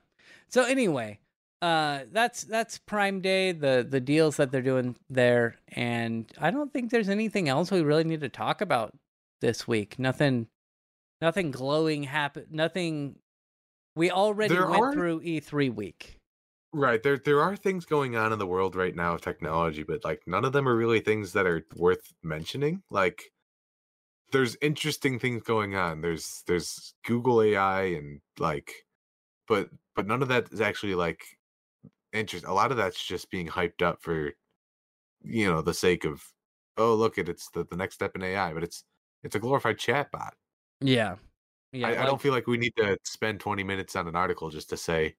So 0.50 0.64
anyway, 0.64 1.20
uh 1.62 2.02
that's 2.12 2.44
that's 2.44 2.78
Prime 2.80 3.22
Day, 3.22 3.52
the 3.52 3.86
the 3.88 4.00
deals 4.00 4.38
that 4.38 4.52
they're 4.52 4.62
doing 4.62 4.96
there 5.10 5.58
and 5.70 6.32
I 6.40 6.52
don't 6.52 6.72
think 6.74 6.92
there's 6.92 7.10
anything 7.10 7.50
else 7.50 7.72
we 7.72 7.82
really 7.82 8.04
need 8.04 8.22
to 8.22 8.30
talk 8.30 8.62
about 8.62 8.98
this 9.42 9.68
week. 9.68 10.00
Nothing 10.00 10.48
nothing 11.22 11.52
glowing 11.52 12.04
happened. 12.04 12.48
nothing 12.52 13.20
we 13.96 14.10
already 14.12 14.54
There 14.54 14.68
went 14.68 14.82
are- 14.84 14.94
through 14.94 15.22
E3 15.22 15.70
week. 15.74 16.16
Right. 16.72 17.02
There 17.02 17.18
there 17.18 17.42
are 17.42 17.56
things 17.56 17.86
going 17.86 18.16
on 18.16 18.32
in 18.32 18.38
the 18.38 18.46
world 18.46 18.76
right 18.76 18.96
now 18.96 19.16
of 19.16 19.22
technology, 19.22 19.82
but 19.84 20.04
like 20.06 20.22
none 20.28 20.46
of 20.46 20.54
them 20.54 20.68
are 20.70 20.76
really 20.76 21.00
things 21.00 21.34
that 21.34 21.48
are 21.48 21.66
worth 21.76 22.14
mentioning. 22.24 22.84
Like 22.92 23.24
there's 24.32 24.56
interesting 24.62 25.18
things 25.18 25.42
going 25.42 25.76
on. 25.76 26.02
There's 26.02 26.44
there's 26.46 26.94
Google 27.04 27.42
AI 27.42 27.84
and 27.98 28.22
like 28.38 28.72
but 29.48 29.70
but 29.96 30.06
none 30.06 30.22
of 30.22 30.28
that 30.28 30.52
is 30.54 30.62
actually 30.62 30.94
like 30.94 31.24
interest 32.14 32.46
a 32.46 32.54
lot 32.54 32.70
of 32.72 32.78
that's 32.78 33.04
just 33.04 33.32
being 33.32 33.48
hyped 33.48 33.82
up 33.82 34.02
for 34.04 34.34
you 35.24 35.52
know 35.52 35.62
the 35.64 35.74
sake 35.74 36.06
of 36.06 36.22
oh 36.78 36.94
look 36.94 37.18
at 37.18 37.28
it's 37.30 37.50
the, 37.50 37.66
the 37.66 37.76
next 37.78 37.96
step 37.96 38.16
in 38.16 38.22
AI, 38.24 38.54
but 38.54 38.64
it's 38.64 38.84
it's 39.24 39.36
a 39.36 39.40
glorified 39.40 39.78
chatbot. 39.80 40.34
Yeah. 40.82 41.16
Yeah. 41.72 41.88
I, 41.88 42.04
I 42.04 42.06
don't 42.06 42.22
feel 42.22 42.34
like 42.34 42.48
we 42.48 42.58
need 42.58 42.74
to 42.78 42.98
spend 43.04 43.40
20 43.40 43.64
minutes 43.64 43.96
on 43.96 44.08
an 44.08 44.16
article 44.16 44.50
just 44.50 44.70
to 44.70 44.78
say 44.78 45.16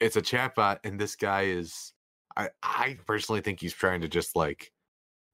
it's 0.00 0.16
a 0.16 0.22
chatbot 0.22 0.78
and 0.84 0.98
this 0.98 1.14
guy 1.16 1.42
is 1.42 1.92
I 2.36 2.48
I 2.62 2.98
personally 3.06 3.40
think 3.40 3.60
he's 3.60 3.74
trying 3.74 4.00
to 4.00 4.08
just 4.08 4.34
like 4.34 4.72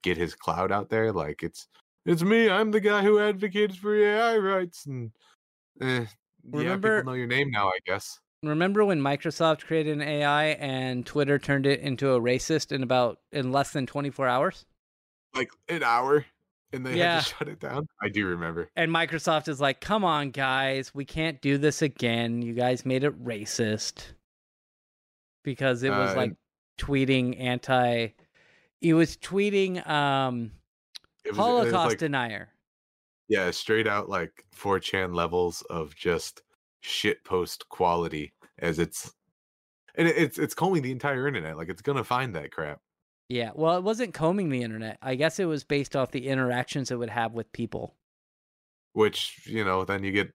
get 0.03 0.17
his 0.17 0.35
cloud 0.35 0.73
out 0.73 0.91
there 0.91 1.13
like 1.13 1.43
it's 1.43 1.69
it's 2.05 2.23
me 2.23 2.51
I'm 2.51 2.71
the 2.71 2.81
guy 2.81 3.03
who 3.03 3.19
advocates 3.19 3.77
for 3.77 3.97
AI 3.97 4.37
rights 4.37 4.87
and 4.87 5.11
eh, 5.81 6.01
yeah 6.01 6.07
Remember- 6.45 7.01
people 7.01 7.13
know 7.13 7.17
your 7.17 7.27
name 7.27 7.51
now 7.51 7.69
I 7.69 7.79
guess 7.87 8.19
Remember 8.43 8.85
when 8.85 9.01
Microsoft 9.01 9.65
created 9.65 9.95
an 9.95 10.03
AI 10.03 10.49
and 10.49 11.05
Twitter 11.07 11.39
turned 11.39 11.67
it 11.67 11.81
into 11.81 12.13
a 12.13 12.21
racist 12.21 12.71
in 12.71 12.83
about 12.83 13.19
in 13.33 13.51
less 13.51 13.73
than 13.73 13.87
24 13.87 14.29
hours? 14.29 14.67
like 15.35 15.51
an 15.69 15.83
hour 15.83 16.25
and 16.73 16.85
they 16.85 16.97
Yeah. 16.97 17.15
had 17.17 17.23
to 17.25 17.29
shut 17.37 17.49
it 17.49 17.61
down 17.61 17.87
I 18.03 18.09
do 18.09 18.27
remember 18.27 18.69
And 18.77 18.91
Microsoft 18.91 19.49
is 19.49 19.61
like, 19.61 19.81
come 19.81 20.05
on, 20.05 20.31
guys, 20.31 20.95
we 20.95 21.05
can't 21.05 21.41
do 21.41 21.59
this 21.59 21.83
again. 21.83 22.43
You 22.43 22.55
guys 22.55 22.85
made 22.85 23.05
it 23.05 23.23
racist. 23.25 24.13
Because 25.45 25.83
it 25.83 25.91
was 25.91 26.11
Uh, 26.13 26.17
like 26.17 26.33
tweeting 26.79 27.41
anti 27.41 28.09
he 28.81 28.93
was 28.93 29.17
tweeting 29.17 29.87
um 29.89 30.53
was, 31.27 31.37
Holocaust 31.37 31.89
like, 31.91 31.99
denier. 31.99 32.53
yeah 33.29 33.51
straight 33.51 33.87
out 33.87 34.09
like 34.11 34.45
4chan 34.55 35.15
levels 35.15 35.63
of 35.71 35.95
just 35.97 36.43
shit 36.81 37.25
post 37.25 37.67
quality 37.71 38.35
as 38.59 38.79
it's 38.79 39.15
and 39.95 40.07
it's 40.07 40.39
it's 40.39 40.55
combing 40.55 40.83
the 40.83 40.93
entire 40.93 41.27
internet 41.27 41.57
like 41.57 41.71
it's 41.71 41.81
gonna 41.81 42.05
find 42.05 42.35
that 42.37 42.53
crap 42.53 42.81
Yeah. 43.29 43.51
Well, 43.55 43.77
it 43.77 43.83
wasn't 43.85 44.15
combing 44.15 44.49
the 44.51 44.63
internet. 44.63 44.99
I 45.03 45.15
guess 45.17 45.39
it 45.39 45.47
was 45.47 45.65
based 45.65 45.97
off 45.97 46.11
the 46.13 46.29
interactions 46.29 46.91
it 46.91 46.97
would 46.97 47.11
have 47.11 47.33
with 47.33 47.51
people. 47.53 47.97
which 48.93 49.43
you 49.47 49.65
know 49.65 49.85
then 49.85 50.03
you 50.05 50.13
get 50.13 50.31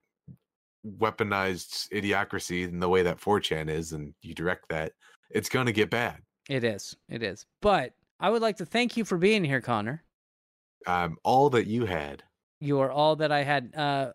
weaponized 1.00 1.89
idiocracy 1.92 2.68
in 2.68 2.80
the 2.80 2.89
way 2.89 3.04
that 3.04 3.20
4chan 3.20 3.70
is 3.70 3.92
and 3.92 4.14
you 4.22 4.34
direct 4.34 4.68
that 4.70 4.94
it's 5.30 5.50
gonna 5.50 5.72
get 5.72 5.89
bad 5.89 6.18
It 6.50 6.64
is. 6.64 6.96
It 7.08 7.22
is. 7.24 7.46
But 7.62 7.94
I 8.20 8.30
would 8.30 8.42
like 8.42 8.58
to 8.58 8.66
thank 8.66 8.98
you 8.98 9.06
for 9.06 9.18
being 9.18 9.44
here, 9.44 9.62
Connor. 9.62 10.04
I'm 10.88 11.18
all 11.24 11.50
that 11.52 11.68
you 11.68 11.86
had. 11.86 12.24
You 12.60 12.80
are 12.80 12.92
all 12.92 13.16
that 13.18 13.32
I 13.32 13.44
had. 13.44 13.74
Uh, 13.76 14.12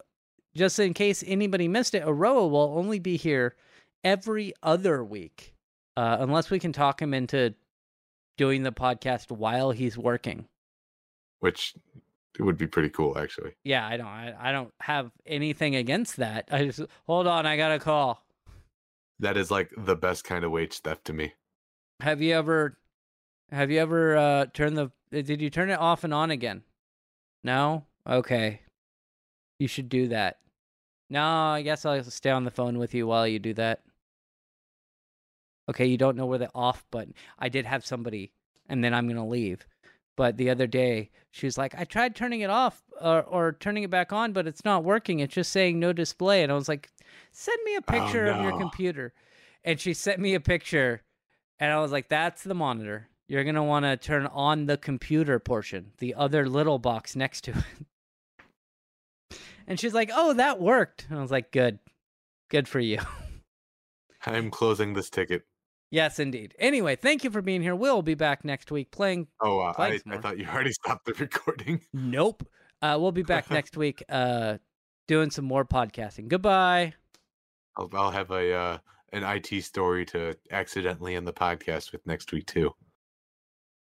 just 0.56 0.78
in 0.78 0.92
case 0.94 1.22
anybody 1.26 1.68
missed 1.68 1.94
it, 1.94 2.02
Aroa 2.04 2.46
will 2.48 2.74
only 2.76 2.98
be 2.98 3.16
here 3.16 3.56
every 4.04 4.52
other 4.62 5.04
week, 5.04 5.54
uh, 5.96 6.16
unless 6.20 6.50
we 6.50 6.58
can 6.58 6.72
talk 6.72 7.00
him 7.00 7.14
into 7.14 7.54
doing 8.36 8.62
the 8.62 8.72
podcast 8.72 9.30
while 9.30 9.70
he's 9.70 9.96
working. 9.96 10.46
Which 11.40 11.74
it 12.38 12.42
would 12.42 12.58
be 12.58 12.66
pretty 12.66 12.90
cool, 12.90 13.18
actually. 13.18 13.52
Yeah, 13.64 13.86
I 13.86 13.96
don't. 13.96 14.06
I, 14.06 14.34
I 14.38 14.52
don't 14.52 14.72
have 14.80 15.10
anything 15.26 15.76
against 15.76 16.16
that. 16.16 16.48
I 16.50 16.66
just 16.66 16.80
hold 17.06 17.26
on. 17.26 17.46
I 17.46 17.56
got 17.56 17.72
a 17.72 17.78
call. 17.78 18.22
That 19.20 19.36
is 19.36 19.50
like 19.50 19.70
the 19.76 19.96
best 19.96 20.24
kind 20.24 20.44
of 20.44 20.50
wage 20.50 20.78
theft 20.80 21.06
to 21.06 21.12
me. 21.12 21.34
Have 22.00 22.20
you 22.20 22.34
ever? 22.34 22.78
Have 23.50 23.70
you 23.70 23.80
ever 23.80 24.16
uh, 24.16 24.46
turned 24.52 24.76
the? 24.76 24.90
Did 25.10 25.40
you 25.40 25.50
turn 25.50 25.70
it 25.70 25.78
off 25.78 26.04
and 26.04 26.12
on 26.12 26.30
again? 26.30 26.62
No. 27.42 27.84
Okay. 28.06 28.60
You 29.58 29.68
should 29.68 29.88
do 29.88 30.08
that. 30.08 30.38
No, 31.08 31.22
I 31.22 31.62
guess 31.62 31.86
I'll 31.86 32.02
stay 32.04 32.30
on 32.30 32.44
the 32.44 32.50
phone 32.50 32.78
with 32.78 32.92
you 32.92 33.06
while 33.06 33.26
you 33.26 33.38
do 33.38 33.54
that. 33.54 33.82
Okay, 35.68 35.86
you 35.86 35.96
don't 35.96 36.16
know 36.16 36.26
where 36.26 36.38
the 36.38 36.50
off 36.54 36.84
button. 36.90 37.14
I 37.38 37.48
did 37.48 37.66
have 37.66 37.84
somebody, 37.84 38.32
and 38.68 38.84
then 38.84 38.94
I'm 38.94 39.08
gonna 39.08 39.26
leave. 39.26 39.66
But 40.16 40.36
the 40.36 40.50
other 40.50 40.66
day, 40.66 41.10
she 41.30 41.46
was 41.46 41.58
like, 41.58 41.74
"I 41.76 41.84
tried 41.84 42.16
turning 42.16 42.40
it 42.40 42.50
off 42.50 42.82
or, 43.00 43.22
or 43.22 43.52
turning 43.52 43.82
it 43.82 43.90
back 43.90 44.12
on, 44.12 44.32
but 44.32 44.46
it's 44.46 44.64
not 44.64 44.84
working. 44.84 45.20
It's 45.20 45.34
just 45.34 45.52
saying 45.52 45.78
no 45.78 45.92
display." 45.92 46.42
And 46.42 46.52
I 46.52 46.54
was 46.54 46.68
like, 46.68 46.90
"Send 47.32 47.58
me 47.64 47.74
a 47.74 47.78
oh, 47.78 47.92
picture 47.92 48.26
of 48.26 48.42
your 48.42 48.58
computer." 48.58 49.12
And 49.64 49.80
she 49.80 49.92
sent 49.92 50.20
me 50.20 50.34
a 50.34 50.40
picture, 50.40 51.02
and 51.58 51.72
I 51.72 51.80
was 51.80 51.92
like, 51.92 52.08
"That's 52.08 52.42
the 52.44 52.54
monitor. 52.54 53.08
You're 53.28 53.44
gonna 53.44 53.64
want 53.64 53.84
to 53.84 53.96
turn 53.96 54.26
on 54.26 54.66
the 54.66 54.76
computer 54.76 55.38
portion, 55.40 55.92
the 55.98 56.14
other 56.14 56.48
little 56.48 56.78
box 56.78 57.16
next 57.16 57.42
to 57.44 57.50
it." 59.30 59.38
And 59.66 59.80
she's 59.80 59.94
like, 59.94 60.10
"Oh, 60.14 60.32
that 60.34 60.60
worked." 60.60 61.06
And 61.10 61.18
I 61.18 61.22
was 61.22 61.32
like, 61.32 61.50
"Good, 61.50 61.80
good 62.50 62.68
for 62.68 62.80
you." 62.80 63.00
I'm 64.24 64.50
closing 64.50 64.94
this 64.94 65.10
ticket. 65.10 65.44
Yes, 65.90 66.18
indeed. 66.18 66.54
Anyway, 66.58 66.96
thank 66.96 67.22
you 67.22 67.30
for 67.30 67.42
being 67.42 67.62
here. 67.62 67.74
We'll 67.74 68.02
be 68.02 68.14
back 68.14 68.44
next 68.44 68.70
week 68.70 68.90
playing. 68.90 69.28
Oh, 69.40 69.60
uh, 69.60 69.72
I, 69.78 70.00
I 70.08 70.18
thought 70.18 70.38
you 70.38 70.46
already 70.46 70.72
stopped 70.84 71.06
the 71.06 71.12
recording. 71.14 71.80
Nope. 71.92 72.46
Uh, 72.82 72.98
we'll 73.00 73.12
be 73.12 73.22
back 73.24 73.50
next 73.50 73.76
week 73.76 74.02
uh, 74.08 74.58
doing 75.06 75.30
some 75.30 75.44
more 75.44 75.64
podcasting. 75.64 76.28
Goodbye. 76.28 76.94
I'll, 77.76 77.90
I'll 77.92 78.10
have 78.10 78.30
a 78.30 78.52
uh, 78.52 78.78
an 79.12 79.22
IT 79.22 79.62
story 79.62 80.04
to 80.06 80.36
accidentally 80.50 81.14
end 81.14 81.26
the 81.26 81.32
podcast 81.32 81.92
with 81.92 82.06
next 82.06 82.32
week 82.32 82.46
too. 82.46 82.74